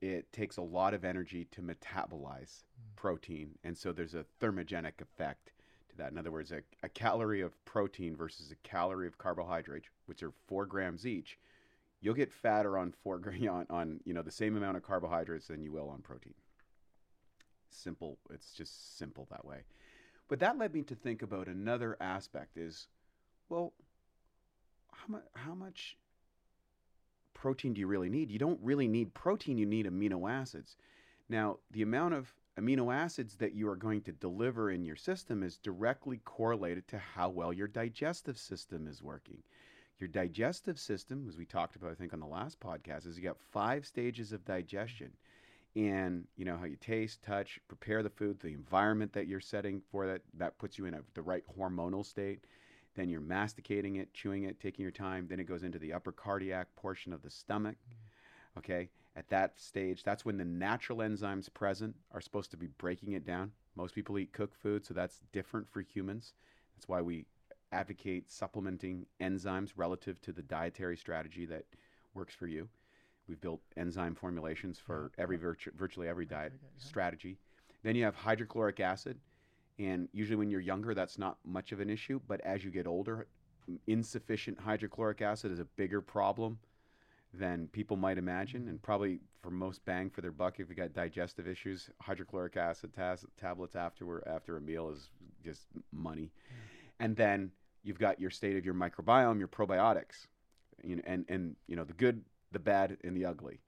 it 0.00 0.33
takes 0.33 0.57
a 0.57 0.62
lot 0.62 0.94
of 0.94 1.05
energy 1.05 1.46
to 1.52 1.62
metabolize 1.62 2.62
hmm. 2.62 2.94
protein. 2.96 3.59
And 3.64 3.76
so 3.76 3.92
there's 3.92 4.14
a 4.14 4.26
thermogenic 4.40 5.00
effect 5.00 5.52
to 5.90 5.96
that. 5.96 6.12
In 6.12 6.18
other 6.18 6.31
words, 6.31 6.52
a, 6.52 6.62
a 6.83 6.88
calorie 6.88 7.40
of 7.40 7.64
protein 7.64 8.16
versus 8.16 8.50
a 8.50 8.68
calorie 8.68 9.07
of 9.07 9.18
carbohydrate, 9.18 9.85
which 10.07 10.22
are 10.22 10.33
four 10.46 10.66
grams 10.66 11.07
each, 11.07 11.38
you'll 12.07 12.14
get 12.14 12.33
fatter 12.33 12.79
on 12.79 12.92
four 13.03 13.21
on, 13.51 13.66
on 13.69 14.01
you 14.05 14.14
know 14.14 14.23
the 14.23 14.31
same 14.31 14.57
amount 14.57 14.77
of 14.77 14.85
carbohydrates 14.85 15.49
than 15.49 15.61
you 15.61 15.73
will 15.73 15.88
on 15.88 16.01
protein. 16.03 16.35
Simple. 17.69 18.16
It's 18.31 18.53
just 18.53 18.97
simple 18.97 19.27
that 19.31 19.45
way. 19.45 19.64
But 20.29 20.38
that 20.38 20.57
led 20.57 20.73
me 20.73 20.83
to 20.83 20.95
think 20.95 21.23
about 21.23 21.49
another 21.49 21.97
aspect 22.01 22.57
is, 22.57 22.87
well, 23.49 23.73
how 24.92 25.19
how 25.35 25.55
much 25.55 25.97
protein 27.35 27.75
do 27.75 27.81
you 27.81 27.88
really 27.88 28.09
need? 28.09 28.31
You 28.31 28.38
don't 28.38 28.61
really 28.62 28.87
need 28.87 29.12
protein, 29.12 29.59
you 29.59 29.66
need 29.66 29.87
amino 29.87 30.31
acids. 30.31 30.77
Now, 31.29 31.59
the 31.73 31.83
amount 31.83 32.14
of 32.14 32.33
amino 32.57 32.95
acids 32.95 33.35
that 33.38 33.53
you 33.53 33.69
are 33.69 33.77
going 33.77 34.01
to 34.03 34.12
deliver 34.12 34.71
in 34.71 34.85
your 34.85 34.95
system 34.95 35.42
is 35.42 35.57
directly 35.57 36.19
correlated 36.25 36.87
to 36.88 36.99
how 36.99 37.31
well 37.31 37.53
your 37.53 37.66
digestive 37.66 38.38
system 38.38 38.87
is 38.87 39.03
working. 39.03 39.42
Your 39.99 40.09
digestive 40.09 40.79
system, 40.79 41.27
as 41.29 41.39
we 41.39 41.47
talked 41.47 41.77
about, 41.77 41.91
I 41.91 41.95
think, 41.95 42.13
on 42.13 42.21
the 42.21 42.27
last 42.27 42.61
podcast, 42.61 43.07
is 43.07 43.17
you 43.17 43.25
got 43.25 43.41
five 43.41 43.87
stages 43.87 44.33
of 44.33 44.45
digestion. 44.45 45.13
And 45.75 46.27
you 46.37 46.45
know 46.45 46.57
how 46.57 46.65
you 46.65 46.77
taste, 46.77 47.23
touch, 47.23 47.61
prepare 47.69 48.03
the 48.03 48.11
food, 48.11 48.41
the 48.41 48.49
environment 48.49 49.13
that 49.13 49.27
you're 49.27 49.41
setting 49.41 49.83
for 49.91 50.07
that, 50.07 50.23
that 50.35 50.59
puts 50.59 50.79
you 50.79 50.87
in 50.87 50.95
a, 50.95 51.01
the 51.15 51.23
right 51.23 51.45
hormonal 51.59 52.05
state. 52.05 52.45
Then 52.95 53.11
you're 53.11 53.21
masticating 53.21 53.97
it, 53.97 54.13
chewing 54.15 54.45
it, 54.45 54.59
taking 54.59 54.83
your 54.83 54.93
time. 54.93 55.27
Then 55.29 55.41
it 55.41 55.45
goes 55.45 55.63
into 55.63 55.79
the 55.79 55.93
upper 55.93 56.13
cardiac 56.13 56.75
portion 56.77 57.13
of 57.13 57.23
the 57.23 57.31
stomach. 57.31 57.77
Mm. 57.91 58.59
Okay. 58.59 58.89
At 59.17 59.29
that 59.31 59.59
stage, 59.59 60.03
that's 60.03 60.25
when 60.25 60.37
the 60.37 60.45
natural 60.45 60.99
enzymes 60.99 61.53
present 61.53 61.95
are 62.13 62.21
supposed 62.21 62.51
to 62.51 62.57
be 62.59 62.69
breaking 62.79 63.13
it 63.13 63.25
down. 63.25 63.53
Most 63.75 63.95
people 63.95 64.19
eat 64.19 64.33
cooked 64.33 64.57
food, 64.57 64.85
so 64.85 64.93
that's 64.93 65.21
different 65.33 65.71
for 65.71 65.81
humans. 65.81 66.35
That's 66.75 66.89
why 66.89 67.01
we 67.01 67.25
advocate 67.72 68.31
supplementing 68.31 69.07
enzymes 69.20 69.72
relative 69.76 70.20
to 70.22 70.33
the 70.33 70.42
dietary 70.42 70.96
strategy 70.96 71.46
that 71.46 71.64
works 72.14 72.35
for 72.35 72.46
you. 72.46 72.68
We've 73.29 73.40
built 73.40 73.61
enzyme 73.76 74.14
formulations 74.14 74.79
for 74.79 75.11
every 75.18 75.37
virtu- 75.37 75.72
virtually 75.76 76.09
every 76.09 76.26
diet 76.26 76.52
good, 76.52 76.61
yeah. 76.62 76.87
strategy. 76.87 77.38
Then 77.83 77.96
you 77.96 78.05
have 78.05 78.14
hydrochloric 78.14 78.81
acid, 78.81 79.18
and 79.79 80.09
usually 80.12 80.37
when 80.37 80.50
you're 80.50 80.61
younger, 80.61 80.94
that's 80.94 81.18
not 81.18 81.38
much 81.44 81.72
of 81.72 81.81
an 81.81 81.90
issue. 81.90 82.20
But 82.26 82.40
as 82.42 82.64
you 82.64 82.70
get 82.70 82.87
older, 82.87 83.26
insufficient 83.87 84.61
hydrochloric 84.61 85.22
acid 85.22 85.50
is 85.52 85.59
a 85.59 85.64
bigger 85.64 86.00
problem 86.00 86.59
than 87.35 87.68
people 87.68 87.96
might 87.96 88.16
imagine, 88.16 88.68
and 88.68 88.81
probably 88.81 89.20
for 89.42 89.50
most 89.50 89.85
bang 89.85 90.09
for 90.09 90.20
their 90.20 90.33
buck, 90.33 90.59
if 90.59 90.68
you 90.68 90.74
got 90.74 90.92
digestive 90.92 91.46
issues, 91.46 91.90
hydrochloric 92.00 92.57
acid 92.57 92.94
tas- 92.94 93.26
tablets 93.37 93.76
after 93.76 94.26
after 94.26 94.57
a 94.57 94.61
meal 94.61 94.88
is 94.90 95.11
just 95.44 95.66
money. 95.92 96.31
And 97.01 97.17
then 97.17 97.51
you've 97.83 97.99
got 97.99 98.21
your 98.21 98.31
state 98.31 98.57
of 98.57 98.65
your 98.65 98.75
microbiome, 98.75 99.39
your 99.39 99.49
probiotics, 99.49 100.27
you 100.83 100.97
know, 100.97 101.03
and 101.07 101.25
and 101.29 101.57
you 101.67 101.77
know 101.77 101.85
the 101.85 101.93
good, 101.93 102.23
the 102.53 102.59
bad, 102.59 102.97
and 103.05 103.17
the 103.17 103.25
ugly. 103.25 103.61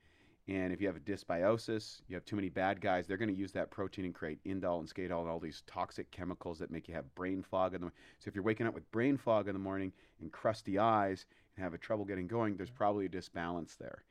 And 0.49 0.73
if 0.73 0.81
you 0.81 0.87
have 0.87 0.97
a 0.97 1.01
dysbiosis, 1.01 2.01
you 2.09 2.17
have 2.17 2.25
too 2.25 2.35
many 2.35 2.49
bad 2.49 2.81
guys, 2.81 3.07
they're 3.07 3.19
going 3.19 3.29
to 3.29 3.38
use 3.38 3.53
that 3.53 3.71
protein 3.71 4.07
and 4.07 4.14
create 4.14 4.43
indole 4.45 4.81
and 4.81 4.88
skatole 4.88 5.21
and 5.21 5.29
all 5.29 5.38
these 5.38 5.62
toxic 5.67 6.11
chemicals 6.11 6.59
that 6.59 6.71
make 6.71 6.88
you 6.88 6.95
have 6.95 7.14
brain 7.14 7.43
fog 7.43 7.75
in 7.75 7.83
the 7.83 7.93
So 8.19 8.29
if 8.29 8.35
you're 8.35 8.43
waking 8.43 8.67
up 8.67 8.73
with 8.73 8.91
brain 8.91 9.19
fog 9.19 9.47
in 9.47 9.53
the 9.53 9.59
morning 9.61 9.93
and 10.23 10.33
crusty 10.33 10.79
eyes 10.79 11.27
and 11.55 11.64
have 11.64 11.75
a 11.75 11.79
trouble 11.79 12.07
getting 12.07 12.27
going, 12.27 12.57
there's 12.57 12.71
probably 12.71 13.05
a 13.05 13.11
disbalance 13.11 13.77
there. 13.77 14.05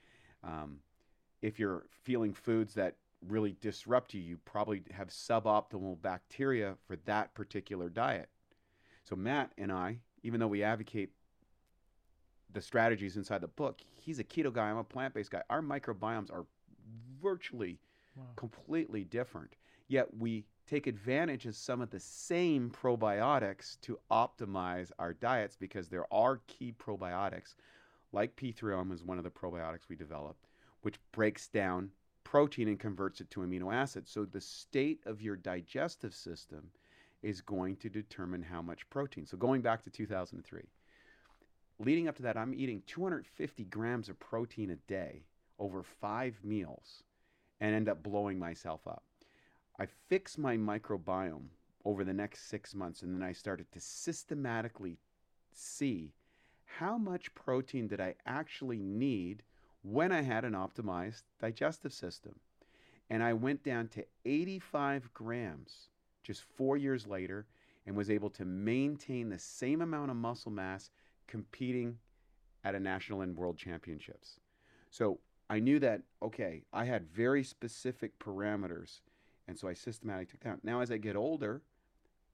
Um, 0.44 0.78
if 1.42 1.58
you're 1.58 1.88
feeling 2.04 2.34
foods 2.34 2.76
that 2.76 2.98
really 3.28 3.56
disrupt 3.60 4.14
you, 4.14 4.22
you 4.22 4.38
probably 4.46 4.84
have 4.92 5.08
suboptimal 5.08 6.00
bacteria 6.04 6.76
for 6.86 6.98
that 7.06 7.34
particular 7.34 7.90
diet. 7.90 8.30
So 9.08 9.15
Matt 9.15 9.54
and 9.58 9.72
I, 9.72 10.00
even 10.24 10.39
though 10.41 10.48
we 10.48 10.63
advocate 10.63 11.12
the 12.52 12.60
strategies 12.60 13.15
inside 13.15 13.39
the 13.39 13.48
book, 13.48 13.80
he's 13.93 14.20
a 14.20 14.24
keto 14.24 14.52
guy, 14.52 14.70
I'm 14.70 14.78
a 14.78 14.84
plant-based 14.84 15.32
guy. 15.32 15.43
Our 15.50 15.62
microbiomes 15.62 16.32
are 16.32 16.46
virtually 17.22 17.80
Wow. 18.15 18.26
completely 18.36 19.04
different. 19.04 19.56
Yet 19.88 20.17
we 20.17 20.46
take 20.65 20.88
advantage 20.88 21.46
of 21.46 21.56
some 21.56 21.82
of 21.82 21.91
the 21.91 22.00
same 22.00 22.70
probiotics 22.70 23.80
to 23.82 24.00
optimize 24.12 24.91
our 24.98 25.13
diets 25.13 25.56
because 25.56 25.88
there 25.88 26.12
are 26.12 26.41
key 26.48 26.74
probiotics, 26.74 27.56
like 28.12 28.36
P3OM 28.36 28.92
is 28.92 29.04
one 29.04 29.19
of 29.19 29.23
the 29.23 29.29
probiotics 29.29 29.88
we 29.88 29.96
developed, 29.96 30.48
which 30.82 31.00
breaks 31.12 31.48
down 31.48 31.92
protein 32.23 32.67
and 32.67 32.79
converts 32.79 33.21
it 33.21 33.29
to 33.29 33.42
amino 33.42 33.73
acids. 33.73 34.12
So 34.12 34.25
the 34.25 34.42
state 34.42 35.00
of 35.06 35.21
your 35.21 35.36
digestive 35.38 36.13
system 36.13 36.71
is 37.22 37.42
going 37.42 37.76
to 37.78 37.90
determine 37.90 38.44
how 38.44 38.62
much 38.62 38.90
protein. 38.90 39.26
So 39.26 39.38
going 39.38 39.62
back 39.62 39.84
to 39.84 39.90
2003, 39.90 40.62
leading 41.80 42.08
up 42.08 42.15
to 42.18 42.24
that, 42.24 42.38
I'm 42.38 42.54
eating 42.54 42.84
250 42.88 43.63
grams 43.65 44.10
of 44.10 44.20
protein 44.20 44.72
a 44.72 44.76
day 44.76 45.24
over 45.60 45.84
five 45.84 46.36
meals 46.44 47.04
and 47.60 47.74
end 47.74 47.90
up 47.90 48.04
blowing 48.04 48.38
myself 48.38 48.88
up. 48.88 49.04
I 49.80 49.88
fixed 50.10 50.38
my 50.38 50.58
microbiome 50.58 51.48
over 51.86 52.04
the 52.04 52.13
next 52.13 52.50
six 52.50 52.76
months, 52.76 53.02
and 53.02 53.15
then 53.15 53.28
I 53.28 53.32
started 53.32 53.72
to 53.72 53.80
systematically 53.80 54.98
see 55.54 56.13
how 56.65 56.98
much 56.98 57.34
protein 57.34 57.88
did 57.88 58.02
I 58.02 58.15
actually 58.26 58.80
need 58.80 59.44
when 59.84 60.12
I 60.12 60.22
had 60.22 60.44
an 60.44 60.54
optimized 60.54 61.24
digestive 61.40 61.94
system. 61.94 62.40
And 63.10 63.24
I 63.24 63.34
went 63.34 63.63
down 63.63 63.88
to 63.90 64.06
85 64.26 65.13
grams 65.13 65.88
just 66.28 66.44
four 66.58 66.75
years 66.75 67.08
later 67.08 67.48
and 67.86 67.96
was 67.96 68.10
able 68.10 68.30
to 68.30 68.44
maintain 68.44 69.30
the 69.30 69.40
same 69.40 69.82
amount 69.82 70.12
of 70.12 70.17
muscle 70.17 70.52
mass 70.52 70.92
competing 71.25 71.98
at 72.65 72.75
a 72.75 72.80
national 72.80 73.21
and 73.21 73.38
world 73.38 73.58
championships. 73.58 74.42
So 74.92 75.19
I 75.50 75.60
knew 75.60 75.80
that 75.80 76.02
okay, 76.21 76.63
I 76.73 76.84
had 76.84 77.08
very 77.08 77.44
specific 77.44 78.19
parameters, 78.19 79.00
and 79.48 79.58
so 79.58 79.69
I 79.69 79.73
systematically 79.73 80.34
took 80.34 80.44
down. 80.44 80.60
Now, 80.63 80.82
as 80.82 80.92
I 80.92 80.98
get 80.98 81.15
older, 81.15 81.62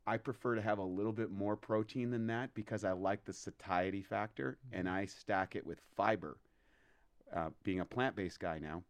I 0.08 0.18
prefer 0.18 0.56
to 0.56 0.62
have 0.62 0.80
a 0.80 0.84
little 0.84 1.14
bit 1.14 1.30
more 1.30 1.56
protein 1.56 2.10
than 2.10 2.26
that 2.28 2.54
because 2.56 2.84
I 2.84 2.94
like 2.94 3.24
the 3.24 3.34
satiety 3.34 4.02
factor, 4.02 4.58
and 4.72 4.90
I 4.90 5.06
stack 5.06 5.56
it 5.56 5.66
with 5.66 5.80
fiber. 5.96 6.38
Uh, 7.34 7.50
being 7.64 7.80
a 7.80 7.86
plant-based 7.86 8.40
guy 8.40 8.60
now, 8.60 8.84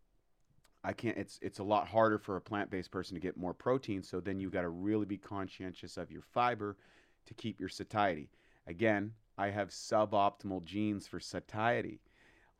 I 0.83 0.93
can't. 0.93 1.17
It's 1.17 1.39
it's 1.41 1.59
a 1.59 1.63
lot 1.63 1.87
harder 1.87 2.17
for 2.17 2.35
a 2.35 2.41
plant-based 2.41 2.91
person 2.91 3.15
to 3.15 3.21
get 3.21 3.37
more 3.37 3.53
protein. 3.53 4.03
So 4.03 4.19
then 4.19 4.39
you've 4.39 4.51
got 4.51 4.61
to 4.61 4.69
really 4.69 5.05
be 5.05 5.17
conscientious 5.17 5.97
of 5.97 6.11
your 6.11 6.21
fiber 6.21 6.77
to 7.25 7.33
keep 7.33 7.59
your 7.59 7.69
satiety. 7.69 8.29
Again, 8.67 9.13
I 9.37 9.47
have 9.49 9.69
suboptimal 9.69 10.63
genes 10.65 11.07
for 11.07 11.19
satiety. 11.19 12.01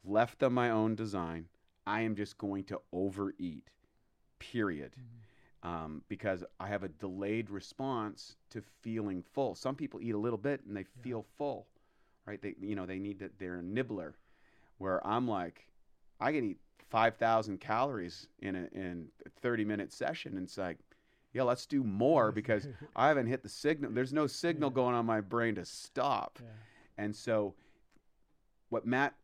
Left 0.06 0.42
of 0.44 0.52
my 0.52 0.70
own 0.70 0.96
design, 0.96 1.48
I 1.86 2.02
am 2.02 2.16
just 2.16 2.38
going 2.38 2.64
to 2.66 2.82
overeat. 2.92 3.70
Period. 4.40 4.96
Um, 5.62 6.02
because 6.10 6.44
I 6.60 6.68
have 6.68 6.84
a 6.84 6.90
delayed 6.90 7.50
response 7.50 8.36
to 8.50 8.62
feeling 8.82 9.24
full. 9.24 9.56
Some 9.56 9.76
people 9.76 10.02
eat 10.02 10.14
a 10.14 10.18
little 10.18 10.38
bit 10.38 10.66
and 10.66 10.76
they 10.76 10.82
Yeah. 10.82 11.02
feel 11.02 11.26
full, 11.38 11.68
right? 12.26 12.42
They 12.42 12.56
you 12.60 12.76
know 12.76 12.86
they 12.86 13.00
need 13.00 13.20
that 13.20 13.40
they're 13.40 13.56
a 13.60 13.64
nibbler, 13.64 14.16
where 14.78 15.06
I'm 15.08 15.26
like, 15.26 15.70
I 16.20 16.34
can 16.34 16.44
eat 16.44 16.60
five 16.90 17.16
thousand 17.18 17.60
calories 17.60 18.28
in 18.40 18.56
a 18.56 18.68
in 18.78 19.08
a 19.26 19.30
thirty 19.42 19.66
minute 19.66 19.92
session, 19.92 20.36
and 20.38 20.44
it's 20.46 20.58
like, 20.58 20.78
yeah, 21.34 21.44
let's 21.44 21.66
do 21.66 21.84
more 21.84 22.32
because 22.40 22.68
I 22.96 23.08
haven't 23.08 23.28
hit 23.28 23.44
the 23.44 23.50
signal. 23.50 23.92
There's 23.92 24.14
no 24.14 24.28
signal 24.28 24.70
Yeah. 24.70 24.76
going 24.76 24.96
on 24.96 25.06
my 25.06 25.22
brain 25.22 25.56
to 25.56 25.66
stop. 25.66 26.40
yeah. 26.42 26.48
And 26.98 27.16
so, 27.16 27.56
what 28.70 28.86
Matt 28.86 29.16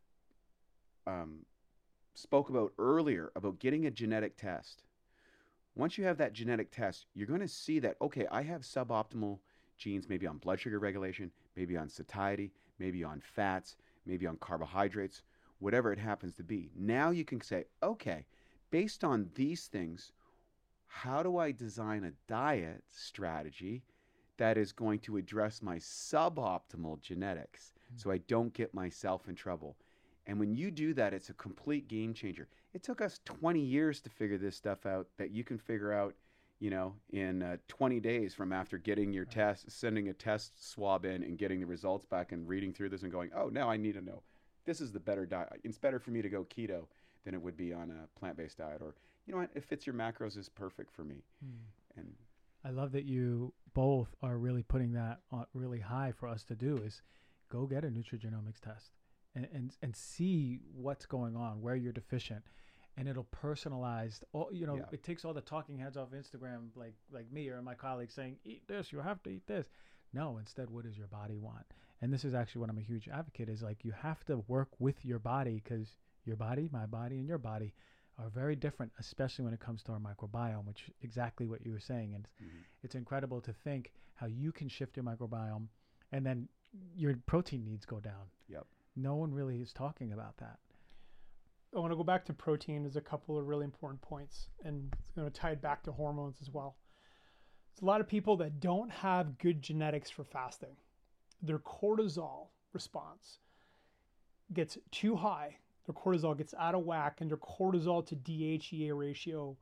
um, 1.06 1.46
spoke 2.14 2.50
about 2.50 2.72
earlier 2.78 3.30
about 3.36 3.58
getting 3.58 3.86
a 3.86 3.90
genetic 3.90 4.36
test, 4.36 4.84
once 5.74 5.96
you 5.98 6.04
have 6.04 6.18
that 6.18 6.32
genetic 6.32 6.70
test, 6.70 7.06
you're 7.14 7.26
going 7.26 7.40
to 7.40 7.48
see 7.48 7.78
that, 7.80 7.96
okay, 8.02 8.26
I 8.30 8.42
have 8.42 8.62
suboptimal 8.62 9.38
genes, 9.78 10.08
maybe 10.08 10.26
on 10.26 10.38
blood 10.38 10.60
sugar 10.60 10.78
regulation, 10.78 11.30
maybe 11.56 11.76
on 11.76 11.88
satiety, 11.88 12.52
maybe 12.78 13.02
on 13.04 13.20
fats, 13.20 13.76
maybe 14.04 14.26
on 14.26 14.36
carbohydrates, 14.36 15.22
whatever 15.60 15.92
it 15.92 15.98
happens 15.98 16.34
to 16.34 16.42
be. 16.42 16.70
Now 16.76 17.10
you 17.10 17.24
can 17.24 17.40
say, 17.40 17.64
okay, 17.82 18.26
based 18.70 19.04
on 19.04 19.30
these 19.34 19.66
things, 19.68 20.12
how 20.86 21.22
do 21.22 21.36
I 21.38 21.52
design 21.52 22.02
a 22.04 22.12
diet 22.26 22.82
strategy 22.90 23.84
that 24.38 24.58
is 24.58 24.72
going 24.72 24.98
to 25.00 25.16
address 25.18 25.62
my 25.62 25.76
suboptimal 25.76 27.00
genetics 27.00 27.72
so 27.96 28.10
I 28.10 28.18
don't 28.18 28.52
get 28.52 28.74
myself 28.74 29.28
in 29.28 29.34
trouble? 29.34 29.76
And 30.26 30.38
when 30.38 30.54
you 30.54 30.70
do 30.70 30.94
that, 30.94 31.14
it's 31.14 31.30
a 31.30 31.34
complete 31.34 31.88
game 31.88 32.14
changer. 32.14 32.48
It 32.72 32.82
took 32.82 33.00
us 33.00 33.20
20 33.24 33.60
years 33.60 34.00
to 34.02 34.10
figure 34.10 34.38
this 34.38 34.56
stuff 34.56 34.86
out 34.86 35.08
that 35.18 35.30
you 35.30 35.44
can 35.44 35.58
figure 35.58 35.92
out, 35.92 36.14
you 36.58 36.70
know, 36.70 36.94
in 37.10 37.42
uh, 37.42 37.56
20 37.68 38.00
days 38.00 38.34
from 38.34 38.52
after 38.52 38.78
getting 38.78 39.12
your 39.12 39.24
Right. 39.24 39.32
test, 39.32 39.70
sending 39.70 40.08
a 40.08 40.12
test 40.12 40.70
swab 40.72 41.04
in 41.04 41.22
and 41.22 41.38
getting 41.38 41.60
the 41.60 41.66
results 41.66 42.04
back 42.06 42.32
and 42.32 42.46
reading 42.48 42.72
through 42.72 42.90
this 42.90 43.02
and 43.02 43.10
going, 43.10 43.30
oh, 43.34 43.48
now 43.48 43.68
I 43.70 43.76
need 43.76 43.94
to 43.94 44.02
know 44.02 44.22
this 44.64 44.80
is 44.80 44.92
the 44.92 45.00
better 45.00 45.26
diet. 45.26 45.48
It's 45.64 45.78
better 45.78 45.98
for 45.98 46.10
me 46.10 46.22
to 46.22 46.28
go 46.28 46.44
keto 46.44 46.86
than 47.24 47.34
it 47.34 47.42
would 47.42 47.56
be 47.56 47.72
on 47.72 47.90
a 47.90 48.18
plant 48.18 48.36
based 48.36 48.58
diet. 48.58 48.80
Or, 48.80 48.94
you 49.26 49.32
know 49.32 49.40
what, 49.40 49.50
it 49.54 49.64
fits 49.64 49.86
your 49.86 49.94
macros 49.94 50.36
is 50.36 50.48
perfect 50.48 50.90
for 50.92 51.04
me. 51.04 51.22
Mm. 51.44 51.96
And 51.96 52.12
I 52.64 52.70
love 52.70 52.92
that 52.92 53.04
you 53.04 53.52
both 53.74 54.14
are 54.22 54.36
really 54.38 54.62
putting 54.62 54.92
that 54.92 55.20
on 55.30 55.46
really 55.54 55.80
high 55.80 56.12
for 56.12 56.28
us 56.28 56.44
to 56.44 56.54
do 56.54 56.76
is 56.78 57.02
go 57.50 57.66
get 57.66 57.84
a 57.84 57.88
nutrigenomics 57.88 58.60
test 58.62 58.92
and, 59.34 59.48
and, 59.52 59.76
and 59.82 59.94
see 59.94 60.60
what's 60.74 61.06
going 61.06 61.36
on, 61.36 61.60
where 61.62 61.76
you're 61.76 61.92
deficient. 61.92 62.42
And 62.96 63.08
it'll 63.08 63.28
personalize 63.42 64.22
all 64.32 64.50
you 64.52 64.66
know, 64.66 64.76
Yeah. 64.76 64.82
it 64.92 65.02
takes 65.02 65.24
all 65.24 65.32
the 65.32 65.40
talking 65.40 65.78
heads 65.78 65.96
off 65.96 66.10
Instagram 66.10 66.68
like 66.74 66.94
like 67.10 67.30
me 67.32 67.48
or 67.48 67.62
my 67.62 67.74
colleagues 67.74 68.12
saying, 68.14 68.36
Eat 68.44 68.66
this, 68.66 68.92
you 68.92 69.00
have 69.00 69.22
to 69.22 69.30
eat 69.30 69.46
this. 69.46 69.70
No, 70.12 70.38
instead 70.38 70.68
what 70.70 70.84
does 70.84 70.98
your 70.98 71.06
body 71.06 71.38
want? 71.38 71.64
And 72.02 72.12
this 72.12 72.24
is 72.24 72.34
actually 72.34 72.60
what 72.60 72.70
I'm 72.70 72.78
a 72.78 72.82
huge 72.82 73.08
advocate 73.08 73.48
is 73.48 73.62
like 73.62 73.84
you 73.84 73.92
have 73.92 74.24
to 74.24 74.38
work 74.48 74.68
with 74.78 75.04
your 75.04 75.18
body 75.18 75.60
because 75.62 75.96
your 76.24 76.36
body, 76.36 76.68
my 76.72 76.86
body, 76.86 77.18
and 77.18 77.28
your 77.28 77.38
body 77.38 77.74
are 78.18 78.30
very 78.30 78.56
different, 78.56 78.92
especially 78.98 79.44
when 79.44 79.54
it 79.54 79.60
comes 79.60 79.82
to 79.82 79.92
our 79.92 79.98
microbiome, 79.98 80.66
which 80.66 80.90
exactly 81.02 81.46
what 81.46 81.64
you 81.64 81.72
were 81.72 81.80
saying. 81.80 82.14
And 82.14 82.28
Mhm. 82.40 82.64
it's 82.82 82.94
incredible 82.94 83.40
to 83.42 83.52
think 83.52 83.92
how 84.14 84.26
you 84.26 84.52
can 84.52 84.68
shift 84.68 84.96
your 84.96 85.04
microbiome 85.04 85.68
and 86.12 86.24
then 86.24 86.48
your 86.94 87.16
protein 87.26 87.64
needs 87.64 87.84
go 87.84 88.00
down. 88.00 88.30
Yep. 88.48 88.66
No 88.96 89.16
one 89.16 89.32
really 89.32 89.60
is 89.60 89.72
talking 89.72 90.12
about 90.12 90.36
that. 90.38 90.58
I 91.74 91.78
want 91.78 91.92
to 91.92 91.96
go 91.96 92.04
back 92.04 92.24
to 92.26 92.32
protein. 92.34 92.84
as 92.84 92.96
a 92.96 93.00
couple 93.00 93.38
of 93.38 93.46
really 93.46 93.64
important 93.64 94.02
points, 94.02 94.48
and 94.64 94.92
it's 94.92 95.12
going 95.12 95.30
to 95.30 95.40
tie 95.40 95.52
it 95.52 95.60
back 95.60 95.82
to 95.84 95.92
hormones 95.92 96.40
as 96.42 96.50
well. 96.50 96.76
There's 97.68 97.82
a 97.82 97.84
lot 97.84 98.00
of 98.00 98.08
people 98.08 98.36
that 98.38 98.58
don't 98.60 98.90
have 98.90 99.38
good 99.38 99.62
genetics 99.62 100.10
for 100.10 100.24
fasting. 100.24 100.76
Their 101.42 101.58
cortisol 101.58 102.48
response 102.72 103.38
gets 104.52 104.78
too 104.90 105.16
high. 105.16 105.56
Their 105.86 105.94
cortisol 105.94 106.36
gets 106.36 106.54
out 106.58 106.74
of 106.74 106.84
whack, 106.84 107.20
and 107.20 107.30
their 107.30 107.38
cortisol 107.38 108.06
to 108.06 108.16
DHEA 108.16 108.96
ratio 108.96 109.56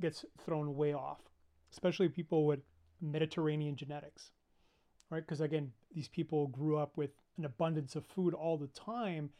gets 0.00 0.24
thrown 0.44 0.76
way 0.76 0.92
off, 0.92 1.20
especially 1.72 2.08
people 2.08 2.46
with 2.46 2.60
Mediterranean 3.00 3.76
genetics, 3.76 4.32
right? 5.10 5.24
Because 5.24 5.40
again, 5.40 5.72
these 5.94 6.08
people 6.08 6.48
grew 6.48 6.76
up 6.76 6.96
with 6.96 7.10
an 7.38 7.44
abundance 7.44 7.96
of 7.96 8.04
food 8.04 8.34
all 8.34 8.56
the 8.58 8.68
time 8.68 9.30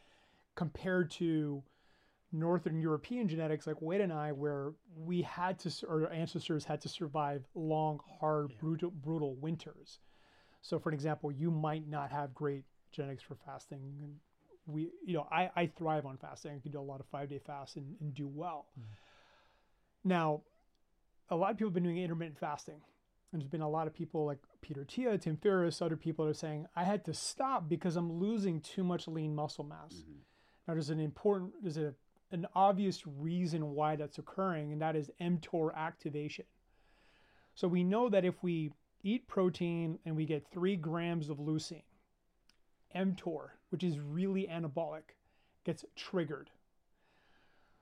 compared 0.55 1.11
to 1.11 1.63
Northern 2.31 2.79
European 2.79 3.27
genetics 3.27 3.67
like 3.67 3.81
Wade 3.81 4.01
and 4.01 4.11
I, 4.11 4.31
where 4.31 4.73
we 4.97 5.21
had 5.21 5.59
to, 5.59 5.85
or 5.87 6.05
our 6.05 6.11
ancestors 6.11 6.65
had 6.65 6.81
to 6.81 6.89
survive 6.89 7.45
long, 7.53 7.99
hard, 8.19 8.51
Yeah. 8.51 8.57
brutal, 8.59 8.91
brutal 8.91 9.35
winters. 9.35 9.99
So, 10.63 10.79
for 10.79 10.89
an 10.89 10.95
example, 10.95 11.31
you 11.31 11.51
might 11.51 11.87
not 11.87 12.09
have 12.09 12.33
great 12.33 12.63
genetics 12.91 13.21
for 13.21 13.35
fasting. 13.45 13.81
We, 14.65 14.89
you 15.05 15.13
know, 15.13 15.27
I, 15.29 15.51
I 15.55 15.67
thrive 15.67 16.05
on 16.05 16.17
fasting. 16.17 16.53
I 16.55 16.59
can 16.59 16.71
do 16.71 16.79
a 16.79 16.81
lot 16.81 17.01
of 17.01 17.05
five 17.07 17.29
day 17.29 17.41
fasts 17.45 17.75
and, 17.75 17.95
and 17.99 18.13
do 18.15 18.27
well. 18.27 18.67
Mm. 18.79 18.83
Now, 20.05 20.41
a 21.29 21.35
lot 21.35 21.51
of 21.51 21.57
people 21.57 21.67
have 21.67 21.73
been 21.73 21.83
doing 21.83 21.97
intermittent 21.97 22.39
fasting. 22.39 22.79
And 23.33 23.41
there's 23.41 23.49
been 23.49 23.61
a 23.61 23.69
lot 23.69 23.87
of 23.87 23.93
people 23.93 24.25
like 24.25 24.37
Peter 24.61 24.85
Attia, 24.85 25.19
Tim 25.19 25.35
Ferriss, 25.35 25.81
other 25.81 25.97
people 25.97 26.23
that 26.23 26.31
are 26.31 26.35
saying, 26.35 26.67
I 26.75 26.83
had 26.85 27.03
to 27.05 27.13
stop 27.13 27.67
because 27.67 27.97
I'm 27.97 28.19
losing 28.19 28.61
too 28.61 28.83
much 28.83 29.07
lean 29.07 29.35
muscle 29.35 29.65
mass. 29.65 29.95
Mhm. 29.95 30.19
Now, 30.67 30.75
there's 30.75 30.91
an 30.91 30.99
important, 30.99 31.51
there's 31.61 31.77
a, 31.77 31.93
an 32.31 32.47
obvious 32.55 33.05
reason 33.05 33.71
why 33.71 33.97
that's 33.97 34.17
occurring, 34.17 34.71
and 34.71 34.81
that 34.81 34.95
is 34.95 35.11
mTOR 35.19 35.75
activation. 35.75 36.45
So 37.55 37.67
we 37.67 37.83
know 37.83 38.07
that 38.07 38.23
if 38.23 38.41
we 38.41 38.71
eat 39.03 39.27
protein 39.27 39.99
and 40.05 40.15
we 40.15 40.25
get 40.25 40.47
three 40.51 40.75
grams 40.75 41.29
of 41.29 41.37
leucine, 41.37 41.83
mTOR, 42.95 43.49
which 43.69 43.83
is 43.83 43.99
really 43.99 44.47
anabolic, 44.47 45.15
gets 45.63 45.85
triggered. 45.95 46.49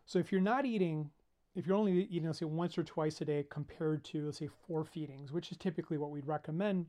So 0.05 0.19
if 0.19 0.31
you're 0.31 0.41
not 0.41 0.65
eating, 0.65 1.09
if 1.55 1.65
you're 1.65 1.77
only 1.77 2.03
eating, 2.03 2.25
let's 2.25 2.39
say, 2.39 2.45
once 2.45 2.77
or 2.77 2.83
twice 2.83 3.21
a 3.21 3.25
day 3.25 3.45
compared 3.49 4.03
to, 4.05 4.25
let's 4.25 4.39
say, 4.39 4.49
four 4.67 4.83
feedings, 4.83 5.31
which 5.31 5.51
is 5.51 5.57
typically 5.57 5.97
what 5.97 6.11
we'd 6.11 6.27
recommend, 6.27 6.87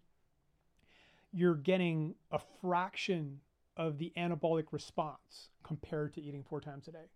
you're 1.33 1.55
getting 1.55 2.15
a 2.31 2.39
fraction 2.61 3.41
of 3.77 3.99
the 3.99 4.13
anabolic 4.17 4.67
response 4.71 5.51
compared 5.63 6.13
to 6.15 6.21
eating 6.21 6.43
four 6.43 6.61
times 6.61 6.89
a 6.89 6.93
day. 6.93 7.11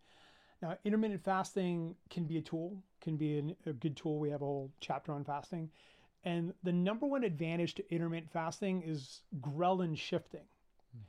Now, 0.63 0.77
intermittent 0.85 1.23
fasting 1.23 1.95
can 2.09 2.25
be 2.25 2.39
a 2.39 2.43
tool, 2.43 2.83
can 3.01 3.17
be 3.17 3.39
an, 3.39 3.57
a 3.67 3.73
good 3.73 3.97
tool. 3.97 4.19
We 4.19 4.31
have 4.31 4.41
a 4.43 4.47
whole 4.47 4.73
chapter 4.81 5.13
on 5.13 5.23
fasting. 5.25 5.71
And 6.27 6.53
the 6.65 6.73
number 6.73 7.07
one 7.07 7.23
advantage 7.23 7.77
to 7.77 7.95
intermittent 7.95 8.33
fasting 8.33 8.83
is 8.85 9.23
ghrelin 9.41 9.97
shifting. 9.97 10.45
Hmm. 10.93 11.05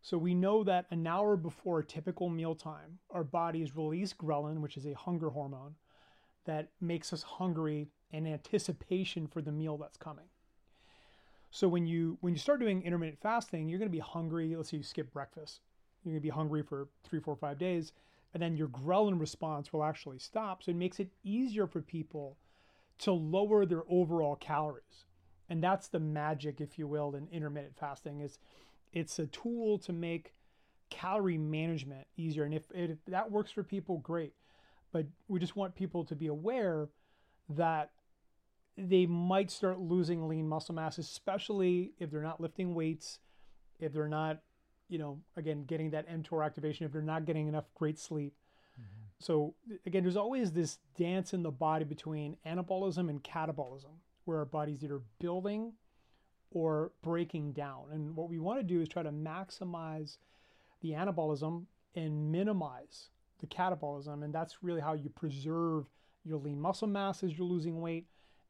So 0.00 0.16
we 0.16 0.34
know 0.34 0.64
that 0.64 0.86
an 0.90 1.06
hour 1.06 1.36
before 1.36 1.80
a 1.80 1.84
typical 1.84 2.30
mealtime, 2.30 2.98
our 3.10 3.24
bodies 3.24 3.76
release 3.76 4.14
ghrelin, 4.14 4.60
which 4.60 4.78
is 4.78 4.86
a 4.86 4.94
hunger 4.94 5.28
hormone 5.28 5.74
that 6.46 6.70
makes 6.80 7.12
us 7.12 7.22
hungry 7.22 7.88
in 8.10 8.26
anticipation 8.26 9.26
for 9.26 9.42
the 9.42 9.52
meal 9.52 9.76
that's 9.76 9.98
coming. 9.98 10.26
So 11.50 11.68
when 11.68 11.86
you 11.86 12.16
when 12.22 12.32
you 12.32 12.38
start 12.38 12.58
doing 12.58 12.82
intermittent 12.82 13.20
fasting, 13.20 13.68
you're 13.68 13.78
going 13.78 13.90
to 13.90 13.92
be 13.92 13.98
hungry. 13.98 14.56
Let's 14.56 14.70
say 14.70 14.78
you 14.78 14.82
skip 14.82 15.12
breakfast, 15.12 15.60
you're 16.02 16.12
going 16.12 16.20
to 16.22 16.26
be 16.26 16.30
hungry 16.30 16.62
for 16.62 16.88
three, 17.04 17.20
four, 17.20 17.36
five 17.36 17.58
days, 17.58 17.92
and 18.32 18.42
then 18.42 18.56
your 18.56 18.68
ghrelin 18.68 19.20
response 19.20 19.74
will 19.74 19.84
actually 19.84 20.18
stop. 20.18 20.62
So 20.62 20.70
it 20.70 20.76
makes 20.76 21.00
it 21.00 21.10
easier 21.22 21.66
for 21.66 21.82
people 21.82 22.38
to 22.98 23.12
lower 23.12 23.66
their 23.66 23.82
overall 23.88 24.36
calories, 24.36 25.04
and 25.48 25.62
that's 25.62 25.88
the 25.88 26.00
magic, 26.00 26.60
if 26.60 26.78
you 26.78 26.86
will, 26.86 27.14
in 27.14 27.28
intermittent 27.30 27.76
fasting. 27.76 28.20
Is 28.20 28.38
it's 28.92 29.18
a 29.18 29.26
tool 29.26 29.78
to 29.78 29.92
make 29.92 30.32
calorie 30.90 31.38
management 31.38 32.06
easier, 32.16 32.44
and 32.44 32.54
if, 32.54 32.64
if 32.72 32.98
that 33.08 33.30
works 33.30 33.50
for 33.50 33.62
people, 33.62 33.98
great. 33.98 34.34
But 34.92 35.06
we 35.26 35.40
just 35.40 35.56
want 35.56 35.74
people 35.74 36.04
to 36.04 36.14
be 36.14 36.28
aware 36.28 36.88
that 37.48 37.90
they 38.76 39.06
might 39.06 39.50
start 39.50 39.80
losing 39.80 40.28
lean 40.28 40.48
muscle 40.48 40.74
mass, 40.74 40.98
especially 40.98 41.92
if 41.98 42.10
they're 42.10 42.22
not 42.22 42.40
lifting 42.40 42.74
weights, 42.74 43.18
if 43.80 43.92
they're 43.92 44.08
not, 44.08 44.40
you 44.88 44.98
know, 44.98 45.18
again, 45.36 45.64
getting 45.64 45.90
that 45.90 46.08
mTOR 46.08 46.44
activation, 46.44 46.86
if 46.86 46.92
they're 46.92 47.02
not 47.02 47.24
getting 47.24 47.48
enough 47.48 47.64
great 47.74 47.98
sleep. 47.98 48.34
So 49.24 49.54
again, 49.86 50.02
there's 50.02 50.18
always 50.18 50.52
this 50.52 50.76
dance 50.98 51.32
in 51.32 51.42
the 51.42 51.50
body 51.50 51.86
between 51.86 52.36
anabolism 52.44 53.08
and 53.08 53.24
catabolism, 53.24 53.94
where 54.26 54.36
our 54.36 54.44
body's 54.44 54.84
either 54.84 55.00
building 55.18 55.72
or 56.50 56.92
breaking 57.00 57.52
down. 57.52 57.84
And 57.90 58.14
what 58.14 58.28
we 58.28 58.38
want 58.38 58.58
to 58.58 58.62
do 58.62 58.82
is 58.82 58.88
try 58.88 59.02
to 59.02 59.10
maximize 59.10 60.18
the 60.82 60.90
anabolism 60.90 61.64
and 61.94 62.30
minimize 62.32 63.08
the 63.40 63.46
catabolism. 63.46 64.24
And 64.24 64.34
that's 64.34 64.62
really 64.62 64.82
how 64.82 64.92
you 64.92 65.08
preserve 65.08 65.86
your 66.26 66.36
lean 66.36 66.60
muscle 66.60 66.86
mass 66.86 67.22
as 67.22 67.38
you're 67.38 67.46
losing 67.46 67.80
weight. 67.80 68.04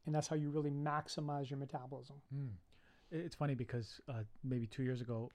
And 0.06 0.14
that's 0.14 0.26
how 0.26 0.34
you 0.34 0.50
really 0.50 0.72
maximize 0.72 1.50
your 1.50 1.60
metabolism. 1.60 2.16
Mm. 2.34 2.48
It's 3.12 3.36
funny 3.36 3.54
because 3.54 4.00
uh, 4.08 4.24
maybe 4.42 4.66
two 4.66 4.82
years 4.82 5.00
ago, 5.00 5.30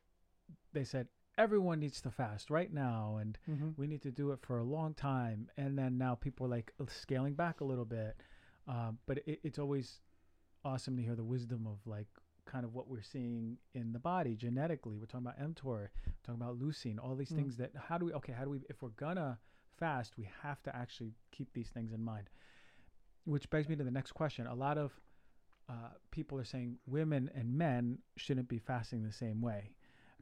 they 0.73 0.83
said 0.83 1.07
everyone 1.39 1.79
needs 1.79 2.01
to 2.01 2.11
fast 2.11 2.49
right 2.51 2.71
now, 2.71 3.17
and 3.19 3.37
Mm-hmm. 3.49 3.69
we 3.77 3.87
need 3.87 4.01
to 4.03 4.11
do 4.11 4.31
it 4.31 4.39
for 4.41 4.59
a 4.59 4.63
long 4.63 4.93
time. 4.93 5.49
And 5.57 5.77
then 5.77 5.97
now 5.97 6.13
people 6.15 6.45
are 6.45 6.49
like 6.49 6.73
scaling 6.87 7.33
back 7.33 7.61
a 7.61 7.63
little 7.63 7.85
bit. 7.85 8.15
Um, 8.67 8.99
but 9.07 9.19
it, 9.25 9.39
it's 9.43 9.57
always 9.57 10.01
awesome 10.63 10.95
to 10.97 11.01
hear 11.03 11.15
the 11.15 11.23
wisdom 11.23 11.65
of 11.65 11.79
like 11.87 12.07
kind 12.45 12.65
of 12.65 12.73
what 12.73 12.87
we're 12.87 13.01
seeing 13.01 13.57
in 13.73 13.93
the 13.93 13.99
body 13.99 14.35
genetically. 14.35 14.97
We're 14.97 15.05
talking 15.05 15.25
about 15.27 15.39
mTOR, 15.39 15.87
talking 16.23 16.41
about 16.41 16.59
leucine, 16.59 16.97
all 17.03 17.15
these 17.15 17.31
Mm. 17.31 17.35
things 17.37 17.57
that 17.57 17.71
how 17.87 17.97
do 17.97 18.05
we 18.05 18.13
okay, 18.13 18.33
how 18.33 18.43
do 18.43 18.49
we 18.51 18.59
if 18.69 18.81
we're 18.83 18.89
gonna 18.89 19.39
fast, 19.77 20.17
we 20.17 20.27
have 20.43 20.61
to 20.63 20.75
actually 20.75 21.13
keep 21.31 21.53
these 21.53 21.69
things 21.69 21.93
in 21.93 22.03
mind. 22.03 22.29
Which 23.25 23.49
begs 23.49 23.69
me 23.69 23.75
to 23.77 23.83
the 23.83 23.91
next 23.91 24.11
question. 24.11 24.45
A 24.47 24.53
lot 24.55 24.77
of 24.77 24.91
uh, 25.69 25.91
people 26.11 26.37
are 26.39 26.43
saying 26.43 26.77
women 26.87 27.29
and 27.35 27.53
men 27.57 27.99
shouldn't 28.17 28.49
be 28.49 28.57
fasting 28.59 29.03
the 29.03 29.11
same 29.11 29.39
way. 29.41 29.71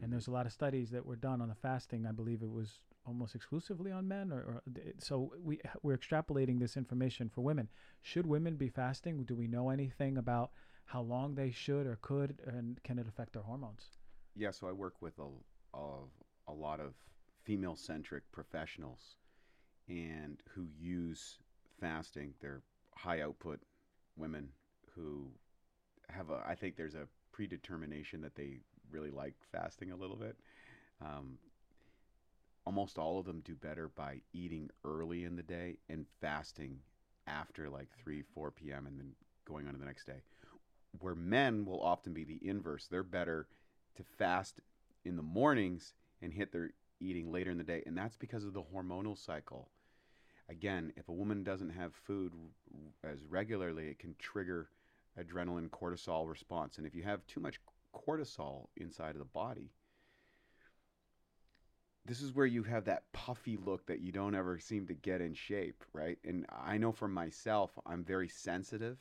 And 0.02 0.14
there's 0.14 0.28
a 0.28 0.32
lot 0.32 0.46
of 0.46 0.52
studies 0.52 0.92
that 0.92 1.06
were 1.06 1.16
done 1.16 1.42
on 1.42 1.50
the 1.50 1.56
fasting. 1.56 2.06
I 2.06 2.12
believe 2.12 2.42
it 2.44 2.52
was 2.52 2.80
almost 3.06 3.36
exclusively 3.36 3.92
on 3.92 4.08
men, 4.08 4.32
or, 4.32 4.38
or 4.38 4.64
so 5.00 5.34
we 5.42 5.60
we're 5.82 5.98
extrapolating 5.98 6.60
this 6.60 6.78
information 6.78 7.30
for 7.30 7.42
women. 7.42 7.70
Should 8.02 8.28
women 8.28 8.58
be 8.58 8.70
fasting? 8.70 9.24
Do 9.24 9.36
we 9.36 9.48
know 9.48 9.70
anything 9.70 10.18
about 10.18 10.52
how 10.86 11.02
long 11.02 11.36
they 11.36 11.52
should 11.52 11.88
or 11.88 11.98
could, 12.02 12.40
and 12.46 12.82
can 12.84 13.00
it 13.00 13.08
affect 13.08 13.34
their 13.34 13.42
hormones? 13.42 13.90
Yeah, 14.36 14.52
so 14.52 14.68
I 14.68 14.72
work 14.72 15.02
with 15.02 15.18
a, 15.20 15.78
a, 15.78 15.88
a 16.48 16.54
lot 16.54 16.80
of 16.80 16.94
female 17.44 17.76
centric 17.76 18.30
professionals 18.32 19.16
and 19.88 20.42
who 20.54 20.68
use 20.80 21.40
fasting. 21.80 22.34
They're 22.42 22.62
high 22.96 23.22
output 23.22 23.62
women 24.16 24.50
who 24.96 25.32
have 26.10 26.30
a, 26.30 26.44
I 26.48 26.56
think 26.56 26.76
there's 26.76 26.96
a 26.96 27.08
predetermination 27.32 28.22
that 28.22 28.36
they 28.36 28.60
really 28.92 29.12
like 29.12 29.36
fasting 29.52 29.92
a 29.92 29.96
little 29.96 30.16
bit. 30.16 30.36
Um, 31.02 31.38
almost 32.66 32.98
all 32.98 33.20
of 33.20 33.26
them 33.26 33.42
do 33.46 33.56
better 33.56 33.90
by 33.90 34.22
eating 34.34 34.70
early 34.84 35.24
in 35.24 35.36
the 35.36 35.44
day 35.44 35.78
and 35.90 36.06
fasting 36.20 36.80
after 37.26 37.70
like 37.70 37.90
3, 38.04 38.24
4 38.34 38.52
p.m. 38.52 38.88
and 38.88 39.00
then 39.00 39.12
going 39.46 39.68
on 39.68 39.74
to 39.74 39.80
the 39.80 39.86
next 39.86 40.06
day. 40.06 40.22
Where 41.00 41.16
men 41.16 41.66
will 41.66 41.82
often 41.82 42.14
be 42.14 42.24
the 42.24 42.40
inverse. 42.42 42.88
They're 42.88 43.04
better 43.04 43.48
to 43.96 44.04
fast 44.04 44.60
in 45.06 45.16
the 45.16 45.24
mornings 45.24 45.94
and 46.22 46.34
hit 46.34 46.52
their 46.52 46.72
eating 47.00 47.32
later 47.32 47.52
in 47.52 47.58
the 47.58 47.64
day. 47.64 47.84
And 47.86 47.98
that's 47.98 48.18
because 48.18 48.44
of 48.44 48.54
the 48.54 48.64
hormonal 48.64 49.18
cycle. 49.18 49.70
Again, 50.50 50.94
if 50.96 51.10
a 51.10 51.14
woman 51.14 51.44
doesn't 51.44 51.72
have 51.72 51.94
food 51.94 52.34
as 53.04 53.24
regularly, 53.24 53.88
it 53.88 54.00
can 54.00 54.16
trigger 54.18 54.70
adrenaline 55.20 55.70
cortisol 55.70 56.30
response. 56.30 56.78
And 56.78 56.88
if 56.88 56.96
you 56.96 57.04
have 57.04 57.26
too 57.28 57.40
much 57.40 57.60
cortisol 57.98 58.68
inside 58.78 59.12
of 59.12 59.20
the 59.20 59.26
body, 59.26 59.72
this 62.06 62.22
is 62.22 62.34
where 62.34 62.46
you 62.46 62.64
have 62.64 62.86
that 62.86 63.12
puffy 63.12 63.58
look 63.58 63.86
that 63.88 64.00
you 64.00 64.12
don't 64.14 64.34
ever 64.34 64.58
seem 64.60 64.88
to 64.88 64.94
get 64.94 65.20
in 65.20 65.34
shape, 65.34 65.84
right? 65.94 66.18
And 66.24 66.46
I 66.50 66.78
know 66.78 66.94
for 66.94 67.08
myself, 67.08 67.72
I'm 67.86 68.04
very 68.04 68.30
sensitive 68.30 68.98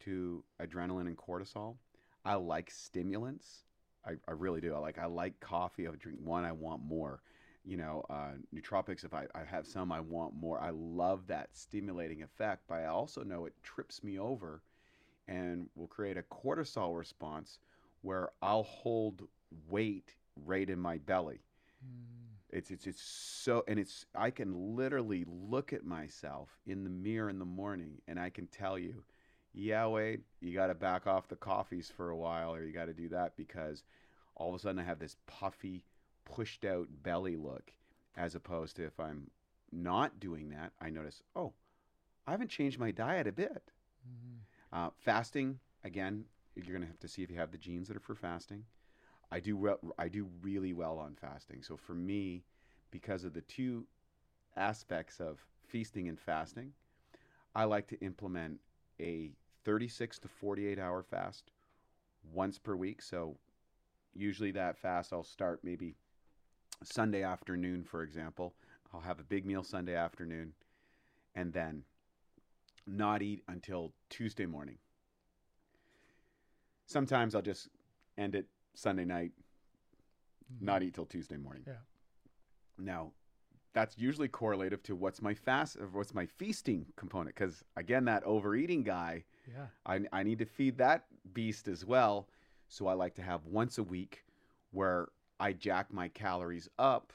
to 0.00 0.44
adrenaline 0.62 1.06
and 1.06 1.16
cortisol. 1.16 1.76
I 2.24 2.34
like 2.34 2.70
stimulants. 2.70 3.64
I, 4.06 4.12
I 4.28 4.32
really 4.32 4.60
do. 4.60 4.74
I 4.74 4.78
like 4.78 4.98
I 4.98 5.06
like 5.06 5.40
coffee. 5.40 5.88
I 5.88 5.90
drink 5.98 6.18
one, 6.22 6.44
I 6.44 6.52
want 6.52 6.84
more. 6.84 7.20
You 7.64 7.76
know, 7.76 8.04
uh, 8.08 8.32
nootropics. 8.54 9.04
If 9.04 9.12
I, 9.12 9.26
I 9.34 9.44
have 9.44 9.66
some, 9.66 9.92
I 9.92 10.00
want 10.00 10.34
more. 10.34 10.58
I 10.58 10.70
love 10.70 11.26
that 11.26 11.50
stimulating 11.52 12.22
effect, 12.22 12.62
but 12.68 12.76
I 12.76 12.86
also 12.86 13.22
know 13.22 13.44
it 13.44 13.52
trips 13.62 14.02
me 14.02 14.18
over, 14.18 14.62
and 15.28 15.68
will 15.74 15.86
create 15.86 16.16
a 16.16 16.22
cortisol 16.22 16.96
response 16.96 17.58
where 18.02 18.30
I'll 18.42 18.62
hold 18.62 19.22
weight 19.68 20.14
right 20.36 20.68
in 20.68 20.78
my 20.78 20.98
belly. 20.98 21.40
It's 22.50 22.70
it's 22.70 22.86
it's 22.86 23.02
so 23.02 23.64
and 23.68 23.78
it's 23.78 24.06
I 24.14 24.30
can 24.30 24.76
literally 24.76 25.24
look 25.26 25.72
at 25.72 25.84
myself 25.84 26.48
in 26.66 26.82
the 26.84 26.90
mirror 26.90 27.30
in 27.30 27.38
the 27.38 27.44
morning 27.44 28.00
and 28.08 28.18
I 28.18 28.30
can 28.30 28.48
tell 28.48 28.78
you, 28.78 29.04
yeah, 29.52 29.86
Wade, 29.86 30.22
you 30.40 30.52
got 30.52 30.66
to 30.66 30.74
back 30.74 31.06
off 31.06 31.28
the 31.28 31.36
coffees 31.36 31.92
for 31.96 32.10
a 32.10 32.16
while 32.16 32.54
or 32.54 32.64
you 32.64 32.72
got 32.72 32.86
to 32.86 32.92
do 32.92 33.08
that 33.10 33.36
because 33.36 33.84
all 34.34 34.48
of 34.48 34.54
a 34.56 34.58
sudden 34.58 34.80
I 34.80 34.84
have 34.84 34.98
this 34.98 35.16
puffy, 35.26 35.84
pushed 36.24 36.64
out 36.64 36.88
belly 37.02 37.36
look 37.36 37.72
as 38.16 38.34
opposed 38.34 38.76
to 38.76 38.84
if 38.84 38.98
I'm 38.98 39.30
not 39.72 40.18
doing 40.18 40.50
that, 40.50 40.72
I 40.80 40.90
notice, 40.90 41.22
oh, 41.36 41.52
I 42.26 42.32
haven't 42.32 42.50
changed 42.50 42.78
my 42.78 42.90
diet 42.90 43.26
a 43.26 43.32
bit. 43.32 43.70
Uh, 44.72 44.90
fasting 44.96 45.58
again, 45.84 46.24
you're 46.66 46.76
gonna 46.76 46.86
have 46.86 47.00
to 47.00 47.08
see 47.08 47.22
if 47.22 47.30
you 47.30 47.36
have 47.36 47.52
the 47.52 47.58
genes 47.58 47.88
that 47.88 47.96
are 47.96 48.00
for 48.00 48.14
fasting. 48.14 48.64
I 49.30 49.40
do 49.40 49.56
re- 49.56 49.90
I 49.98 50.08
do 50.08 50.28
really 50.42 50.72
well 50.72 50.98
on 50.98 51.16
fasting. 51.16 51.62
So 51.62 51.76
for 51.76 51.94
me, 51.94 52.44
because 52.90 53.24
of 53.24 53.34
the 53.34 53.42
two 53.42 53.86
aspects 54.56 55.20
of 55.20 55.44
feasting 55.66 56.08
and 56.08 56.18
fasting, 56.18 56.72
I 57.54 57.64
like 57.64 57.88
to 57.88 58.00
implement 58.00 58.60
a 59.00 59.32
36 59.64 60.18
to 60.20 60.28
48 60.28 60.78
hour 60.78 61.02
fast 61.02 61.50
once 62.32 62.58
per 62.58 62.76
week. 62.76 63.02
So 63.02 63.36
usually 64.14 64.52
that 64.52 64.78
fast 64.78 65.12
I'll 65.12 65.24
start 65.24 65.60
maybe 65.64 65.96
Sunday 66.82 67.22
afternoon, 67.22 67.84
for 67.84 68.02
example. 68.02 68.54
I'll 68.92 69.00
have 69.00 69.20
a 69.20 69.24
big 69.24 69.46
meal 69.46 69.62
Sunday 69.62 69.94
afternoon 69.94 70.54
and 71.34 71.52
then 71.52 71.84
not 72.86 73.22
eat 73.22 73.42
until 73.48 73.92
Tuesday 74.08 74.46
morning. 74.46 74.78
Sometimes 76.90 77.36
I'll 77.36 77.42
just 77.42 77.68
end 78.18 78.34
it 78.34 78.46
Sunday 78.74 79.04
night, 79.04 79.30
mm-hmm. 80.52 80.64
not 80.64 80.82
eat 80.82 80.94
till 80.94 81.06
Tuesday 81.06 81.36
morning. 81.36 81.62
Yeah. 81.66 81.74
Now, 82.78 83.12
that's 83.72 83.96
usually 83.96 84.26
correlative 84.26 84.82
to 84.82 84.96
what's 84.96 85.22
my 85.22 85.34
fast 85.34 85.76
or 85.76 85.86
what's 85.92 86.14
my 86.14 86.26
feasting 86.26 86.86
component 86.96 87.36
because 87.36 87.64
again 87.76 88.04
that 88.04 88.24
overeating 88.24 88.82
guy 88.82 89.22
Yeah. 89.46 89.66
I, 89.86 90.00
I 90.12 90.22
need 90.24 90.40
to 90.40 90.44
feed 90.44 90.78
that 90.78 91.04
beast 91.32 91.68
as 91.68 91.84
well 91.84 92.28
so 92.66 92.88
i 92.88 92.94
like 92.94 93.14
to 93.14 93.22
have 93.22 93.46
once 93.46 93.78
a 93.78 93.82
week 93.84 94.24
where 94.72 95.08
i 95.38 95.52
jack 95.52 95.92
my 95.92 96.08
calories 96.08 96.68
up 96.80 97.12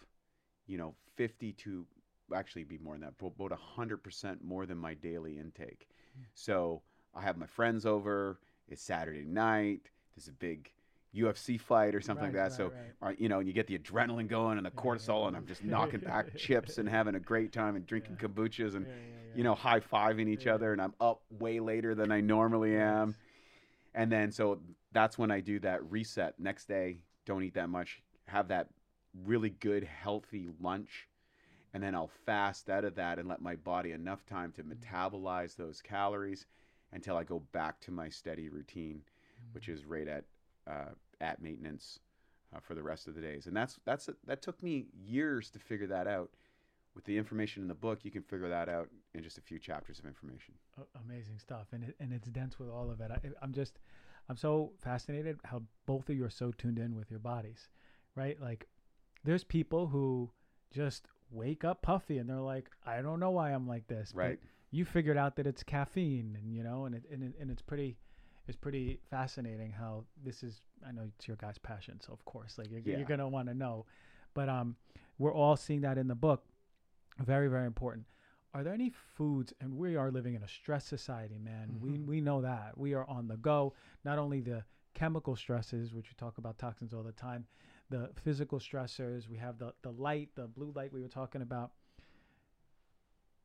you 0.66 0.78
know 0.78 0.96
50 1.18 1.52
to 1.52 1.86
actually 2.34 2.64
be 2.64 2.78
more 2.78 2.94
than 2.94 3.02
that 3.02 3.14
about 3.20 3.52
100% 3.78 4.42
more 4.42 4.66
than 4.66 4.78
my 4.78 4.94
daily 4.94 5.38
intake 5.38 5.90
hmm. 6.16 6.24
so 6.34 6.82
i 7.14 7.22
have 7.22 7.38
my 7.38 7.48
friends 7.48 7.86
over 7.86 8.40
it's 8.70 8.82
saturday 8.82 9.24
night 9.26 9.82
there's 10.16 10.28
a 10.28 10.34
big 10.34 10.72
ufc 11.16 11.60
fight 11.62 11.96
or 11.96 12.02
something 12.02 12.26
Right, 12.26 12.34
like 12.34 12.50
that 12.50 12.56
so 12.58 12.66
right, 12.66 12.74
right. 13.02 13.20
you 13.20 13.30
know, 13.30 13.40
and 13.40 13.48
you 13.48 13.54
get 13.54 13.68
the 13.68 13.78
adrenaline 13.78 14.28
going 14.28 14.58
and 14.58 14.66
the 14.66 14.72
cortisol, 14.72 15.28
and 15.28 15.38
I'm 15.38 15.46
just 15.48 15.64
knocking 15.64 16.00
back 16.12 16.36
chips 16.36 16.78
and 16.78 16.90
having 16.90 17.16
a 17.16 17.20
great 17.22 17.54
time 17.54 17.78
and 17.78 17.86
drinking 17.86 18.18
Yeah. 18.20 18.28
kombuchas 18.28 18.76
and 18.76 18.86
Yeah, 18.86 18.92
yeah, 18.94 19.38
you 19.38 19.44
know 19.44 19.56
high 19.56 19.80
fiving 19.80 20.28
each 20.28 20.46
other, 20.46 20.74
and 20.74 20.82
I'm 20.82 20.94
up 21.00 21.22
way 21.40 21.62
later 21.62 21.96
than 21.96 22.12
I 22.12 22.20
normally 22.20 22.76
am, 22.76 23.10
Yes. 23.10 23.18
and 23.94 24.12
then 24.12 24.32
so 24.32 24.60
that's 24.92 25.18
when 25.18 25.32
I 25.32 25.40
do 25.40 25.60
that 25.60 25.90
reset. 25.90 26.38
Next 26.38 26.68
day, 26.68 27.00
don't 27.26 27.44
eat 27.44 27.54
that 27.54 27.70
much. 27.70 28.02
Have 28.28 28.50
that 28.50 28.68
really 29.24 29.52
good 29.52 29.86
healthy 29.86 30.50
lunch, 30.60 31.08
and 31.74 31.82
then 31.82 31.96
I'll 31.96 32.12
fast 32.26 32.70
out 32.70 32.84
of 32.84 32.96
that 32.96 33.20
and 33.20 33.30
let 33.30 33.42
my 33.42 33.56
body 33.56 33.94
enough 33.94 34.26
time 34.26 34.52
to 34.54 34.64
mm-hmm. 34.64 34.74
metabolize 34.74 35.56
those 35.56 35.82
calories 35.82 36.46
until 36.96 37.16
I 37.18 37.24
go 37.24 37.44
back 37.52 37.80
to 37.82 37.92
my 37.92 38.10
steady 38.10 38.50
routine, 38.50 39.04
which 39.52 39.70
is 39.70 39.86
right 39.86 40.08
at 40.08 40.24
uh, 40.66 40.94
at 41.22 41.42
maintenance 41.42 42.00
uh, 42.56 42.60
for 42.60 42.74
the 42.74 42.82
rest 42.82 43.08
of 43.08 43.14
the 43.14 43.22
days. 43.22 43.46
And 43.46 43.56
that's 43.56 43.80
that's 43.86 44.10
that 44.26 44.42
took 44.42 44.64
me 44.64 44.86
years 44.98 45.52
to 45.52 45.60
figure 45.60 45.88
that 45.88 46.08
out. 46.08 46.32
With 46.96 47.04
the 47.04 47.18
information 47.18 47.62
in 47.62 47.68
the 47.68 47.76
book, 47.76 48.06
you 48.06 48.10
can 48.12 48.22
figure 48.24 48.48
that 48.48 48.70
out 48.70 48.88
in 49.14 49.22
just 49.22 49.38
a 49.38 49.42
few 49.42 49.60
chapters 49.60 50.00
of 50.00 50.06
information. 50.06 50.54
Amazing 51.06 51.40
stuff 51.40 51.68
and 51.74 51.84
it, 51.84 51.96
and 52.00 52.14
it's 52.14 52.28
dense 52.30 52.58
with 52.58 52.70
all 52.70 52.90
of 52.90 53.00
it 53.02 53.12
I, 53.12 53.20
i'm 53.42 53.54
just 53.54 53.80
i'm 54.30 54.36
so 54.38 54.72
fascinated 54.78 55.40
how 55.46 55.62
both 55.86 56.10
of 56.10 56.16
you 56.16 56.26
are 56.26 56.30
so 56.30 56.52
tuned 56.52 56.80
in 56.80 56.96
with 56.96 57.10
your 57.10 57.20
bodies 57.20 57.70
right 58.16 58.42
like 58.42 58.68
there's 59.24 59.44
people 59.44 59.88
who 59.88 60.32
just 60.72 61.08
wake 61.32 61.64
up 61.64 61.82
puffy 61.82 62.18
and 62.18 62.30
they're 62.30 62.40
like 62.40 62.70
i 62.86 63.02
don't 63.02 63.20
know 63.20 63.32
why 63.32 63.52
i'm 63.52 63.68
like 63.68 63.88
this 63.88 64.12
but 64.14 64.22
Right. 64.22 64.40
You 64.76 64.84
figured 64.86 65.18
out 65.24 65.36
that 65.38 65.48
it's 65.52 65.64
caffeine 65.64 66.38
and 66.40 66.54
you 66.58 66.64
know 66.64 66.86
and 66.86 66.94
it, 66.96 67.04
and, 67.12 67.24
it, 67.24 67.34
and 67.40 67.50
it's 67.54 67.62
pretty 67.62 67.98
it's 68.48 68.58
pretty 68.66 69.00
fascinating 69.10 69.72
how 69.72 70.04
this 70.24 70.44
is 70.44 70.62
i 70.88 70.92
know 70.92 71.04
it's 71.18 71.28
your 71.28 71.38
guys 71.38 71.58
passion 71.58 71.96
so 72.06 72.12
of 72.18 72.24
course 72.26 72.58
like 72.60 72.70
you're, 72.72 72.82
Yeah. 72.84 72.98
you're 72.98 73.08
gonna 73.14 73.28
want 73.38 73.48
to 73.48 73.54
know 73.54 73.86
but 74.34 74.48
um 74.50 74.76
we're 75.18 75.34
all 75.34 75.56
seeing 75.56 75.82
that 75.82 75.98
in 75.98 76.08
the 76.08 76.16
book 76.28 76.42
Very, 77.34 77.48
very 77.48 77.66
important. 77.66 78.06
Are 78.54 78.62
there 78.64 78.74
any 78.74 78.90
foods, 79.16 79.54
and 79.62 79.70
we 79.84 79.96
are 80.02 80.12
living 80.12 80.34
in 80.38 80.44
a 80.44 80.48
stress 80.58 80.84
society, 80.86 81.40
man. 81.40 81.68
We, 81.84 81.92
Mhm. 81.92 82.06
we 82.12 82.18
know 82.28 82.40
that. 82.42 82.78
We 82.78 82.94
are 82.98 83.06
on 83.18 83.28
the 83.32 83.38
go. 83.38 83.74
Not 84.04 84.18
only 84.24 84.42
the 84.42 84.60
chemical 84.94 85.36
stresses, 85.44 85.94
which 85.94 86.08
we 86.10 86.16
talk 86.16 86.38
about 86.38 86.58
toxins 86.58 86.94
all 86.94 87.04
the 87.04 87.14
time, 87.28 87.42
the 87.90 88.02
physical 88.26 88.60
stressors, 88.60 89.30
we 89.30 89.38
have 89.38 89.56
the, 89.64 89.70
the 89.82 89.92
light, 90.08 90.30
the 90.36 90.48
blue 90.58 90.72
light 90.76 90.92
we 90.92 91.02
were 91.02 91.14
talking 91.22 91.42
about. 91.42 91.72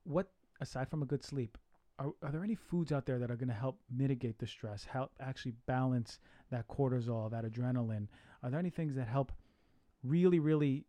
What, 0.05 0.28
aside 0.61 0.88
from 0.88 1.02
a 1.02 1.06
good 1.06 1.24
sleep, 1.24 1.58
are, 1.98 2.12
are 2.22 2.30
there 2.32 2.44
any 2.44 2.54
foods 2.54 2.92
out 2.92 3.06
there 3.06 3.18
that 3.18 3.30
are 3.30 3.36
going 3.36 3.48
to 3.48 3.54
help 3.54 3.78
mitigate 3.90 4.38
the 4.38 4.46
stress, 4.46 4.84
help 4.84 5.12
actually 5.20 5.52
balance 5.66 6.18
that 6.50 6.66
cortisol, 6.68 7.30
that 7.30 7.44
adrenaline? 7.44 8.08
Are 8.42 8.50
there 8.50 8.58
any 8.58 8.70
things 8.70 8.94
that 8.94 9.06
help 9.08 9.32
really, 10.02 10.38
really 10.38 10.86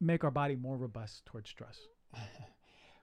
make 0.00 0.24
our 0.24 0.30
body 0.30 0.56
more 0.56 0.76
robust 0.76 1.24
towards 1.26 1.50
stress? 1.50 1.78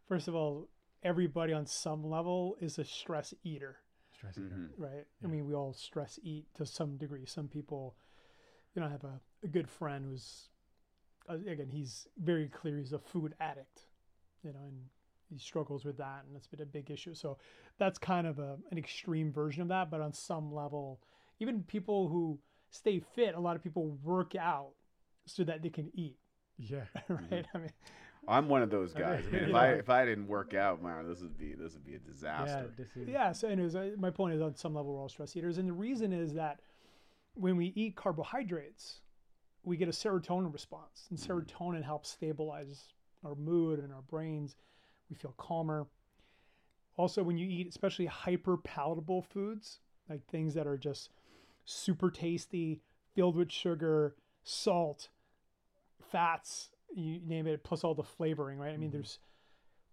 First 0.08 0.28
of 0.28 0.36
all, 0.36 0.68
everybody 1.04 1.54
on 1.54 1.66
some 1.66 2.04
level 2.04 2.58
is 2.60 2.78
a 2.78 2.84
stress 2.84 3.34
eater, 3.44 3.78
Stress 4.14 4.38
eater. 4.38 4.56
Mhm. 4.56 4.70
right? 4.78 5.08
Yeah. 5.22 5.28
I 5.28 5.32
mean, 5.32 5.48
we 5.48 5.54
all 5.54 5.74
stress 5.74 6.20
eat 6.22 6.46
to 6.56 6.66
some 6.66 6.98
degree. 6.98 7.26
Some 7.26 7.48
people, 7.48 7.96
you 8.76 8.82
know, 8.82 8.88
I 8.88 8.92
have 8.92 9.04
a, 9.06 9.22
a 9.44 9.48
good 9.48 9.70
friend 9.70 10.06
who's, 10.06 10.50
uh, 11.30 11.36
again, 11.48 11.70
he's 11.72 12.08
very 12.18 12.50
clear 12.50 12.78
he's 12.78 12.94
a 12.94 13.00
food 13.00 13.34
addict, 13.40 13.88
you 14.44 14.52
know, 14.52 14.60
and 14.68 14.90
he 15.32 15.40
struggles 15.40 15.86
with 15.86 15.98
that, 15.98 16.24
and 16.28 16.36
it's 16.36 16.48
been 16.48 16.62
a 16.62 16.66
big 16.66 16.92
issue. 16.92 17.14
So 17.14 17.38
that's 17.80 17.98
kind 17.98 18.28
of 18.28 18.38
a, 18.40 18.58
an 18.70 18.78
extreme 18.78 19.32
version 19.32 19.62
of 19.62 19.70
that. 19.70 19.90
But 19.90 20.02
on 20.02 20.14
some 20.14 20.54
level, 20.54 21.00
even 21.40 21.64
people 21.64 22.10
who 22.10 22.38
stay 22.70 23.00
fit, 23.00 23.36
a 23.36 23.40
lot 23.40 23.56
of 23.56 23.64
people 23.64 23.98
work 24.04 24.36
out 24.36 24.72
so 25.26 25.44
that 25.44 25.62
they 25.62 25.70
can 25.70 25.90
eat, 25.94 26.18
Yeah. 26.58 26.84
right? 27.08 27.30
Mm-hmm. 27.30 27.58
I 27.58 27.60
mean, 27.60 27.72
I'm 28.28 28.50
one 28.50 28.62
of 28.62 28.70
those 28.70 28.94
guys. 28.94 29.24
I 29.28 29.32
mean, 29.32 29.44
if 29.44 29.50
Yeah. 29.50 29.56
I 29.58 29.68
if 29.70 29.90
I 29.90 30.06
didn't 30.06 30.28
work 30.28 30.54
out, 30.54 30.84
man, 30.84 31.08
this 31.08 31.22
would 31.22 31.38
be 31.38 31.54
this 31.54 31.74
would 31.74 31.86
be 31.86 31.92
a 31.92 32.00
Yeah. 32.00 32.12
disaster. 32.14 32.74
This 32.78 32.96
is, 32.96 33.08
Yeah. 33.08 33.32
So, 33.32 33.48
anyways, 33.48 33.76
my 33.98 34.10
point 34.10 34.36
is 34.36 34.42
on 34.42 34.56
some 34.56 34.76
level 34.76 34.94
we're 34.94 35.02
all 35.02 35.10
stress 35.10 35.36
eaters, 35.36 35.58
and 35.58 35.68
the 35.68 35.74
reason 35.74 36.12
is 36.12 36.34
that 36.34 36.60
when 37.34 37.56
we 37.56 37.68
eat 37.76 37.96
carbohydrates, 37.96 39.00
we 39.64 39.78
get 39.78 39.88
a 39.88 39.92
serotonin 39.92 40.52
response, 40.52 41.08
and 41.10 41.18
mm-hmm. 41.18 41.32
serotonin 41.32 41.84
helps 41.84 42.10
stabilize 42.10 42.94
our 43.24 43.36
mood 43.36 43.80
and 43.80 43.94
our 43.94 44.02
brains. 44.02 44.56
We 45.12 45.18
feel 45.18 45.36
calmer. 45.38 45.88
Also, 46.96 47.22
when 47.22 47.38
you 47.38 47.48
eat, 47.48 47.68
especially 47.68 48.06
hyper 48.06 48.58
palatable 48.58 49.22
foods, 49.22 49.82
like 50.10 50.26
things 50.26 50.54
that 50.54 50.66
are 50.66 50.78
just 50.78 51.10
super 51.66 52.10
tasty, 52.10 52.82
filled 53.14 53.36
with 53.36 53.52
sugar, 53.52 54.16
salt, 54.44 55.10
fats, 56.02 56.70
you 56.96 57.20
name 57.26 57.46
it, 57.46 57.64
plus 57.64 57.84
all 57.84 57.94
the 57.94 58.04
flavoring, 58.04 58.58
right? 58.58 58.74
I 58.74 58.78
mean, 58.78 58.90
Mhm. 58.90 58.94
there's 58.94 59.20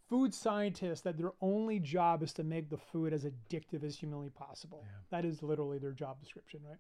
food 0.09 0.33
scientists 0.33 1.03
that 1.03 1.19
their 1.19 1.33
only 1.41 1.81
job 1.81 2.23
is 2.23 2.33
to 2.35 2.45
make 2.45 2.69
the 2.71 2.79
food 2.79 3.13
as 3.13 3.25
addictive 3.25 3.83
as 3.83 3.97
humanly 3.97 4.31
possible. 4.31 4.85
Yeah. 4.85 5.01
That 5.11 5.25
is 5.25 5.43
literally 5.43 5.79
their 5.79 5.93
job 5.93 6.21
description, 6.21 6.63
right? 6.65 6.79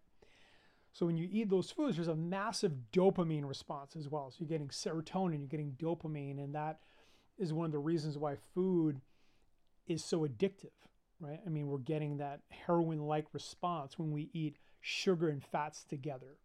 So 0.92 1.06
when 1.06 1.16
you 1.16 1.28
eat 1.30 1.50
those 1.50 1.70
foods, 1.70 1.96
there's 1.96 2.08
a 2.08 2.16
massive 2.16 2.90
dopamine 2.92 3.46
response 3.46 3.94
as 3.96 4.08
well. 4.08 4.30
So 4.30 4.38
you're 4.40 4.48
getting 4.48 4.68
serotonin, 4.68 5.38
you're 5.40 5.48
getting 5.48 5.72
dopamine, 5.72 6.38
and 6.42 6.54
that 6.54 6.80
is 7.38 7.52
one 7.52 7.66
of 7.66 7.72
the 7.72 7.78
reasons 7.78 8.18
why 8.18 8.36
food 8.54 9.00
is 9.86 10.04
so 10.04 10.26
addictive, 10.26 10.70
right? 11.20 11.40
I 11.46 11.48
mean, 11.48 11.68
we're 11.68 11.78
getting 11.78 12.18
that 12.18 12.40
heroin-like 12.50 13.26
response 13.32 13.98
when 13.98 14.10
we 14.12 14.28
eat 14.32 14.56
sugar 14.80 15.28
and 15.28 15.42
fats 15.42 15.84
together. 15.84 16.36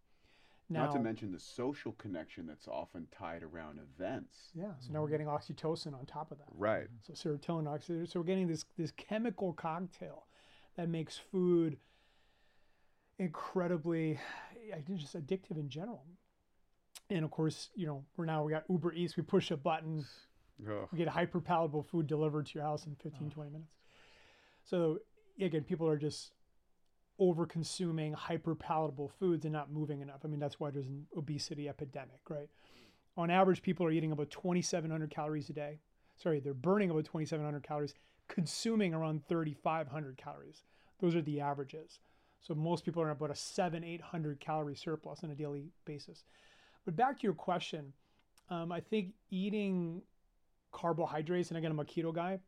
Now, 0.69 0.85
Not 0.85 0.93
to 0.93 0.99
mention 0.99 1.31
the 1.31 1.39
social 1.39 1.91
connection 1.93 2.47
that's 2.47 2.67
often 2.67 3.07
tied 3.11 3.43
around 3.43 3.79
events. 3.79 4.51
yeah. 4.55 4.71
So 4.79 4.93
now 4.93 5.01
we're 5.01 5.09
getting 5.09 5.27
oxytocin 5.27 5.93
on 5.93 6.05
top 6.05 6.31
of 6.31 6.37
that. 6.37 6.47
Right. 6.55 6.87
So 7.01 7.13
serotonin, 7.13 7.65
oxytocin. 7.65 8.09
So 8.09 8.19
we're 8.21 8.25
getting 8.25 8.47
this 8.47 8.65
this 8.77 8.91
chemical 8.91 9.53
cocktail 9.53 10.25
that 10.77 10.89
makes 10.89 11.17
food 11.17 11.77
incredibly, 13.19 14.19
just 14.95 15.15
addictive 15.15 15.57
in 15.57 15.69
general. 15.69 16.05
And 17.09 17.25
of 17.25 17.31
course, 17.31 17.69
you 17.75 17.85
know, 17.85 18.05
we're 18.15 18.25
now 18.25 18.43
we 18.43 18.51
got 18.51 18.63
Uber 18.69 18.93
Eats. 18.93 19.17
We 19.17 19.23
push 19.23 19.51
a 19.51 19.57
button, 19.57 20.05
Ugh. 20.67 20.87
we 20.91 20.97
get 20.97 21.07
hyper 21.07 21.39
palatable 21.41 21.83
food 21.83 22.07
delivered 22.07 22.45
to 22.47 22.53
your 22.55 22.63
house 22.63 22.85
in 22.85 22.95
15, 22.95 23.27
Oh. 23.27 23.33
20 23.33 23.49
minutes. 23.51 23.73
So 24.63 24.99
again, 25.39 25.63
people 25.63 25.87
are 25.87 25.97
just 25.97 26.31
over 27.19 27.45
consuming 27.45 28.13
hyper 28.13 28.55
palatable 28.55 29.09
foods 29.09 29.45
and 29.45 29.53
not 29.53 29.71
moving 29.71 30.01
enough. 30.01 30.21
I 30.23 30.27
mean, 30.27 30.39
that's 30.39 30.59
why 30.59 30.71
there's 30.71 30.87
an 30.87 31.05
obesity 31.15 31.69
epidemic, 31.69 32.21
right? 32.29 32.49
On 33.17 33.29
average, 33.29 33.61
people 33.61 33.85
are 33.85 33.91
eating 33.91 34.11
about 34.11 34.31
2,700 34.31 35.09
calories 35.11 35.49
a 35.49 35.53
day. 35.53 35.79
Sorry, 36.15 36.39
they're 36.39 36.53
burning 36.53 36.89
about 36.89 37.05
2,700 37.05 37.61
calories, 37.63 37.93
consuming 38.27 38.93
around 38.93 39.27
3,500 39.27 40.17
calories. 40.17 40.63
Those 40.99 41.15
are 41.15 41.21
the 41.21 41.39
averages. 41.41 41.99
So 42.41 42.55
most 42.55 42.83
people 42.83 43.01
are 43.03 43.09
about 43.11 43.29
a 43.31 43.35
seven, 43.35 43.83
800 43.83 44.39
calorie 44.39 44.75
surplus 44.75 45.23
on 45.23 45.29
a 45.29 45.35
daily 45.35 45.69
basis. 45.85 46.23
But 46.85 46.95
back 46.95 47.17
to 47.19 47.23
your 47.23 47.33
question, 47.33 47.93
um, 48.49 48.71
I 48.71 48.79
think 48.79 49.13
eating 49.29 50.01
carbohydrates, 50.73 51.49
and 51.49 51.57
again, 51.57 51.71
I'm 51.71 51.79
a 51.79 51.85
keto 51.85 52.13
guy. 52.13 52.39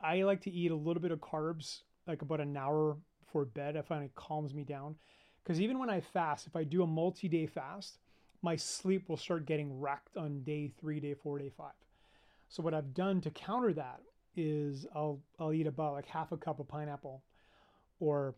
I 0.00 0.22
like 0.22 0.42
to 0.42 0.50
eat 0.50 0.70
a 0.70 0.76
little 0.76 1.00
bit 1.00 1.10
of 1.10 1.20
carbs, 1.20 1.80
like 2.06 2.22
about 2.22 2.40
an 2.40 2.56
hour 2.56 2.96
before 3.24 3.46
bed. 3.46 3.76
I 3.76 3.82
find 3.82 4.04
it 4.04 4.14
calms 4.14 4.54
me 4.54 4.64
down. 4.64 4.96
Because 5.42 5.60
even 5.60 5.78
when 5.78 5.88
I 5.88 6.00
fast, 6.00 6.46
if 6.46 6.54
I 6.54 6.64
do 6.64 6.82
a 6.82 6.86
multi 6.86 7.28
day 7.28 7.46
fast, 7.46 7.98
my 8.42 8.54
sleep 8.54 9.08
will 9.08 9.16
start 9.16 9.46
getting 9.46 9.80
wrecked 9.80 10.16
on 10.16 10.42
day 10.42 10.70
three, 10.78 11.00
day 11.00 11.14
four, 11.14 11.38
day 11.38 11.50
five. 11.56 11.72
So 12.48 12.62
what 12.62 12.74
I've 12.74 12.94
done 12.94 13.20
to 13.22 13.30
counter 13.30 13.72
that 13.72 14.00
is 14.36 14.86
I'll 14.94 15.20
I'll 15.38 15.52
eat 15.52 15.66
about 15.66 15.94
like 15.94 16.06
half 16.06 16.32
a 16.32 16.36
cup 16.36 16.60
of 16.60 16.68
pineapple 16.68 17.22
or 17.98 18.34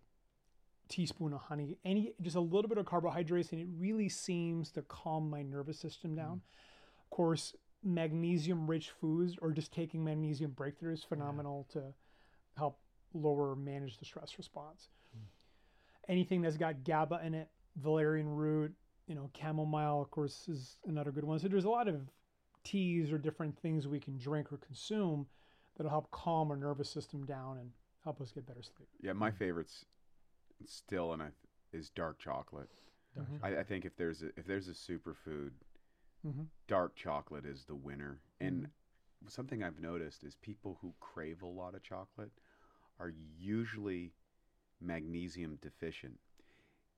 teaspoon 0.89 1.33
of 1.33 1.41
honey, 1.41 1.79
any 1.85 2.13
just 2.23 2.37
a 2.37 2.41
little 2.41 2.69
bit 2.69 2.79
of 2.79 2.87
carbohydrates, 2.87 3.53
and 3.53 3.61
it 3.61 3.69
really 3.79 4.09
seems 4.09 4.71
to 4.73 4.83
calm 4.83 5.29
my 5.29 5.43
nervous 5.43 5.79
system 5.79 6.15
down. 6.15 6.37
Mm. 6.37 7.05
Of 7.05 7.11
course, 7.11 7.55
magnesium 7.83 8.69
rich 8.69 8.91
foods 8.91 9.37
or 9.41 9.53
just 9.53 9.73
taking 9.73 10.05
magnesium 10.05 10.51
breakthrough 10.51 10.93
is 10.93 11.03
phenomenal 11.03 11.67
to 11.73 11.83
help 12.57 12.79
lower 13.15 13.55
manage 13.57 13.99
the 13.99 14.05
stress 14.05 14.37
response. 14.39 14.89
Anything 16.09 16.43
that's 16.43 16.57
got 16.57 16.83
GABA 16.85 17.21
in 17.25 17.35
it, 17.35 17.49
valerian 17.77 18.29
root, 18.29 18.73
you 19.07 19.15
know, 19.15 19.31
chamomile, 19.39 20.01
of 20.03 20.11
course, 20.11 20.49
is 20.49 20.77
another 20.87 21.13
good 21.13 21.25
one. 21.25 21.39
So 21.39 21.49
there's 21.49 21.65
a 21.65 21.71
lot 21.71 21.89
of 21.89 22.01
teas 22.65 23.13
or 23.13 23.19
different 23.19 23.59
things 23.61 23.87
we 23.87 24.01
can 24.01 24.19
drink 24.19 24.53
or 24.53 24.57
consume 24.59 25.27
that'll 25.77 25.91
help 25.91 26.11
calm 26.11 26.51
our 26.51 26.57
nervous 26.57 26.91
system 26.91 27.25
down 27.25 27.59
and 27.59 27.71
help 28.03 28.21
us 28.21 28.33
get 28.33 28.47
better 28.47 28.63
sleep. 28.63 28.89
Yeah, 29.01 29.13
my 29.13 29.31
favorites 29.31 29.85
still 30.67 31.13
and 31.13 31.23
I 31.23 31.29
is 31.73 31.91
dark 31.91 32.19
chocolate. 32.19 32.69
Mhm. 33.19 33.39
I, 33.43 33.61
I 33.61 33.63
think 33.63 33.85
if 33.85 33.97
there's 33.97 34.23
a, 34.23 34.29
if 34.37 34.47
there's 34.47 34.69
a 34.69 34.73
superfood, 34.73 35.51
Mhm. 36.25 36.49
dark 36.67 36.95
chocolate 36.95 37.47
is 37.47 37.65
the 37.65 37.75
winner. 37.75 38.21
And 38.41 38.71
something 39.29 39.63
I've 39.63 39.81
noticed 39.81 40.25
is 40.25 40.37
people 40.37 40.79
who 40.81 40.95
crave 41.01 41.43
a 41.43 41.47
lot 41.47 41.75
of 41.75 41.83
chocolate 41.83 42.33
are 42.99 43.13
usually 43.39 44.15
magnesium 44.81 45.57
deficient. 45.57 46.21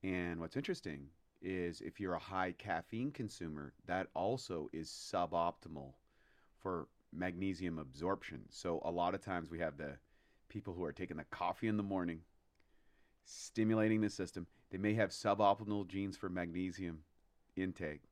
And 0.03 0.41
what's 0.41 0.57
interesting 0.57 1.11
is 1.41 1.81
if 1.81 2.01
you're 2.01 2.14
a 2.14 2.18
high 2.18 2.53
caffeine 2.53 3.11
consumer, 3.11 3.73
that 3.87 4.09
also 4.14 4.68
is 4.73 4.89
suboptimal 4.89 5.95
for 6.59 6.89
magnesium 7.12 7.79
absorption. 7.79 8.47
So 8.51 8.81
a 8.85 8.91
lot 8.91 9.14
of 9.14 9.20
times 9.20 9.51
we 9.51 9.59
have 9.59 9.77
the 9.77 9.99
people 10.49 10.75
who 10.75 10.85
are 10.85 10.93
taking 10.93 11.16
the 11.16 11.25
coffee 11.25 11.68
in 11.68 11.77
the 11.77 11.83
morning, 11.83 12.23
stimulating 13.25 14.01
the 14.01 14.11
system. 14.11 14.47
They 14.70 14.79
may 14.79 14.95
have 14.95 15.11
suboptimal 15.11 15.89
genes 15.89 16.16
for 16.16 16.29
magnesium 16.29 17.05
intake. 17.57 18.03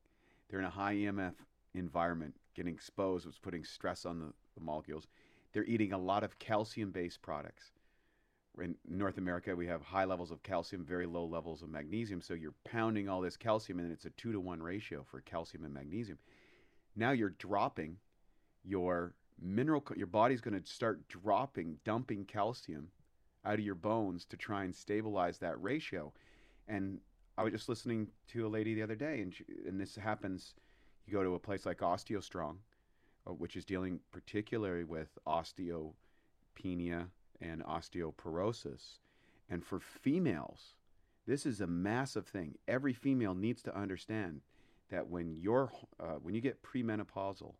They're 0.51 0.59
in 0.59 0.65
a 0.65 0.69
high 0.69 0.95
EMF 0.95 1.33
environment, 1.73 2.35
getting 2.55 2.73
exposed, 2.73 3.25
is 3.25 3.39
putting 3.39 3.63
stress 3.63 4.05
on 4.05 4.19
the, 4.19 4.33
the 4.57 4.63
molecules. 4.63 5.07
They're 5.53 5.63
eating 5.63 5.93
a 5.93 5.97
lot 5.97 6.23
of 6.23 6.37
calcium 6.39 6.91
based 6.91 7.21
products. 7.21 7.71
In 8.59 8.75
North 8.85 9.17
America, 9.17 9.55
we 9.55 9.67
have 9.67 9.81
high 9.81 10.03
levels 10.03 10.29
of 10.29 10.43
calcium, 10.43 10.83
very 10.83 11.05
low 11.05 11.25
levels 11.25 11.61
of 11.61 11.69
magnesium. 11.69 12.21
So 12.21 12.33
you're 12.33 12.53
pounding 12.65 13.07
all 13.07 13.21
this 13.21 13.37
calcium, 13.37 13.79
and 13.79 13.89
it's 13.89 14.03
a 14.03 14.09
two 14.11 14.33
to 14.33 14.41
one 14.41 14.61
ratio 14.61 15.05
for 15.09 15.21
calcium 15.21 15.63
and 15.63 15.73
magnesium. 15.73 16.17
Now 16.97 17.11
you're 17.11 17.29
dropping 17.29 17.95
your 18.65 19.15
mineral, 19.41 19.83
your 19.95 20.07
body's 20.07 20.41
going 20.41 20.61
to 20.61 20.69
start 20.69 21.07
dropping, 21.07 21.77
dumping 21.85 22.25
calcium 22.25 22.89
out 23.45 23.53
of 23.53 23.61
your 23.61 23.75
bones 23.75 24.25
to 24.25 24.37
try 24.37 24.65
and 24.65 24.75
stabilize 24.75 25.37
that 25.37 25.61
ratio. 25.61 26.11
And 26.67 26.99
I 27.41 27.43
was 27.43 27.53
just 27.53 27.69
listening 27.69 28.09
to 28.33 28.45
a 28.45 28.47
lady 28.47 28.75
the 28.75 28.83
other 28.83 28.93
day, 28.93 29.19
and, 29.19 29.33
she, 29.33 29.43
and 29.67 29.81
this 29.81 29.95
happens. 29.95 30.53
You 31.07 31.13
go 31.13 31.23
to 31.23 31.33
a 31.33 31.39
place 31.39 31.65
like 31.65 31.79
OsteoStrong, 31.79 32.57
uh, 33.25 33.33
which 33.33 33.55
is 33.55 33.65
dealing 33.65 33.99
particularly 34.11 34.83
with 34.83 35.17
osteopenia 35.25 37.07
and 37.41 37.63
osteoporosis. 37.65 38.99
And 39.49 39.65
for 39.65 39.79
females, 39.79 40.75
this 41.25 41.47
is 41.47 41.61
a 41.61 41.65
massive 41.65 42.27
thing. 42.27 42.59
Every 42.67 42.93
female 42.93 43.33
needs 43.33 43.63
to 43.63 43.75
understand 43.75 44.41
that 44.91 45.07
when 45.07 45.35
you're 45.35 45.71
uh, 45.99 46.19
when 46.21 46.35
you 46.35 46.41
get 46.41 46.61
premenopausal 46.61 47.55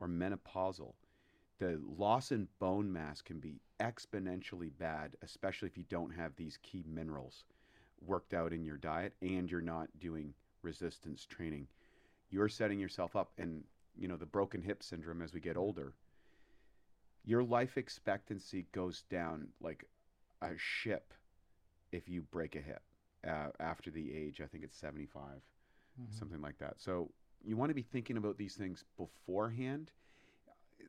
or 0.00 0.08
menopausal, 0.08 0.94
the 1.58 1.78
loss 1.86 2.32
in 2.32 2.48
bone 2.58 2.90
mass 2.90 3.20
can 3.20 3.38
be 3.38 3.60
exponentially 3.80 4.70
bad, 4.78 5.14
especially 5.20 5.68
if 5.68 5.76
you 5.76 5.84
don't 5.90 6.14
have 6.14 6.36
these 6.36 6.58
key 6.62 6.84
minerals 6.88 7.44
worked 8.00 8.34
out 8.34 8.52
in 8.52 8.64
your 8.64 8.76
diet 8.76 9.14
and 9.22 9.50
you're 9.50 9.60
not 9.60 9.88
doing 9.98 10.34
resistance 10.62 11.24
training. 11.26 11.68
You're 12.30 12.48
setting 12.48 12.78
yourself 12.80 13.14
up, 13.16 13.32
and 13.38 13.64
you 13.96 14.08
know 14.08 14.16
the 14.16 14.26
broken 14.26 14.62
hip 14.62 14.82
syndrome 14.82 15.22
as 15.22 15.32
we 15.32 15.40
get 15.40 15.56
older. 15.56 15.94
Your 17.24 17.42
life 17.42 17.76
expectancy 17.76 18.66
goes 18.72 19.02
down 19.02 19.48
like 19.60 19.84
a 20.42 20.56
ship 20.56 21.12
if 21.92 22.08
you 22.08 22.22
break 22.22 22.54
a 22.56 22.60
hip 22.60 22.82
uh, 23.26 23.48
after 23.58 23.90
the 23.90 24.14
age. 24.14 24.40
I 24.40 24.46
think 24.46 24.64
it's 24.64 24.76
75 24.76 25.42
Mhm. 25.98 26.12
something 26.12 26.40
like 26.40 26.58
that. 26.58 26.80
So 26.80 27.10
you 27.42 27.56
want 27.56 27.70
to 27.70 27.74
be 27.74 27.82
thinking 27.82 28.16
about 28.16 28.38
these 28.38 28.54
things 28.54 28.84
beforehand. 28.96 29.92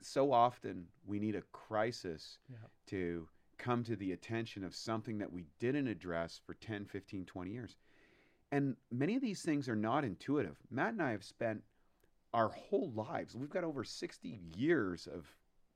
So 0.01 0.31
often 0.31 0.87
we 1.05 1.19
need 1.19 1.35
a 1.35 1.41
crisis 1.53 2.39
Yeah. 2.49 2.57
to 2.87 3.27
come 3.57 3.83
to 3.83 3.95
the 3.95 4.11
attention 4.11 4.63
of 4.63 4.75
something 4.75 5.17
that 5.17 5.31
we 5.31 5.45
didn't 5.59 5.87
address 5.87 6.39
for 6.45 6.53
10, 6.55 6.85
15, 6.85 7.25
20 7.25 7.51
years. 7.51 7.75
And 8.51 8.75
many 8.91 9.15
of 9.15 9.21
these 9.21 9.41
things 9.41 9.67
are 9.67 9.75
not 9.75 10.05
intuitive. 10.05 10.57
Matt 10.71 10.93
and 10.93 11.01
I 11.01 11.11
have 11.11 11.23
spent 11.23 11.63
our 12.33 12.49
whole 12.49 12.91
lives, 12.95 13.35
we've 13.35 13.49
got 13.49 13.63
over 13.63 13.83
60 13.83 14.39
years 14.55 15.07
of, 15.07 15.25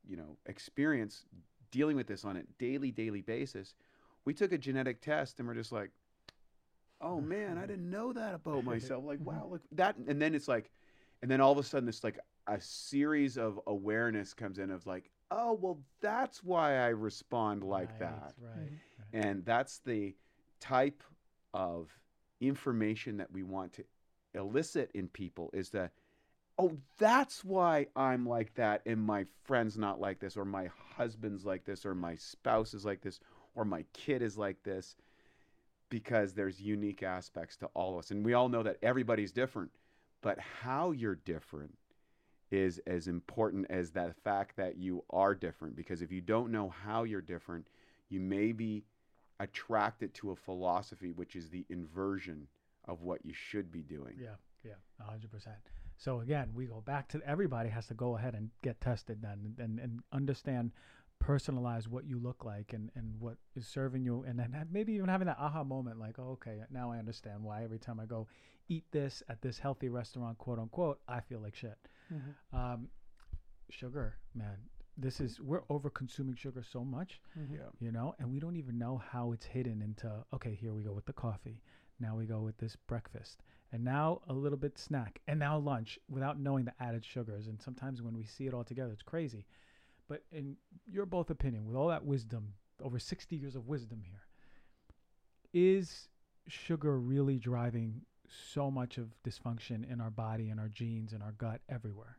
you 0.07 0.15
know, 0.15 0.37
experience 0.45 1.25
dealing 1.71 1.95
with 1.95 2.07
this 2.07 2.25
on 2.25 2.37
a 2.37 2.43
daily, 2.59 2.91
daily 2.91 3.21
basis. 3.21 3.73
We 4.25 4.33
took 4.33 4.51
a 4.51 4.57
genetic 4.57 5.01
test 5.01 5.39
and 5.39 5.47
we're 5.47 5.55
just 5.55 5.71
like, 5.71 5.91
oh 7.01 7.19
man, 7.19 7.57
I 7.57 7.65
didn't 7.65 7.89
know 7.89 8.13
that 8.13 8.35
about 8.35 8.63
myself. 8.63 9.03
Like, 9.05 9.19
wow, 9.21 9.47
look 9.49 9.61
that. 9.71 9.95
And 10.07 10.21
then 10.21 10.35
it's 10.35 10.47
like, 10.47 10.69
and 11.21 11.31
then 11.31 11.41
all 11.41 11.51
of 11.51 11.57
a 11.57 11.63
sudden, 11.63 11.85
this 11.85 12.03
like 12.03 12.19
a 12.47 12.59
series 12.61 13.37
of 13.37 13.59
awareness 13.67 14.33
comes 14.33 14.59
in 14.59 14.71
of 14.71 14.85
like, 14.85 15.09
oh, 15.31 15.53
well, 15.53 15.79
that's 16.01 16.43
why 16.43 16.77
I 16.77 16.89
respond 16.89 17.63
like 17.63 17.89
Right, 17.91 17.99
that. 17.99 18.35
Right. 18.37 18.71
Mhm. 18.71 18.79
right. 18.99 19.25
And 19.25 19.45
that's 19.45 19.79
the 19.79 20.15
type 20.59 21.03
of 21.53 21.89
information 22.39 23.17
that 23.17 23.31
we 23.31 23.43
want 23.43 23.73
to 23.73 23.85
elicit 24.33 24.91
in 24.93 25.07
people 25.07 25.49
is 25.53 25.69
that, 25.71 25.91
oh, 26.57 26.77
that's 26.97 27.43
why 27.43 27.87
I'm 27.95 28.25
like 28.25 28.53
that, 28.55 28.81
and 28.85 29.01
my 29.01 29.25
friend's 29.43 29.77
not 29.77 29.99
like 29.99 30.19
this, 30.19 30.37
or 30.37 30.45
my 30.45 30.67
husband's 30.95 31.45
like 31.45 31.65
this, 31.65 31.85
or 31.85 31.95
my 31.95 32.15
spouse 32.15 32.73
is 32.73 32.85
like 32.85 33.01
this, 33.01 33.19
or 33.55 33.65
my 33.65 33.83
kid 33.93 34.21
is 34.21 34.37
like 34.37 34.61
this, 34.63 34.95
because 35.89 36.33
there's 36.33 36.61
unique 36.61 37.03
aspects 37.03 37.57
to 37.57 37.65
all 37.73 37.93
of 37.93 37.99
us. 37.99 38.11
And 38.11 38.23
we 38.25 38.33
all 38.33 38.47
know 38.49 38.63
that 38.63 38.77
everybody's 38.81 39.31
different, 39.31 39.71
but 40.21 40.39
how 40.39 40.91
you're 40.91 41.15
different 41.15 41.77
is 42.51 42.79
as 42.85 43.07
important 43.07 43.65
as 43.69 43.91
that 43.91 44.15
fact 44.23 44.57
that 44.57 44.77
you 44.77 45.03
are 45.09 45.33
different. 45.33 45.75
Because 45.75 46.01
if 46.01 46.11
you 46.11 46.21
don't 46.21 46.51
know 46.51 46.69
how 46.69 47.03
you're 47.03 47.21
different, 47.21 47.67
you 48.09 48.19
may 48.19 48.51
be 48.51 48.83
attracted 49.39 50.13
to 50.13 50.31
a 50.31 50.35
philosophy 50.35 51.11
which 51.11 51.35
is 51.35 51.49
the 51.49 51.65
inversion 51.69 52.47
of 52.85 53.01
what 53.01 53.25
you 53.25 53.33
should 53.33 53.71
be 53.71 53.81
doing. 53.81 54.15
Yeah, 54.21 54.35
yeah, 54.63 54.73
a 54.99 55.03
hundred 55.09 55.31
percent. 55.31 55.55
So 55.97 56.19
again, 56.19 56.49
we 56.53 56.65
go 56.65 56.81
back 56.81 57.07
to 57.09 57.21
everybody 57.25 57.69
has 57.69 57.87
to 57.87 57.93
go 57.93 58.17
ahead 58.17 58.33
and 58.33 58.49
get 58.61 58.81
tested 58.81 59.21
then, 59.21 59.55
and 59.57 59.59
and, 59.59 59.79
and 59.79 59.99
understand, 60.11 60.71
personalize 61.23 61.87
what 61.87 62.05
you 62.05 62.19
look 62.19 62.43
like 62.43 62.73
and 62.73 62.91
and 62.95 63.19
what 63.19 63.37
is 63.55 63.67
serving 63.67 64.03
you, 64.03 64.23
and 64.27 64.39
then 64.39 64.67
maybe 64.71 64.93
even 64.93 65.09
having 65.09 65.27
that 65.27 65.37
aha 65.39 65.63
moment, 65.63 65.99
like, 65.99 66.19
oh, 66.19 66.31
okay, 66.31 66.61
now 66.71 66.91
I 66.91 66.97
understand 66.97 67.43
why 67.43 67.63
every 67.63 67.79
time 67.79 67.99
I 67.99 68.05
go 68.05 68.27
eat 68.71 68.85
this 68.91 69.21
at 69.27 69.41
this 69.41 69.59
healthy 69.59 69.89
restaurant, 69.89 70.37
quote 70.37 70.59
unquote, 70.59 70.99
I 71.07 71.19
feel 71.19 71.39
like 71.41 71.55
shit. 71.55 71.77
Mhm. 72.11 72.33
Um, 72.59 72.89
sugar, 73.69 74.17
man, 74.33 74.57
this 74.97 75.19
is 75.19 75.39
we're 75.41 75.63
over 75.69 75.89
consuming 75.89 76.35
sugar 76.35 76.61
so 76.63 76.83
much 76.83 77.21
Mhm. 77.37 77.55
Yeah. 77.57 77.69
you 77.79 77.91
know 77.91 78.13
and 78.19 78.29
we 78.31 78.39
don't 78.41 78.57
even 78.57 78.77
know 78.77 78.97
how 78.97 79.31
it's 79.31 79.45
hidden 79.45 79.81
into 79.81 80.25
okay 80.33 80.53
here 80.53 80.73
we 80.73 80.83
go 80.83 80.91
with 80.91 81.05
the 81.05 81.13
coffee 81.13 81.61
now 81.97 82.17
we 82.17 82.25
go 82.25 82.41
with 82.41 82.57
this 82.57 82.75
breakfast 82.75 83.41
and 83.71 83.83
now 83.85 84.21
a 84.27 84.33
little 84.33 84.57
bit 84.57 84.77
snack 84.77 85.21
and 85.27 85.39
now 85.39 85.57
lunch 85.57 85.97
without 86.09 86.37
knowing 86.37 86.65
the 86.65 86.73
added 86.83 87.05
sugars 87.05 87.47
and 87.47 87.61
sometimes 87.61 88.01
when 88.01 88.15
we 88.17 88.25
see 88.25 88.47
it 88.47 88.53
all 88.53 88.65
together 88.65 88.91
it's 88.91 89.01
crazy 89.13 89.45
but 90.09 90.25
in 90.33 90.57
your 90.85 91.05
both 91.05 91.29
opinion 91.29 91.65
with 91.65 91.75
all 91.77 91.87
that 91.87 92.05
wisdom 92.05 92.53
over 92.81 92.99
60 92.99 93.35
years 93.37 93.55
of 93.55 93.67
wisdom 93.69 94.01
here 94.03 94.23
is 95.53 96.09
sugar 96.47 96.99
really 96.99 97.39
driving 97.39 98.01
so 98.53 98.71
much 98.71 98.97
of 98.97 99.09
dysfunction 99.23 99.91
in 99.91 100.01
our 100.01 100.09
body 100.09 100.49
and 100.49 100.59
our 100.59 100.69
genes 100.69 101.13
and 101.13 101.21
our 101.21 101.33
gut 101.33 101.61
everywhere 101.69 102.17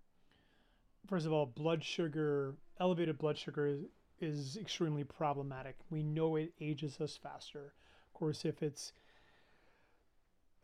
First 1.08 1.26
of 1.26 1.32
all, 1.32 1.46
blood 1.46 1.82
sugar, 1.82 2.54
elevated 2.78 3.18
blood 3.18 3.36
sugar 3.36 3.66
is, 3.66 3.80
is 4.20 4.56
extremely 4.56 5.04
problematic. 5.04 5.76
We 5.90 6.02
know 6.02 6.36
it 6.36 6.52
ages 6.60 7.00
us 7.00 7.18
faster. 7.20 7.74
Of 8.06 8.12
course, 8.14 8.44
if 8.44 8.62
it's 8.62 8.92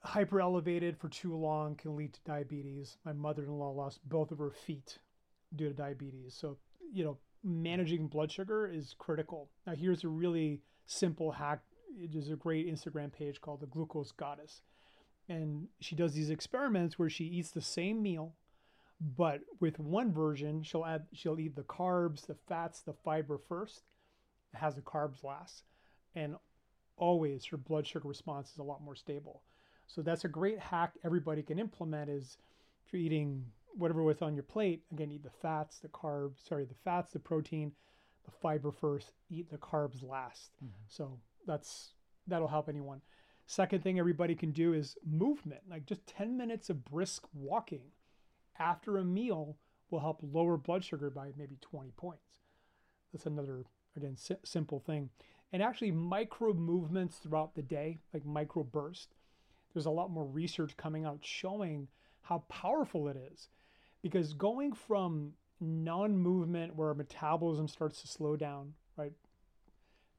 hyper 0.00 0.40
elevated 0.40 0.96
for 0.96 1.08
too 1.08 1.34
long 1.36 1.74
can 1.74 1.96
lead 1.96 2.12
to 2.14 2.20
diabetes. 2.24 2.96
My 3.04 3.12
mother-in-law 3.12 3.72
lost 3.72 4.00
both 4.08 4.30
of 4.30 4.38
her 4.38 4.50
feet 4.50 4.98
due 5.56 5.68
to 5.68 5.74
diabetes. 5.74 6.34
So, 6.34 6.56
you 6.92 7.04
know, 7.04 7.18
managing 7.42 8.06
blood 8.06 8.30
sugar 8.30 8.68
is 8.68 8.94
critical. 8.98 9.50
Now, 9.66 9.74
here's 9.74 10.04
a 10.04 10.08
really 10.08 10.62
simple 10.86 11.32
hack. 11.32 11.60
There's 12.12 12.30
a 12.30 12.36
great 12.36 12.72
Instagram 12.72 13.12
page 13.12 13.40
called 13.40 13.60
the 13.60 13.66
Glucose 13.66 14.12
Goddess. 14.12 14.62
And 15.28 15.68
she 15.80 15.94
does 15.94 16.14
these 16.14 16.30
experiments 16.30 16.98
where 16.98 17.10
she 17.10 17.24
eats 17.24 17.50
the 17.50 17.60
same 17.60 18.02
meal 18.02 18.34
but 19.16 19.42
with 19.60 19.78
one 19.78 20.12
version 20.12 20.60
she'll 20.64 20.84
add 20.84 21.06
she'll 21.12 21.38
eat 21.38 21.54
the 21.54 21.62
carbs 21.62 22.26
the 22.26 22.34
fats 22.48 22.80
the 22.80 22.92
fiber 22.92 23.38
first 23.38 23.84
it 24.52 24.58
has 24.58 24.74
the 24.74 24.80
carbs 24.80 25.24
last. 25.24 25.64
And 26.14 26.36
always 26.96 27.44
her 27.46 27.56
blood 27.56 27.86
sugar 27.86 28.08
response 28.08 28.50
is 28.50 28.58
a 28.58 28.62
lot 28.62 28.82
more 28.82 28.96
stable. 28.96 29.42
So 29.86 30.02
that's 30.02 30.24
a 30.24 30.28
great 30.28 30.58
hack 30.58 30.94
everybody 31.04 31.42
can 31.42 31.58
implement 31.58 32.10
is 32.10 32.36
if 32.86 32.92
you're 32.92 33.02
eating 33.02 33.44
whatever 33.74 34.02
was 34.02 34.22
on 34.22 34.34
your 34.34 34.42
plate 34.42 34.82
again 34.90 35.12
eat 35.12 35.22
the 35.22 35.30
fats 35.30 35.78
the 35.78 35.88
carbs 35.88 36.46
sorry 36.48 36.64
the 36.64 36.74
fats 36.74 37.12
the 37.12 37.18
protein 37.18 37.70
the 38.24 38.30
fiber 38.42 38.72
first 38.72 39.12
eat 39.30 39.50
the 39.50 39.58
carbs 39.58 40.02
last. 40.02 40.50
Mm-hmm. 40.56 40.74
So 40.88 41.18
that's 41.46 41.92
that'll 42.26 42.48
help 42.48 42.68
anyone 42.68 43.00
second 43.48 43.82
thing 43.82 43.98
everybody 43.98 44.34
can 44.34 44.52
do 44.52 44.74
is 44.74 44.96
movement 45.10 45.62
like 45.70 45.86
just 45.86 46.06
10 46.06 46.36
minutes 46.36 46.68
of 46.68 46.84
brisk 46.84 47.24
walking 47.32 47.90
after 48.58 48.98
a 48.98 49.04
meal 49.04 49.56
will 49.90 50.00
help 50.00 50.20
lower 50.22 50.58
blood 50.58 50.84
sugar 50.84 51.08
by 51.08 51.30
maybe 51.36 51.56
20 51.62 51.92
points. 51.96 52.42
That's 53.12 53.24
another, 53.24 53.64
again, 53.96 54.16
si- 54.16 54.36
simple 54.44 54.80
thing. 54.80 55.08
And 55.50 55.62
actually, 55.62 55.92
micro 55.92 56.52
movements 56.52 57.16
throughout 57.16 57.54
the 57.54 57.62
day, 57.62 58.00
like 58.12 58.26
micro 58.26 58.64
bursts, 58.64 59.14
there's 59.72 59.86
a 59.86 59.90
lot 59.90 60.10
more 60.10 60.26
research 60.26 60.76
coming 60.76 61.06
out 61.06 61.20
showing 61.22 61.88
how 62.20 62.44
powerful 62.50 63.08
it 63.08 63.16
is. 63.32 63.48
Because 64.02 64.34
going 64.34 64.74
from 64.74 65.32
non 65.58 66.18
movement, 66.18 66.76
where 66.76 66.92
metabolism 66.92 67.66
starts 67.66 68.02
to 68.02 68.08
slow 68.08 68.36
down, 68.36 68.74
right, 68.98 69.12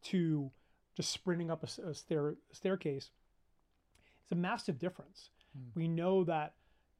to 0.05 0.49
just 0.95 1.11
sprinting 1.11 1.51
up 1.51 1.63
a 1.63 1.93
stair, 1.93 2.36
staircase, 2.51 3.11
it's 4.30 4.38
a 4.38 4.39
massive 4.39 4.77
difference. 4.77 5.32
Mm. 5.57 5.75
We 5.75 5.88
know 5.88 6.23
that 6.25 6.53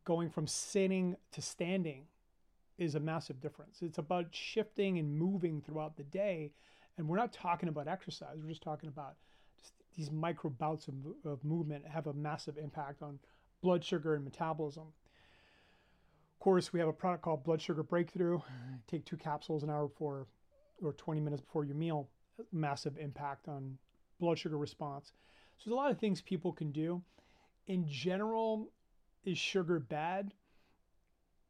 going 0.04 0.32
from 0.32 0.48
sitting 0.48 1.16
to 1.32 1.44
standing 1.44 2.06
is 2.80 2.96
a 2.96 3.00
massive 3.00 3.40
difference. 3.40 3.84
It's 3.84 4.00
about 4.00 4.28
shifting 4.32 4.98
and 4.98 5.16
moving 5.16 5.62
throughout 5.62 5.96
the 5.96 6.04
day. 6.04 6.54
And 6.98 7.08
we're 7.08 7.18
not 7.18 7.32
talking 7.32 7.70
about 7.70 7.88
exercise, 7.88 8.38
we're 8.42 8.50
just 8.50 8.64
talking 8.64 8.90
about 8.90 9.14
just 9.62 9.74
these 9.96 10.12
micro 10.12 10.50
bouts 10.50 10.88
of, 10.88 10.96
of 11.24 11.44
movement 11.44 11.86
have 11.86 12.08
a 12.08 12.14
massive 12.14 12.58
impact 12.58 13.04
on 13.04 13.20
blood 13.62 13.84
sugar 13.84 14.16
and 14.16 14.24
metabolism. 14.24 14.86
Of 16.34 16.40
course, 16.40 16.74
we 16.74 16.80
have 16.80 16.90
a 16.90 16.94
product 16.94 17.22
called 17.22 17.44
Blood 17.44 17.62
Sugar 17.62 17.84
Breakthrough. 17.84 18.40
Take 18.88 19.06
two 19.06 19.18
capsules 19.18 19.62
an 19.62 19.70
hour 19.70 19.88
before 19.88 20.26
or 20.82 20.94
20 20.94 21.22
minutes 21.22 21.42
before 21.42 21.66
your 21.66 21.76
meal. 21.76 22.10
Massive 22.52 22.98
impact 22.98 23.48
on 23.48 23.78
blood 24.20 24.40
sugar 24.40 24.58
response. 24.58 25.12
So 25.58 25.66
there's 25.66 25.74
a 25.74 25.76
lot 25.76 25.92
of 25.92 26.00
things 26.00 26.22
people 26.22 26.54
can 26.54 26.72
do. 26.72 27.04
In 27.70 27.88
general, 27.88 28.72
is 29.24 29.38
sugar 29.38 29.80
bad? 29.80 30.34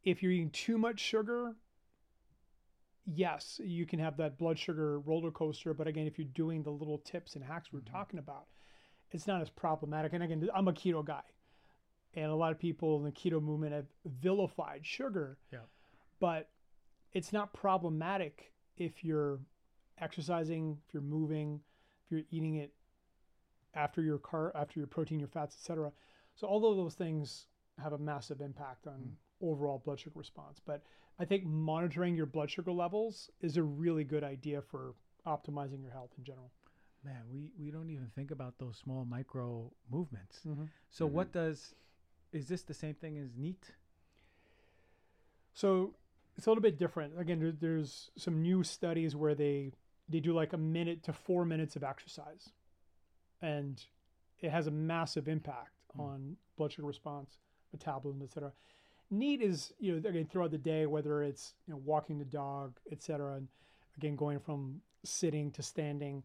If 0.04 0.22
you're 0.22 0.34
eating 0.34 0.50
too 0.50 0.78
much 0.78 1.00
sugar, 1.00 1.56
yes, 3.06 3.62
you 3.64 3.86
can 3.86 4.00
have 4.00 4.18
that 4.18 4.38
blood 4.38 4.60
sugar 4.60 5.00
roller 5.00 5.32
coaster. 5.32 5.74
But 5.74 5.88
again, 5.88 6.08
if 6.08 6.20
you're 6.20 6.28
doing 6.28 6.62
the 6.62 6.72
little 6.72 6.98
tips 7.00 7.36
and 7.36 7.44
hacks 7.44 7.72
we 7.72 7.80
we're 7.80 7.86
Mhm. 7.86 7.92
talking 7.92 8.20
about, 8.20 8.50
it's 9.12 9.28
not 9.28 9.42
as 9.42 9.50
problematic. 9.50 10.12
And 10.12 10.22
again, 10.22 10.50
I'm 10.54 10.68
a 10.68 10.74
keto 10.74 11.06
guy, 11.06 11.24
and 12.14 12.30
a 12.30 12.36
lot 12.36 12.52
of 12.52 12.60
people 12.60 12.98
in 12.98 13.04
the 13.06 13.14
keto 13.14 13.42
movement 13.42 13.74
have 13.74 13.88
vilified 14.04 14.86
sugar. 14.86 15.40
Yeah. 15.54 15.68
But 16.20 16.52
it's 17.14 17.32
not 17.32 17.54
problematic 17.54 18.54
if 18.76 19.06
you're 19.06 19.40
exercising, 19.98 20.82
if 20.86 20.94
you're 20.94 21.02
moving, 21.02 21.64
if 22.04 22.12
you're 22.12 22.26
eating 22.30 22.56
it 22.56 22.76
after 23.74 24.02
your 24.02 24.18
car, 24.18 24.52
after 24.56 24.80
your 24.80 24.88
protein, 24.88 25.20
your 25.20 25.28
fats, 25.28 25.56
etc. 25.56 25.92
So 26.36 26.48
all 26.48 26.70
of 26.70 26.78
those 26.78 26.96
things 26.96 27.48
have 27.82 27.94
a 27.94 27.98
massive 27.98 28.42
impact 28.42 28.88
on 28.88 29.14
overall 29.42 29.82
blood 29.84 30.00
sugar 30.00 30.18
response. 30.20 30.60
But 30.66 30.84
I 31.18 31.26
think 31.26 31.46
monitoring 31.46 32.16
your 32.16 32.26
blood 32.26 32.50
sugar 32.50 32.72
levels 32.72 33.30
is 33.42 33.58
a 33.58 33.64
really 33.64 34.04
good 34.04 34.24
idea 34.24 34.62
for 34.62 34.96
optimizing 35.26 35.82
your 35.82 35.92
health 35.92 36.12
in 36.18 36.24
general. 36.24 36.52
Man, 37.04 37.22
we, 37.32 37.52
we 37.58 37.72
don't 37.72 37.90
even 37.90 38.10
think 38.16 38.32
about 38.32 38.58
those 38.60 38.78
small 38.78 39.06
micro 39.06 39.72
movements. 39.90 40.42
Mm-hmm. 40.46 40.66
So 40.90 41.08
Mhm. 41.08 41.12
what 41.12 41.32
does 41.32 41.76
is 42.32 42.48
this 42.48 42.64
the 42.64 42.74
same 42.74 42.94
thing 42.96 43.18
as 43.18 43.36
NEAT? 43.36 43.72
So 45.54 45.96
it's 46.38 46.48
a 46.48 46.50
little 46.50 46.62
bit 46.62 46.78
different. 46.78 47.20
Again, 47.20 47.40
there, 47.40 47.52
there's 47.52 48.12
some 48.18 48.42
new 48.42 48.64
studies 48.64 49.16
where 49.16 49.36
they 49.36 49.74
they 50.08 50.20
do 50.20 50.34
like 50.34 50.54
a 50.54 50.58
minute 50.58 51.04
to 51.04 51.14
four 51.14 51.46
minutes 51.46 51.76
of 51.76 51.84
exercise, 51.84 52.50
and 53.42 53.84
it 54.40 54.52
has 54.52 54.68
a 54.68 54.72
massive 54.72 55.28
impact 55.28 55.72
Hmm. 55.94 56.02
on 56.02 56.38
blood 56.56 56.72
sugar 56.72 56.88
response, 56.88 57.40
metabolism, 57.74 58.22
etc. 58.22 58.54
NEAT 59.10 59.42
is 59.42 59.74
you 59.80 60.00
know 60.00 60.10
again 60.10 60.28
throughout 60.28 60.52
the 60.52 60.58
day, 60.58 60.86
whether 60.86 61.24
it's 61.24 61.56
you 61.66 61.74
know 61.74 61.80
walking 61.84 62.20
the 62.20 62.26
dog, 62.26 62.80
etc. 62.92 63.36
And 63.38 63.48
again 63.98 64.16
going 64.16 64.40
from 64.40 64.82
sitting 65.04 65.52
to 65.54 65.64
standing. 65.64 66.24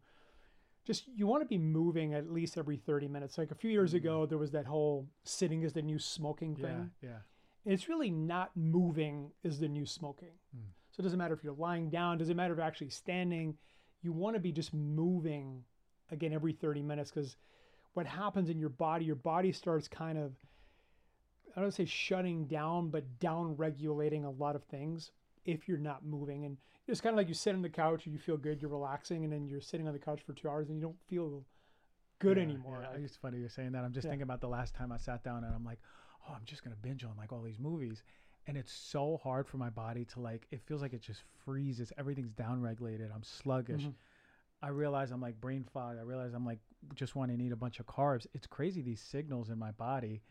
Just 0.83 1.07
you 1.07 1.25
want 1.25 1.41
to 1.41 1.47
be 1.47 1.57
moving 1.57 2.13
at 2.13 2.29
least 2.31 2.57
every 2.59 2.77
30 2.77 3.07
minutes. 3.07 3.39
Like 3.39 3.49
a 3.49 3.55
few 3.55 3.71
years 3.71 3.93
Mhm. 3.93 3.97
ago, 3.97 4.25
there 4.27 4.37
was 4.37 4.51
that 4.51 4.67
whole 4.67 5.07
sitting 5.23 5.63
is 5.63 5.73
the 5.73 5.81
new 5.81 5.97
smoking 5.97 6.55
thing. 6.55 6.91
Yeah, 7.01 7.09
yeah. 7.09 7.21
It's 7.73 7.89
really 7.89 8.11
not 8.11 8.55
moving 8.55 9.31
is 9.41 9.59
the 9.59 9.67
new 9.67 9.87
smoking. 9.87 10.37
Mm. 10.55 10.67
So 10.91 11.01
it 11.01 11.03
doesn't 11.03 11.17
matter 11.17 11.33
if 11.33 11.43
you're 11.43 11.53
lying 11.55 11.89
down, 11.89 12.19
doesn't 12.19 12.37
matter 12.37 12.53
if 12.53 12.57
you're 12.57 12.67
actually 12.67 12.91
standing. 12.91 13.57
You 14.03 14.13
want 14.13 14.35
to 14.35 14.39
be 14.39 14.51
just 14.51 14.71
moving 14.75 15.65
again 16.11 16.33
every 16.33 16.53
30 16.53 16.81
minutes 16.81 17.11
because 17.11 17.37
what 17.93 18.05
happens 18.05 18.49
in 18.49 18.59
your 18.59 18.69
body, 18.69 19.05
your 19.05 19.15
body 19.15 19.51
starts 19.51 19.87
kind 19.87 20.17
of, 20.17 20.33
I 21.55 21.61
don't 21.61 21.73
say 21.73 21.85
shutting 21.85 22.45
down, 22.45 22.89
but 22.89 23.19
down 23.19 23.55
regulating 23.55 24.25
a 24.25 24.29
lot 24.31 24.55
of 24.55 24.63
things 24.65 25.11
if 25.45 25.67
you're 25.67 25.77
not 25.77 26.05
moving. 26.05 26.45
And 26.45 26.57
it's 26.87 26.99
kind 27.01 27.13
of 27.13 27.17
like 27.17 27.27
you 27.29 27.33
sit 27.33 27.55
on 27.55 27.61
the 27.61 27.69
couch 27.69 28.05
and 28.05 28.13
you 28.13 28.19
feel 28.19 28.37
good, 28.37 28.61
you're 28.61 28.71
relaxing, 28.71 29.23
and 29.23 29.31
then 29.31 29.47
you're 29.47 29.61
sitting 29.61 29.87
on 29.87 29.93
the 29.93 29.99
couch 29.99 30.21
for 30.25 30.33
two 30.33 30.49
hours 30.49 30.67
and 30.67 30.77
you 30.77 30.81
don't 30.83 30.99
feel 31.07 31.45
good 32.19 32.37
Yeah, 32.37 32.43
anymore. 32.43 32.79
yeah. 32.81 32.89
Like, 32.91 32.99
It's 33.01 33.15
funny 33.15 33.39
you're 33.39 33.49
saying 33.49 33.71
that. 33.71 33.83
I'm 33.85 33.93
just 33.93 34.05
Yeah. 34.05 34.11
thinking 34.11 34.23
about 34.23 34.41
the 34.41 34.49
last 34.49 34.75
time 34.75 34.91
I 34.91 34.97
sat 34.97 35.23
down 35.23 35.43
and 35.43 35.53
I'm 35.55 35.63
like, 35.63 35.79
oh, 36.27 36.33
I'm 36.33 36.43
just 36.45 36.63
gonna 36.63 36.75
binge 36.75 37.03
on 37.05 37.15
like 37.17 37.31
all 37.31 37.41
these 37.41 37.59
movies, 37.59 38.03
and 38.47 38.57
it's 38.57 38.71
so 38.73 39.17
hard 39.17 39.47
for 39.47 39.57
my 39.57 39.69
body 39.69 40.05
to 40.05 40.19
like. 40.19 40.47
It 40.51 40.61
feels 40.61 40.81
like 40.81 40.93
it 40.93 41.01
just 41.01 41.21
freezes. 41.45 41.93
Everything's 41.97 42.31
down 42.31 42.61
regulated. 42.61 43.11
I'm 43.13 43.23
sluggish. 43.23 43.83
Mhm. 43.85 43.93
I 44.61 44.69
realize 44.69 45.11
I'm 45.11 45.21
like 45.21 45.39
brain 45.39 45.65
fog. 45.73 45.97
I 45.99 46.01
realize 46.01 46.33
I'm 46.33 46.45
like 46.45 46.59
just 46.93 47.15
want 47.15 47.31
to 47.35 47.43
eat 47.43 47.51
a 47.51 47.55
bunch 47.55 47.79
of 47.79 47.85
carbs. 47.85 48.25
It's 48.33 48.47
crazy 48.47 48.81
these 48.81 49.01
signals 49.01 49.49
in 49.49 49.57
my 49.59 49.71
body. 49.71 50.21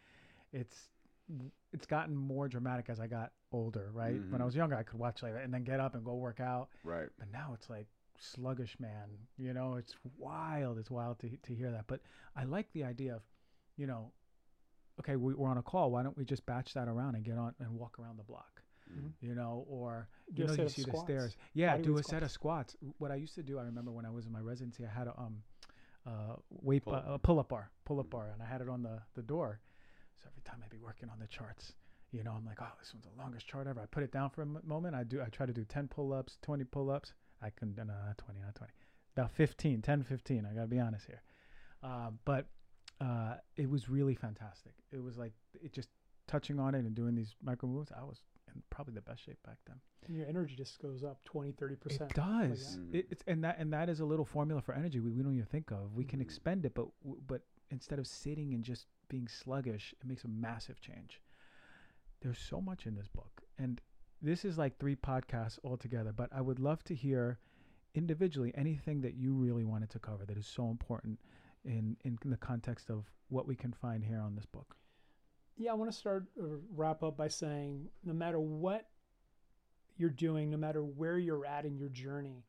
It's 0.52 0.88
it's 1.72 1.86
gotten 1.86 2.14
more 2.14 2.48
dramatic 2.48 2.86
as 2.88 3.00
I 3.00 3.06
got 3.06 3.32
older, 3.50 3.90
right? 3.92 4.20
When 4.28 4.40
I 4.40 4.44
Mhm. 4.44 4.46
was 4.46 4.56
younger, 4.56 4.76
I 4.76 4.82
could 4.82 4.98
watch 4.98 5.22
like 5.22 5.34
and 5.42 5.52
then 5.52 5.64
get 5.64 5.80
up 5.80 5.94
and 5.94 6.04
go 6.04 6.14
work 6.14 6.40
out. 6.40 6.68
Right. 6.82 7.08
But 7.18 7.30
now 7.30 7.52
it's 7.54 7.70
like 7.70 7.86
sluggish 8.18 8.78
man. 8.78 9.08
You 9.38 9.54
know, 9.54 9.74
it's 9.76 9.94
wild. 10.18 10.78
It's 10.78 10.90
wild 10.90 11.18
to 11.20 11.28
to 11.36 11.54
hear 11.54 11.70
that. 11.70 11.86
But 11.86 12.00
I 12.36 12.44
like 12.44 12.72
the 12.72 12.84
idea 12.84 13.14
of, 13.14 13.22
you 13.76 13.86
know, 13.86 14.12
okay, 15.00 15.16
we, 15.16 15.34
we're 15.34 15.48
on 15.48 15.58
a 15.58 15.62
call. 15.62 15.90
Why 15.90 16.02
don't 16.02 16.16
we 16.16 16.24
just 16.24 16.44
batch 16.46 16.74
that 16.74 16.88
around 16.88 17.14
and 17.14 17.24
get 17.24 17.38
on 17.38 17.54
and 17.58 17.74
walk 17.78 17.98
around 17.98 18.16
the 18.18 18.24
block? 18.24 18.62
Mhm. 18.90 19.12
You 19.20 19.34
know, 19.34 19.64
or 19.68 20.08
you 20.34 20.46
know, 20.46 20.52
you 20.52 20.68
see 20.68 20.82
the 20.82 20.96
stairs. 20.96 21.36
Yeah, 21.54 21.76
do 21.78 21.96
a 21.98 22.02
set 22.02 22.22
of 22.22 22.30
squats. 22.30 22.76
What 22.98 23.10
I 23.10 23.14
used 23.16 23.34
to 23.36 23.42
do, 23.42 23.58
I 23.58 23.62
remember 23.62 23.90
when 23.90 24.04
I 24.04 24.10
was 24.10 24.26
in 24.26 24.32
my 24.32 24.40
residency, 24.40 24.84
I 24.84 24.90
had 24.90 25.06
a 25.08 25.18
um, 25.18 25.42
uh, 26.06 26.36
weight 26.50 26.84
Pull-up. 26.84 27.06
uh, 27.08 27.12
a 27.14 27.18
pull 27.18 27.38
up 27.40 27.48
bar, 27.48 27.70
pull 27.84 27.98
up 28.00 28.06
Mhm. 28.06 28.10
bar, 28.10 28.28
and 28.30 28.42
I 28.42 28.46
had 28.46 28.60
it 28.60 28.68
on 28.68 28.82
the 28.82 29.02
the 29.14 29.22
door. 29.22 29.60
So 30.16 30.28
every 30.28 30.42
time 30.42 30.60
I'd 30.62 30.70
be 30.70 30.78
working 30.78 31.08
on 31.08 31.18
the 31.18 31.26
charts, 31.26 31.74
you 32.12 32.22
know, 32.22 32.32
I'm 32.32 32.44
like, 32.44 32.60
oh, 32.60 32.72
this 32.78 32.92
one's 32.92 33.06
the 33.06 33.12
longest 33.18 33.46
chart 33.46 33.66
ever. 33.66 33.80
I 33.80 33.86
put 33.86 34.02
it 34.02 34.12
down 34.12 34.30
for 34.30 34.42
a 34.42 34.46
m- 34.46 34.60
moment. 34.64 34.94
I 34.94 35.02
do. 35.04 35.22
I 35.22 35.26
try 35.30 35.46
to 35.46 35.52
do 35.52 35.64
10 35.64 35.88
pull 35.88 36.12
ups, 36.12 36.38
20 36.42 36.64
pull 36.64 36.90
ups. 36.90 37.14
I 37.42 37.50
can, 37.50 37.74
no, 37.74 37.84
not 37.84 38.18
20, 38.18 38.40
not 38.40 38.54
20. 38.54 38.72
About 39.16 39.30
15, 39.32 39.82
10, 39.82 40.02
15. 40.02 40.46
I 40.46 40.52
got 40.54 40.62
to 40.62 40.66
be 40.66 40.78
honest 40.78 41.06
here. 41.06 41.22
Uh, 41.82 42.10
but 42.24 42.46
uh, 43.00 43.36
it 43.56 43.68
was 43.68 43.88
really 43.88 44.14
fantastic. 44.14 44.74
It 44.92 45.02
was 45.02 45.16
like, 45.18 45.32
it 45.54 45.72
just 45.72 45.88
touching 46.26 46.58
on 46.60 46.74
it 46.74 46.80
and 46.84 46.94
doing 46.94 47.14
these 47.14 47.34
micro 47.42 47.68
moves. 47.68 47.90
I 47.92 48.04
was 48.04 48.20
probably 48.70 48.94
the 48.94 49.00
best 49.02 49.24
shape 49.24 49.38
back 49.44 49.58
then. 49.66 49.76
and 50.06 50.16
your 50.16 50.26
energy 50.26 50.54
just 50.54 50.80
goes 50.80 51.02
up 51.02 51.22
20, 51.24 51.52
30%. 51.52 51.76
It 51.92 52.14
does. 52.14 52.78
that. 52.90 52.98
It, 52.98 53.06
it's 53.10 53.22
and 53.26 53.42
that 53.44 53.58
and 53.58 53.72
that 53.72 53.88
is 53.88 54.00
a 54.00 54.04
little 54.04 54.24
formula 54.24 54.60
for 54.60 54.74
energy 54.74 55.00
we, 55.00 55.12
we 55.12 55.22
don't 55.22 55.34
even 55.34 55.46
think 55.46 55.70
of. 55.70 55.94
We 55.94 56.04
can 56.04 56.18
Mhm. 56.18 56.22
expend 56.22 56.66
it, 56.66 56.74
but 56.74 56.88
but 57.26 57.42
instead 57.70 57.98
of 57.98 58.06
sitting 58.06 58.52
and 58.54 58.62
just 58.64 58.86
being 59.08 59.28
sluggish, 59.28 59.94
it 60.00 60.06
makes 60.06 60.24
a 60.24 60.28
massive 60.28 60.80
change. 60.80 61.20
There's 62.20 62.38
so 62.38 62.60
much 62.60 62.86
in 62.86 62.94
this 62.94 63.08
book, 63.08 63.42
and 63.58 63.80
this 64.22 64.44
is 64.44 64.56
like 64.58 64.78
three 64.78 64.96
podcasts 64.96 65.58
altogether. 65.64 66.12
But 66.12 66.30
I 66.32 66.40
would 66.40 66.58
love 66.58 66.82
to 66.84 66.94
hear 66.94 67.38
individually 67.94 68.52
anything 68.56 69.00
that 69.02 69.14
you 69.14 69.32
really 69.34 69.64
wanted 69.64 69.90
to 69.90 69.98
cover 69.98 70.24
that 70.26 70.36
is 70.36 70.46
so 70.46 70.68
important 70.70 71.18
in 71.64 71.96
in 72.04 72.18
the 72.24 72.36
context 72.36 72.90
of 72.90 73.10
what 73.28 73.46
we 73.46 73.56
can 73.56 73.72
find 73.72 74.04
here 74.04 74.20
on 74.20 74.34
this 74.34 74.46
book. 74.46 74.76
Yeah, 75.56 75.70
I 75.70 75.74
want 75.74 75.90
to 75.90 75.96
start 75.96 76.26
or 76.38 76.60
wrap 76.74 77.02
up 77.02 77.16
by 77.16 77.28
saying 77.28 77.88
no 78.04 78.12
matter 78.12 78.40
what 78.40 78.88
you're 79.96 80.10
doing, 80.10 80.50
no 80.50 80.56
matter 80.56 80.82
where 80.82 81.18
you're 81.18 81.46
at 81.46 81.64
in 81.64 81.76
your 81.76 81.88
journey, 81.88 82.44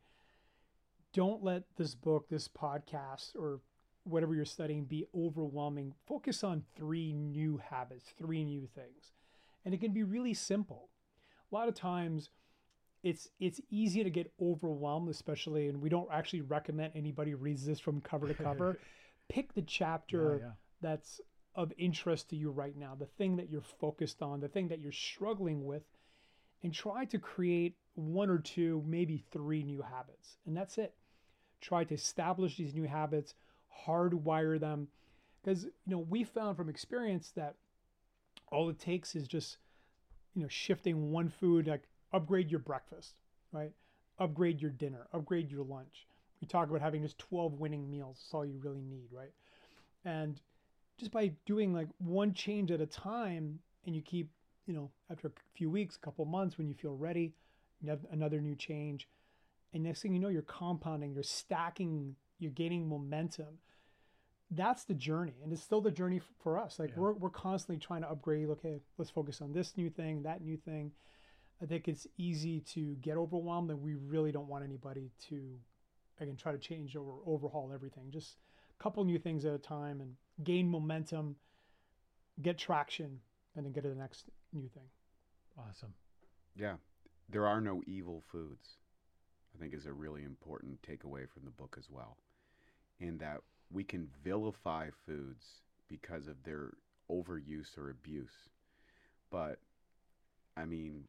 don't 1.14 1.44
let 1.44 1.64
this 1.78 1.96
book, 1.96 2.28
this 2.30 2.48
podcast, 2.48 3.36
or 3.36 3.62
whatever 4.04 4.36
you're 4.36 4.46
studying 4.46 4.86
be 4.86 5.06
overwhelming. 5.16 5.94
Focus 6.08 6.44
on 6.44 6.64
three 6.76 7.14
new 7.14 7.58
habits, 7.58 8.14
three 8.18 8.44
new 8.44 8.68
things. 8.76 9.12
And 9.64 9.74
it 9.74 9.80
can 9.80 9.94
be 9.94 10.04
really 10.04 10.34
simple. 10.34 10.90
A 11.52 11.56
lot 11.56 11.68
of 11.68 11.76
times 11.76 12.30
it's 13.04 13.30
it's 13.40 13.62
easy 13.70 14.04
to 14.04 14.10
get 14.10 14.32
overwhelmed, 14.42 15.10
especially 15.10 15.70
and 15.70 15.82
we 15.82 15.90
don't 15.90 16.10
actually 16.12 16.42
recommend 16.42 16.94
anybody 16.96 17.34
reads 17.34 17.66
this 17.66 17.80
from 17.80 18.02
cover 18.02 18.28
to 18.28 18.34
cover. 18.34 18.80
Pick 19.30 19.54
the 19.54 19.62
chapter 19.62 20.40
yeah, 20.40 20.48
yeah. 20.48 20.52
that's 20.82 21.22
of 21.56 21.72
interest 21.78 22.30
to 22.30 22.36
you 22.36 22.52
right 22.52 22.76
now, 22.76 22.96
the 22.96 23.06
thing 23.06 23.38
that 23.38 23.50
you're 23.50 23.62
focused 23.62 24.22
on, 24.22 24.42
the 24.42 24.48
thing 24.48 24.68
that 24.68 24.80
you're 24.80 24.92
struggling 24.92 25.66
with, 25.66 25.84
and 26.64 26.74
try 26.74 27.06
to 27.06 27.20
create 27.20 27.76
one 27.96 28.30
or 28.30 28.40
two, 28.40 28.84
maybe 28.86 29.24
three 29.32 29.64
new 29.64 29.82
habits. 29.82 30.38
And 30.46 30.56
that's 30.56 30.78
it. 30.78 30.94
Try 31.62 31.84
to 31.86 31.94
establish 31.94 32.58
these 32.58 32.74
new 32.74 32.88
habits, 32.88 33.34
hardwire 33.88 34.60
them. 34.60 34.88
Because, 35.42 35.64
you 35.64 35.72
know, 35.86 36.00
we 36.00 36.24
found 36.24 36.58
from 36.58 36.70
experience 36.70 37.32
that 37.36 37.56
all 38.52 38.70
it 38.70 38.80
takes 38.80 39.16
is 39.16 39.28
just, 39.28 39.58
you 40.34 40.42
know, 40.42 40.48
shifting 40.50 41.12
one 41.12 41.30
food, 41.30 41.68
like 41.68 41.84
upgrade 42.12 42.52
your 42.52 42.60
breakfast, 42.60 43.14
right? 43.52 43.72
Upgrade 44.20 44.62
your 44.62 44.72
dinner, 44.72 45.08
upgrade 45.14 45.52
your 45.52 45.64
lunch. 45.64 46.08
We 46.42 46.48
talk 46.48 46.70
about 46.70 46.82
having 46.82 47.04
just 47.04 47.18
12 47.20 47.54
winning 47.60 47.90
meals. 47.90 48.18
That's 48.20 48.34
all 48.34 48.46
you 48.46 48.60
really 48.62 48.82
need, 48.82 49.08
right? 49.12 49.32
And 50.04 50.42
just 50.98 51.12
by 51.12 51.32
doing 51.46 51.74
like 51.74 51.88
one 51.98 52.34
change 52.34 52.72
at 52.72 52.82
a 52.82 52.86
time 52.86 53.60
and 53.86 53.96
you 53.96 54.02
keep 54.02 54.30
you 54.66 54.74
know 54.74 54.90
after 55.12 55.28
a 55.28 55.32
few 55.54 55.70
weeks 55.70 55.96
a 55.96 56.00
couple 56.00 56.26
months 56.26 56.58
when 56.58 56.68
you 56.68 56.74
feel 56.74 56.96
ready 56.96 57.34
you 57.82 57.90
have 57.90 58.06
another 58.12 58.40
new 58.42 58.56
change. 58.56 59.08
And 59.74 59.84
next 59.84 60.02
thing 60.02 60.14
you 60.14 60.20
know 60.20 60.30
you're 60.30 60.42
compounding 60.42 61.14
you're 61.14 61.24
stacking 61.24 62.16
you're 62.40 62.52
gaining 62.52 62.88
momentum. 62.88 63.60
That's 64.52 64.84
the 64.86 64.94
journey 64.94 65.36
and 65.44 65.52
it's 65.52 65.62
still 65.62 65.82
the 65.82 65.92
journey 65.92 66.22
for 66.40 66.58
us. 66.58 66.80
Like 66.80 66.92
Yeah. 66.92 67.00
we're, 67.00 67.14
we're 67.14 67.30
constantly 67.30 67.78
trying 67.78 68.02
to 68.02 68.10
upgrade 68.10 68.50
okay 68.50 68.80
let's 68.98 69.12
focus 69.12 69.42
on 69.42 69.52
this 69.54 69.76
new 69.78 69.90
thing 69.90 70.24
that 70.24 70.42
new 70.42 70.58
thing. 70.58 70.92
I 71.62 71.66
think 71.66 71.88
it's 71.88 72.06
easy 72.18 72.60
to 72.74 72.96
get 72.96 73.18
overwhelmed 73.18 73.70
and 73.72 73.82
we 73.82 73.96
really 73.96 74.32
don't 74.32 74.48
want 74.48 74.64
anybody 74.64 75.12
to 75.30 75.58
again 76.20 76.38
try 76.38 76.52
to 76.54 76.58
change 76.58 76.96
or 76.96 77.20
overhaul 77.26 77.72
everything. 77.74 78.10
Just 78.12 78.38
a 78.80 78.84
couple 78.84 79.04
new 79.04 79.20
things 79.20 79.46
at 79.46 79.54
a 79.54 79.58
time 79.58 80.00
and 80.02 80.14
gain 80.44 80.70
momentum, 80.70 81.36
get 82.42 82.58
traction, 82.58 83.20
and 83.56 83.66
then 83.66 83.72
get 83.72 83.84
to 83.84 83.90
the 83.90 83.96
next 83.96 84.26
new 84.54 84.68
thing. 84.70 84.90
Awesome. 85.58 85.94
Yeah. 86.56 86.76
There 87.30 87.48
are 87.48 87.62
no 87.62 87.82
evil 87.88 88.24
foods, 88.32 88.78
I 89.56 89.60
think 89.60 89.74
is 89.74 89.86
a 89.86 89.94
really 89.94 90.24
important 90.24 90.82
takeaway 90.82 91.28
from 91.30 91.44
the 91.46 91.52
book 91.52 91.76
as 91.80 91.90
well. 91.90 92.18
In 93.00 93.18
that 93.20 93.42
we 93.72 93.84
can 93.84 94.08
vilify 94.24 94.90
foods 95.06 95.46
because 95.90 96.28
of 96.28 96.44
their 96.44 96.72
overuse 97.10 97.78
or 97.78 97.90
abuse. 97.90 98.50
But, 99.32 99.60
I 100.56 100.66
mean, 100.66 101.06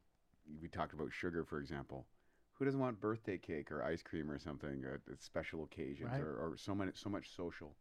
we 0.60 0.68
talked 0.68 0.94
about 0.94 1.12
sugar, 1.12 1.44
for 1.44 1.58
example. 1.58 2.06
Who 2.54 2.64
doesn't 2.64 2.80
want 2.80 3.00
birthday 3.00 3.36
cake 3.36 3.70
or 3.70 3.84
ice 3.84 4.02
cream 4.02 4.30
or 4.30 4.38
something 4.38 4.84
at, 4.84 5.00
at 5.12 5.22
special 5.22 5.64
occasions 5.64 6.10
Right. 6.12 6.20
or, 6.22 6.36
or 6.36 6.56
so 6.56 6.74
much 6.74 6.96
so 6.96 7.10
much 7.10 7.28
social? 7.36 7.76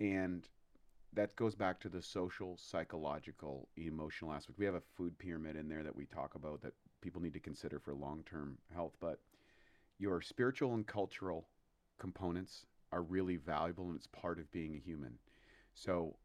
And 0.00 0.46
that 1.14 1.34
goes 1.36 1.54
back 1.54 1.80
to 1.80 1.88
the 1.88 2.02
social, 2.02 2.56
psychological, 2.56 3.68
emotional 3.76 4.32
aspect. 4.32 4.58
We 4.58 4.66
have 4.66 4.74
a 4.74 4.82
food 4.96 5.18
pyramid 5.18 5.56
in 5.56 5.68
there 5.68 5.82
that 5.82 5.96
we 5.96 6.06
talk 6.06 6.34
about 6.34 6.62
that 6.62 6.74
people 7.00 7.20
need 7.20 7.34
to 7.34 7.40
consider 7.40 7.78
for 7.78 7.94
long 7.94 8.24
term 8.28 8.58
health. 8.74 8.92
But 9.00 9.18
your 9.98 10.20
spiritual 10.20 10.74
and 10.74 10.86
cultural 10.86 11.48
components 11.98 12.66
are 12.92 13.02
really 13.02 13.36
valuable 13.36 13.86
and 13.86 13.96
it's 13.96 14.06
part 14.06 14.38
of 14.38 14.50
being 14.52 14.74
a 14.74 14.78
human. 14.78 15.14
So 15.74 16.16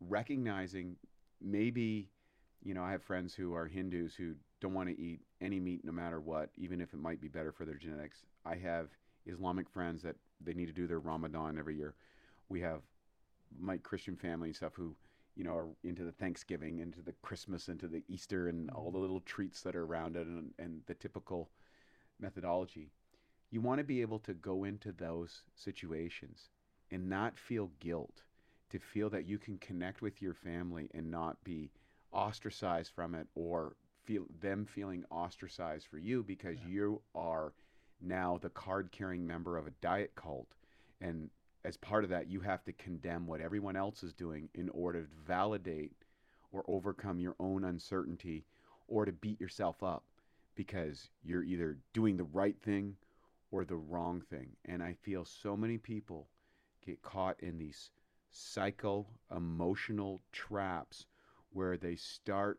recognizing 0.00 0.96
maybe 1.40 2.10
you 2.64 2.74
know, 2.74 2.82
I 2.84 2.92
have 2.92 3.02
friends 3.02 3.34
who 3.34 3.54
are 3.54 3.66
Hindus 3.66 4.14
who 4.14 4.34
don't 4.60 4.74
want 4.74 4.88
to 4.88 5.00
eat 5.00 5.20
any 5.40 5.58
meat 5.58 5.84
no 5.84 5.92
matter 5.92 6.20
what, 6.20 6.50
even 6.56 6.80
if 6.80 6.94
it 6.94 7.00
might 7.00 7.20
be 7.20 7.28
better 7.28 7.50
for 7.52 7.64
their 7.64 7.74
genetics. 7.74 8.24
I 8.44 8.54
have 8.56 8.88
Islamic 9.26 9.68
friends 9.68 10.02
that 10.02 10.16
they 10.40 10.54
need 10.54 10.66
to 10.66 10.72
do 10.72 10.86
their 10.86 11.00
Ramadan 11.00 11.58
every 11.58 11.76
year. 11.76 11.94
We 12.48 12.60
have 12.60 12.82
my 13.58 13.76
Christian 13.78 14.16
family 14.16 14.48
and 14.48 14.56
stuff 14.56 14.74
who, 14.74 14.94
you 15.36 15.44
know, 15.44 15.54
are 15.56 15.68
into 15.82 16.04
the 16.04 16.12
Thanksgiving, 16.12 16.80
into 16.80 17.00
the 17.00 17.14
Christmas, 17.22 17.68
into 17.68 17.88
the 17.88 18.04
Easter, 18.08 18.48
and 18.48 18.70
all 18.70 18.84
the 18.84 18.90
mm-hmm. 18.90 19.02
little 19.02 19.20
treats 19.20 19.62
that 19.62 19.76
are 19.76 19.84
around 19.84 20.16
it, 20.16 20.26
and, 20.26 20.52
and 20.58 20.82
the 20.86 20.94
typical 20.94 21.50
methodology. 22.20 22.90
You 23.50 23.60
want 23.60 23.78
to 23.78 23.84
be 23.84 24.00
able 24.00 24.18
to 24.20 24.34
go 24.34 24.64
into 24.64 24.92
those 24.92 25.42
situations 25.54 26.50
and 26.90 27.08
not 27.08 27.38
feel 27.38 27.70
guilt, 27.80 28.22
to 28.70 28.78
feel 28.78 29.10
that 29.10 29.26
you 29.26 29.38
can 29.38 29.58
connect 29.58 30.00
with 30.00 30.22
your 30.22 30.34
family 30.34 30.90
and 30.94 31.10
not 31.10 31.42
be 31.44 31.70
ostracized 32.12 32.92
from 32.94 33.14
it 33.14 33.26
or 33.34 33.76
feel 34.04 34.26
them 34.40 34.66
feeling 34.66 35.04
ostracized 35.10 35.86
for 35.86 35.98
you 35.98 36.22
because 36.22 36.58
Yeah. 36.60 36.68
you 36.68 37.02
are 37.14 37.52
now 38.00 38.38
the 38.38 38.50
card 38.50 38.90
carrying 38.90 39.26
member 39.26 39.56
of 39.56 39.66
a 39.66 39.70
diet 39.70 40.14
cult 40.14 40.54
and 41.00 41.30
as 41.64 41.76
part 41.76 42.04
of 42.04 42.10
that 42.10 42.28
you 42.28 42.40
have 42.40 42.64
to 42.64 42.72
condemn 42.72 43.26
what 43.26 43.40
everyone 43.40 43.76
else 43.76 44.02
is 44.02 44.12
doing 44.12 44.48
in 44.54 44.68
order 44.70 45.02
to 45.02 45.08
validate 45.26 45.92
or 46.50 46.64
overcome 46.68 47.18
your 47.18 47.34
own 47.38 47.64
uncertainty 47.64 48.44
or 48.88 49.04
to 49.04 49.12
beat 49.12 49.40
yourself 49.40 49.82
up 49.82 50.04
because 50.54 51.08
you're 51.22 51.44
either 51.44 51.78
doing 51.92 52.16
the 52.16 52.24
right 52.24 52.56
thing 52.62 52.96
or 53.50 53.64
the 53.64 53.76
wrong 53.76 54.20
thing. 54.20 54.48
And 54.64 54.82
i 54.82 54.92
feel 54.92 55.24
so 55.24 55.56
many 55.56 55.78
people 55.78 56.28
get 56.84 57.00
caught 57.02 57.40
in 57.40 57.58
these 57.58 57.90
psycho 58.30 59.06
emotional 59.34 60.20
traps 60.32 61.06
where 61.52 61.76
they 61.76 61.94
start 61.96 62.58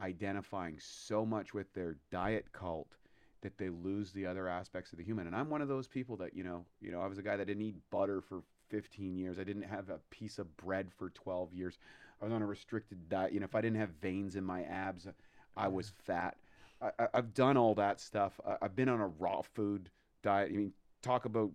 identifying 0.00 0.76
so 0.78 1.24
much 1.24 1.54
with 1.54 1.72
their 1.72 1.96
diet 2.10 2.52
cult 2.52 2.96
that 3.46 3.58
they 3.58 3.68
lose 3.68 4.10
the 4.12 4.26
other 4.26 4.48
aspects 4.48 4.92
of 4.92 4.98
the 4.98 5.04
human. 5.04 5.26
And 5.26 5.36
I'm 5.36 5.48
one 5.48 5.62
of 5.62 5.68
those 5.68 5.86
people 5.86 6.16
that, 6.16 6.34
you 6.34 6.42
know, 6.42 6.64
you 6.80 6.90
know, 6.90 7.00
I 7.00 7.06
was 7.06 7.18
a 7.18 7.22
guy 7.22 7.36
that 7.36 7.46
didn't 7.46 7.62
eat 7.62 7.76
butter 7.90 8.20
for 8.20 8.42
15 8.70 9.16
years. 9.16 9.38
I 9.38 9.44
didn't 9.44 9.62
have 9.62 9.88
a 9.88 10.00
piece 10.10 10.38
of 10.38 10.56
bread 10.56 10.88
for 10.96 11.10
12 11.10 11.54
years. 11.54 11.78
I 12.20 12.24
was 12.24 12.34
on 12.34 12.42
a 12.42 12.46
restricted 12.46 13.08
diet. 13.08 13.32
You 13.32 13.40
know, 13.40 13.44
if 13.44 13.54
I 13.54 13.60
didn't 13.60 13.78
have 13.78 13.90
veins 14.02 14.34
in 14.34 14.44
my 14.44 14.64
abs, 14.64 15.06
I 15.56 15.68
was 15.68 15.92
fat. 16.04 16.36
I, 16.82 16.90
I, 16.98 17.06
I've 17.14 17.34
done 17.34 17.56
all 17.56 17.74
that 17.76 18.00
stuff. 18.00 18.40
I, 18.46 18.56
I've 18.62 18.74
been 18.74 18.88
on 18.88 19.00
a 19.00 19.06
raw 19.06 19.42
food 19.42 19.90
diet. 20.22 20.50
I 20.52 20.56
mean, 20.56 20.72
talk 21.02 21.24
about 21.24 21.52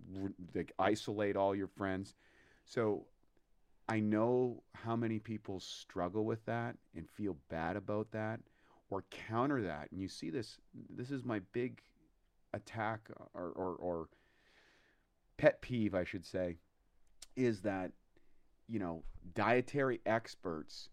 like 0.56 0.72
isolate 0.80 1.36
all 1.36 1.54
your 1.54 1.68
friends. 1.68 2.16
So 2.66 3.06
I 3.90 4.00
know 4.00 4.64
how 4.74 4.96
many 4.96 5.20
people 5.20 5.60
struggle 5.60 6.24
with 6.24 6.46
that 6.46 6.78
and 6.96 7.10
feel 7.10 7.36
bad 7.50 7.76
about 7.76 8.12
that 8.12 8.40
or 8.92 9.06
counter 9.10 9.64
that. 9.64 9.88
And 9.92 10.00
you 10.00 10.08
see 10.08 10.30
this, 10.30 10.58
this 10.90 11.10
is 11.10 11.24
my 11.24 11.40
big 11.54 11.82
attack 12.54 13.10
or, 13.34 13.50
or, 13.56 13.76
or 13.76 14.10
pet 15.38 15.62
peeve, 15.62 15.96
I 15.96 16.04
should 16.04 16.26
say, 16.26 16.58
is 17.36 17.62
that, 17.62 17.92
you 18.68 18.78
know, 18.80 19.04
dietary 19.34 20.02
experts 20.06 20.90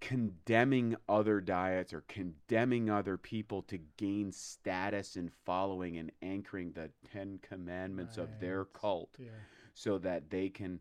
condemning 0.00 0.96
other 1.08 1.40
diets 1.40 1.92
or 1.92 2.02
condemning 2.08 2.88
other 2.90 3.16
people 3.18 3.62
to 3.62 3.78
gain 3.98 4.32
status 4.32 5.16
and 5.16 5.30
following 5.44 5.98
and 5.98 6.10
anchoring 6.22 6.72
the 6.72 6.90
Ten 7.12 7.38
Commandments 7.42 8.16
of 8.16 8.40
their 8.40 8.64
cult 8.64 9.10
Yeah. 9.18 9.28
so 9.74 9.98
that 9.98 10.30
they 10.30 10.48
can 10.48 10.80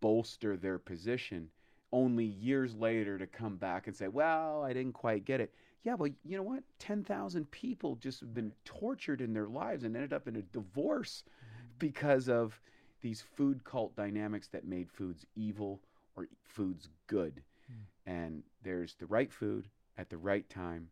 bolster 0.00 0.56
their 0.56 0.78
position 0.78 1.48
only 1.92 2.24
years 2.24 2.74
later 2.74 3.18
to 3.18 3.26
come 3.26 3.56
back 3.56 3.86
and 3.86 3.94
say, 3.94 4.08
well, 4.08 4.62
I 4.62 4.72
didn't 4.72 4.94
quite 4.94 5.24
get 5.24 5.40
it. 5.40 5.54
Yeah, 5.84 5.94
well, 5.94 6.10
you 6.24 6.36
know 6.36 6.42
what? 6.42 6.62
10,000 6.78 7.50
people 7.50 7.96
just 7.96 8.20
have 8.20 8.32
been 8.34 8.52
tortured 8.64 9.20
in 9.20 9.32
their 9.32 9.48
lives 9.48 9.84
and 9.84 9.94
ended 9.94 10.12
up 10.12 10.28
in 10.28 10.36
a 10.36 10.42
divorce 10.42 11.24
mm-hmm. 11.26 11.66
because 11.78 12.28
of 12.28 12.58
these 13.00 13.20
food 13.20 13.64
cult 13.64 13.94
dynamics 13.96 14.48
that 14.48 14.64
made 14.64 14.88
foods 14.90 15.26
evil 15.34 15.80
or 16.16 16.28
foods 16.44 16.88
good. 17.08 17.42
Hmm. 17.66 18.10
And 18.10 18.42
there's 18.62 18.94
the 18.94 19.06
right 19.06 19.32
food 19.32 19.68
at 19.98 20.08
the 20.08 20.16
right 20.16 20.48
time 20.48 20.88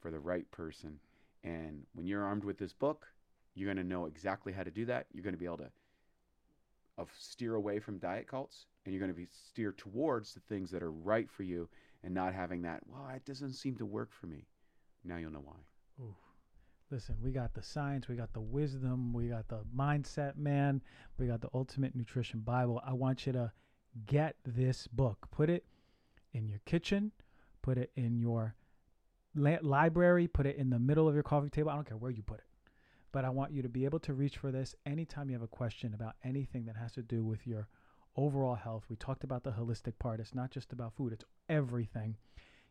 for 0.00 0.10
the 0.10 0.18
right 0.18 0.50
person. 0.50 0.98
And 1.44 1.82
when 1.94 2.06
you're 2.06 2.24
armed 2.24 2.44
with 2.44 2.58
this 2.58 2.72
book, 2.72 3.06
you're 3.54 3.72
going 3.72 3.84
to 3.84 3.88
know 3.88 4.06
exactly 4.06 4.52
how 4.52 4.62
to 4.62 4.70
do 4.70 4.86
that. 4.86 5.06
You're 5.12 5.24
going 5.24 5.34
to 5.34 5.38
be 5.38 5.44
able 5.44 5.58
to 5.58 5.70
of 6.98 7.10
steer 7.18 7.54
away 7.54 7.78
from 7.78 7.98
diet 7.98 8.26
cults 8.26 8.66
and 8.84 8.92
you're 8.92 9.00
going 9.00 9.12
to 9.12 9.16
be 9.16 9.28
steer 9.48 9.72
towards 9.72 10.34
the 10.34 10.40
things 10.48 10.70
that 10.70 10.82
are 10.82 10.92
right 10.92 11.30
for 11.30 11.42
you 11.42 11.68
and 12.04 12.14
not 12.14 12.34
having 12.34 12.62
that 12.62 12.80
well 12.86 13.08
it 13.14 13.24
doesn't 13.24 13.52
seem 13.52 13.76
to 13.76 13.86
work 13.86 14.10
for 14.12 14.26
me 14.26 14.46
now 15.04 15.16
you'll 15.16 15.32
know 15.32 15.42
why 15.44 15.56
Ooh. 16.00 16.14
Listen, 16.90 17.16
we 17.22 17.32
got 17.32 17.54
the 17.54 17.62
science, 17.62 18.06
we 18.06 18.16
got 18.16 18.34
the 18.34 18.40
wisdom, 18.40 19.14
we 19.14 19.28
got 19.28 19.48
the 19.48 19.60
mindset, 19.74 20.36
man. 20.36 20.82
We 21.18 21.26
got 21.26 21.40
the 21.40 21.48
Ultimate 21.54 21.96
Nutrition 21.96 22.40
Bible. 22.40 22.82
I 22.86 22.92
want 22.92 23.26
you 23.26 23.32
to 23.32 23.50
get 24.04 24.36
this 24.44 24.86
book. 24.88 25.26
Put 25.30 25.48
it 25.48 25.64
in 26.34 26.46
your 26.46 26.60
kitchen, 26.66 27.12
put 27.62 27.78
it 27.78 27.90
in 27.96 28.18
your 28.18 28.54
library, 29.34 30.28
put 30.28 30.44
it 30.44 30.56
in 30.56 30.68
the 30.68 30.78
middle 30.78 31.08
of 31.08 31.14
your 31.14 31.22
coffee 31.22 31.48
table. 31.48 31.70
I 31.70 31.76
don't 31.76 31.88
care 31.88 31.96
where 31.96 32.10
you 32.10 32.22
put 32.22 32.40
it. 32.40 32.46
But 33.10 33.24
I 33.24 33.30
want 33.30 33.52
you 33.52 33.62
to 33.62 33.70
be 33.70 33.86
able 33.86 34.00
to 34.00 34.12
reach 34.12 34.36
for 34.36 34.50
this 34.50 34.74
anytime 34.84 35.30
you 35.30 35.34
have 35.34 35.42
a 35.42 35.46
question 35.48 35.94
about 35.94 36.16
anything 36.24 36.66
that 36.66 36.76
has 36.76 36.92
to 36.92 37.02
do 37.02 37.24
with 37.24 37.46
your 37.46 37.68
overall 38.16 38.54
health. 38.54 38.84
We 38.88 38.96
talked 38.96 39.24
about 39.24 39.44
the 39.44 39.52
holistic 39.52 39.98
part. 39.98 40.20
It's 40.20 40.34
not 40.34 40.50
just 40.50 40.72
about 40.72 40.94
food, 40.94 41.12
it's 41.12 41.24
everything. 41.48 42.16